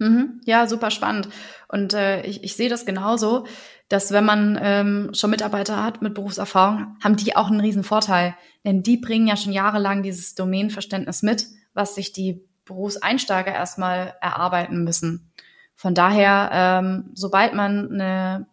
Mhm. 0.00 0.40
Ja, 0.46 0.66
super 0.66 0.90
spannend. 0.90 1.28
Und 1.68 1.92
äh, 1.92 2.22
ich, 2.22 2.42
ich 2.42 2.56
sehe 2.56 2.70
das 2.70 2.86
genauso, 2.86 3.46
dass 3.90 4.12
wenn 4.12 4.24
man 4.24 4.58
ähm, 4.60 5.10
schon 5.12 5.30
Mitarbeiter 5.30 5.84
hat 5.84 6.00
mit 6.00 6.14
Berufserfahrung, 6.14 6.96
haben 7.04 7.16
die 7.16 7.36
auch 7.36 7.48
einen 7.48 7.60
riesen 7.60 7.84
Vorteil. 7.84 8.34
Denn 8.64 8.82
die 8.82 8.96
bringen 8.96 9.26
ja 9.26 9.36
schon 9.36 9.52
jahrelang 9.52 10.02
dieses 10.02 10.34
Domänenverständnis 10.34 11.22
mit, 11.22 11.46
was 11.74 11.94
sich 11.94 12.12
die 12.12 12.42
Berufseinsteiger 12.64 13.52
erstmal 13.52 14.14
erarbeiten 14.22 14.84
müssen. 14.84 15.32
Von 15.74 15.94
daher, 15.94 16.50
ähm, 16.52 17.10
sobald 17.14 17.52
man 17.52 17.92
eine 17.92 18.46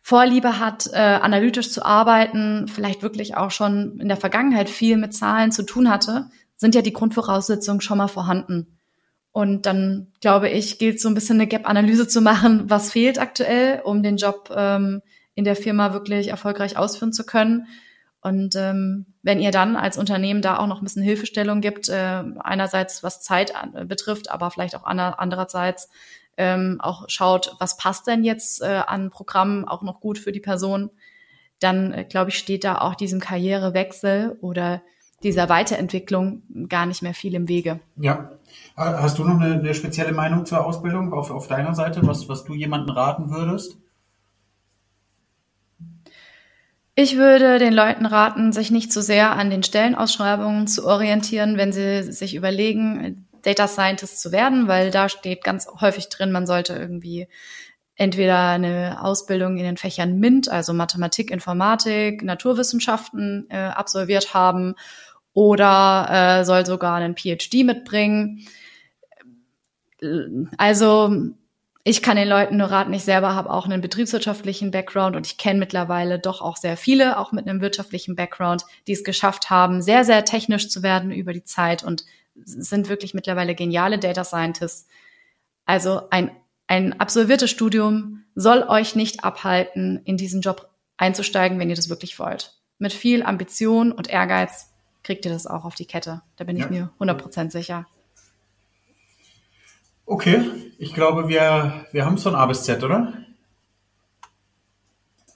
Vorliebe 0.00 0.58
hat, 0.58 0.88
äh, 0.92 0.96
analytisch 0.96 1.70
zu 1.70 1.84
arbeiten, 1.84 2.68
vielleicht 2.68 3.02
wirklich 3.02 3.36
auch 3.36 3.50
schon 3.50 3.98
in 4.00 4.08
der 4.08 4.16
Vergangenheit 4.16 4.70
viel 4.70 4.96
mit 4.96 5.14
Zahlen 5.14 5.52
zu 5.52 5.62
tun 5.62 5.90
hatte, 5.90 6.30
sind 6.54 6.74
ja 6.74 6.80
die 6.80 6.92
Grundvoraussetzungen 6.92 7.80
schon 7.80 7.98
mal 7.98 8.08
vorhanden. 8.08 8.78
Und 9.32 9.64
dann, 9.64 10.12
glaube 10.20 10.50
ich, 10.50 10.78
gilt 10.78 11.00
so 11.00 11.08
ein 11.08 11.14
bisschen 11.14 11.36
eine 11.36 11.46
Gap-Analyse 11.46 12.06
zu 12.06 12.20
machen, 12.20 12.68
was 12.68 12.92
fehlt 12.92 13.18
aktuell, 13.18 13.80
um 13.82 14.02
den 14.02 14.18
Job 14.18 14.50
ähm, 14.54 15.00
in 15.34 15.44
der 15.44 15.56
Firma 15.56 15.94
wirklich 15.94 16.28
erfolgreich 16.28 16.76
ausführen 16.76 17.14
zu 17.14 17.24
können. 17.24 17.66
Und 18.20 18.54
ähm, 18.54 19.06
wenn 19.22 19.40
ihr 19.40 19.50
dann 19.50 19.74
als 19.74 19.98
Unternehmen 19.98 20.42
da 20.42 20.58
auch 20.58 20.66
noch 20.66 20.80
ein 20.80 20.84
bisschen 20.84 21.02
Hilfestellung 21.02 21.60
gibt, 21.60 21.88
äh, 21.88 22.22
einerseits 22.38 23.02
was 23.02 23.22
Zeit 23.22 23.56
an, 23.56 23.74
äh, 23.74 23.84
betrifft, 23.84 24.30
aber 24.30 24.50
vielleicht 24.50 24.76
auch 24.76 24.84
ander, 24.84 25.18
andererseits 25.18 25.88
ähm, 26.36 26.78
auch 26.80 27.08
schaut, 27.08 27.56
was 27.58 27.76
passt 27.76 28.06
denn 28.06 28.22
jetzt 28.22 28.62
äh, 28.62 28.82
an 28.86 29.10
Programmen 29.10 29.66
auch 29.66 29.82
noch 29.82 30.00
gut 30.00 30.18
für 30.18 30.30
die 30.30 30.40
Person, 30.40 30.90
dann 31.58 31.92
äh, 31.92 32.04
glaube 32.04 32.30
ich, 32.30 32.38
steht 32.38 32.64
da 32.64 32.78
auch 32.78 32.94
diesem 32.94 33.18
Karrierewechsel 33.18 34.38
oder 34.40 34.82
dieser 35.24 35.48
Weiterentwicklung 35.48 36.42
gar 36.68 36.86
nicht 36.86 37.02
mehr 37.02 37.14
viel 37.14 37.34
im 37.34 37.48
Wege. 37.48 37.80
Ja. 37.96 38.30
Hast 38.76 39.18
du 39.18 39.24
noch 39.24 39.40
eine, 39.40 39.54
eine 39.54 39.74
spezielle 39.74 40.12
Meinung 40.12 40.46
zur 40.46 40.64
Ausbildung 40.64 41.12
auf, 41.12 41.30
auf 41.30 41.48
deiner 41.48 41.74
Seite, 41.74 42.06
was, 42.06 42.28
was 42.28 42.44
du 42.44 42.54
jemandem 42.54 42.94
raten 42.94 43.30
würdest? 43.30 43.76
Ich 46.94 47.16
würde 47.16 47.58
den 47.58 47.72
Leuten 47.72 48.04
raten, 48.04 48.52
sich 48.52 48.70
nicht 48.70 48.92
zu 48.92 49.00
so 49.00 49.06
sehr 49.06 49.32
an 49.32 49.48
den 49.48 49.62
Stellenausschreibungen 49.62 50.66
zu 50.66 50.86
orientieren, 50.86 51.56
wenn 51.56 51.72
sie 51.72 52.02
sich 52.02 52.34
überlegen, 52.34 53.26
Data 53.42 53.66
Scientist 53.66 54.20
zu 54.20 54.30
werden, 54.30 54.68
weil 54.68 54.90
da 54.90 55.08
steht 55.08 55.42
ganz 55.42 55.66
häufig 55.80 56.08
drin, 56.10 56.32
man 56.32 56.46
sollte 56.46 56.74
irgendwie 56.74 57.28
entweder 57.96 58.48
eine 58.48 59.02
Ausbildung 59.02 59.56
in 59.56 59.64
den 59.64 59.76
Fächern 59.76 60.18
MINT, 60.18 60.48
also 60.48 60.72
Mathematik, 60.72 61.30
Informatik, 61.30 62.22
Naturwissenschaften 62.22 63.46
äh, 63.50 63.56
absolviert 63.56 64.34
haben 64.34 64.74
oder 65.34 66.40
äh, 66.40 66.44
soll 66.44 66.66
sogar 66.66 66.96
einen 66.96 67.16
PhD 67.16 67.64
mitbringen. 67.64 68.46
Also 70.58 71.32
ich 71.84 72.02
kann 72.02 72.16
den 72.16 72.28
Leuten 72.28 72.58
nur 72.58 72.70
raten, 72.70 72.92
ich 72.92 73.02
selber 73.02 73.34
habe 73.34 73.50
auch 73.50 73.64
einen 73.64 73.80
betriebswirtschaftlichen 73.80 74.70
Background 74.70 75.16
und 75.16 75.26
ich 75.26 75.36
kenne 75.36 75.58
mittlerweile 75.58 76.18
doch 76.18 76.40
auch 76.40 76.56
sehr 76.56 76.76
viele, 76.76 77.18
auch 77.18 77.32
mit 77.32 77.48
einem 77.48 77.60
wirtschaftlichen 77.60 78.14
Background, 78.14 78.64
die 78.86 78.92
es 78.92 79.02
geschafft 79.02 79.50
haben, 79.50 79.82
sehr, 79.82 80.04
sehr 80.04 80.24
technisch 80.24 80.68
zu 80.68 80.82
werden 80.82 81.10
über 81.10 81.32
die 81.32 81.44
Zeit 81.44 81.82
und 81.82 82.04
sind 82.34 82.88
wirklich 82.88 83.14
mittlerweile 83.14 83.54
geniale 83.54 83.98
Data 83.98 84.22
Scientists. 84.22 84.86
Also 85.64 86.08
ein, 86.10 86.30
ein 86.66 87.00
absolviertes 87.00 87.50
Studium 87.50 88.24
soll 88.34 88.62
euch 88.62 88.94
nicht 88.94 89.24
abhalten, 89.24 90.00
in 90.04 90.16
diesen 90.16 90.40
Job 90.40 90.70
einzusteigen, 90.96 91.58
wenn 91.58 91.68
ihr 91.68 91.76
das 91.76 91.88
wirklich 91.88 92.18
wollt. 92.18 92.54
Mit 92.78 92.92
viel 92.92 93.22
Ambition 93.22 93.92
und 93.92 94.08
Ehrgeiz 94.08 94.71
kriegt 95.02 95.24
ihr 95.24 95.32
das 95.32 95.46
auch 95.46 95.64
auf 95.64 95.74
die 95.74 95.86
Kette. 95.86 96.22
Da 96.36 96.44
bin 96.44 96.56
ja. 96.56 96.64
ich 96.64 96.70
mir 96.70 96.90
100% 96.98 97.50
sicher. 97.50 97.86
Okay, 100.04 100.40
ich 100.78 100.94
glaube, 100.94 101.28
wir, 101.28 101.86
wir 101.92 102.04
haben 102.04 102.14
es 102.14 102.22
von 102.22 102.34
A 102.34 102.44
bis 102.46 102.64
Z, 102.64 102.82
oder? 102.82 103.12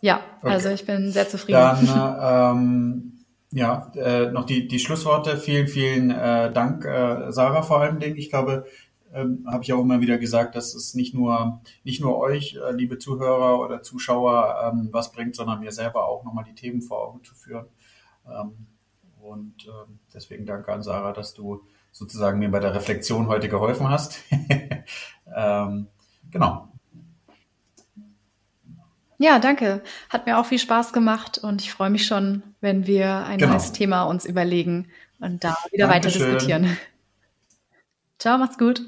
Ja, 0.01 0.21
okay. 0.41 0.53
also 0.53 0.69
ich 0.71 0.85
bin 0.85 1.11
sehr 1.11 1.29
zufrieden. 1.29 1.59
Dann 1.59 2.57
ähm, 2.57 3.13
ja, 3.53 3.91
äh, 3.95 4.31
noch 4.31 4.45
die, 4.45 4.69
die 4.69 4.79
Schlussworte. 4.79 5.37
Vielen, 5.39 5.69
vielen 5.69 6.11
äh, 6.11 6.53
Dank, 6.53 6.85
äh, 6.85 7.33
Sarah, 7.33 7.63
vor 7.63 7.81
allem 7.81 8.01
Dingen. 8.01 8.17
Ich 8.17 8.29
glaube, 8.29 8.67
ähm, 9.15 9.47
habe 9.51 9.63
ich 9.63 9.73
auch 9.73 9.81
immer 9.81 10.01
wieder 10.01 10.19
gesagt, 10.19 10.57
dass 10.57 10.75
es 10.75 10.95
nicht 10.95 11.15
nur 11.15 11.61
nicht 11.85 12.01
nur 12.03 12.19
euch, 12.19 12.57
äh, 12.57 12.73
liebe 12.73 12.99
Zuhörer 12.99 13.61
oder 13.61 13.83
Zuschauer, 13.83 14.73
ähm, 14.73 14.91
was 14.93 15.13
bringt, 15.13 15.37
sondern 15.37 15.61
mir 15.61 15.73
selber 15.73 16.07
auch 16.07 16.25
nochmal 16.25 16.45
die 16.45 16.55
Themen 16.55 16.83
vor 16.83 17.03
Augen 17.03 17.25
zu 17.25 17.35
führen. 17.35 17.67
Ähm, 18.27 18.67
und 19.27 19.67
ähm, 19.67 19.99
deswegen 20.15 20.47
danke 20.47 20.73
an 20.73 20.83
Sarah, 20.83 21.13
dass 21.13 21.35
du 21.35 21.65
sozusagen 21.93 22.39
mir 22.39 22.51
bei 22.51 22.61
der 22.61 22.75
Reflexion 22.75 23.29
heute 23.29 23.49
geholfen 23.49 23.89
hast. 23.89 24.23
ähm, 25.37 25.87
genau. 26.31 26.69
Ja, 29.19 29.39
danke. 29.39 29.83
Hat 30.11 30.27
mir 30.27 30.39
auch 30.39 30.47
viel 30.47 30.59
Spaß 30.59 30.93
gemacht 30.93 31.39
und 31.39 31.63
ich 31.63 31.73
freue 31.73 31.91
mich 31.91 32.07
schon, 32.07 32.43
wenn 32.61 32.87
wir 32.87 33.25
ein 33.25 33.39
genau. 33.39 33.53
neues 33.53 33.73
Thema 33.73 34.05
uns 34.05 34.27
überlegen 34.27 34.89
und 35.21 35.43
da 35.43 35.57
wieder 35.73 35.89
Dankeschön. 35.89 36.23
weiter 36.23 36.33
diskutieren. 36.35 36.77
Ciao, 38.19 38.39
macht's 38.39 38.59
gut. 38.59 38.83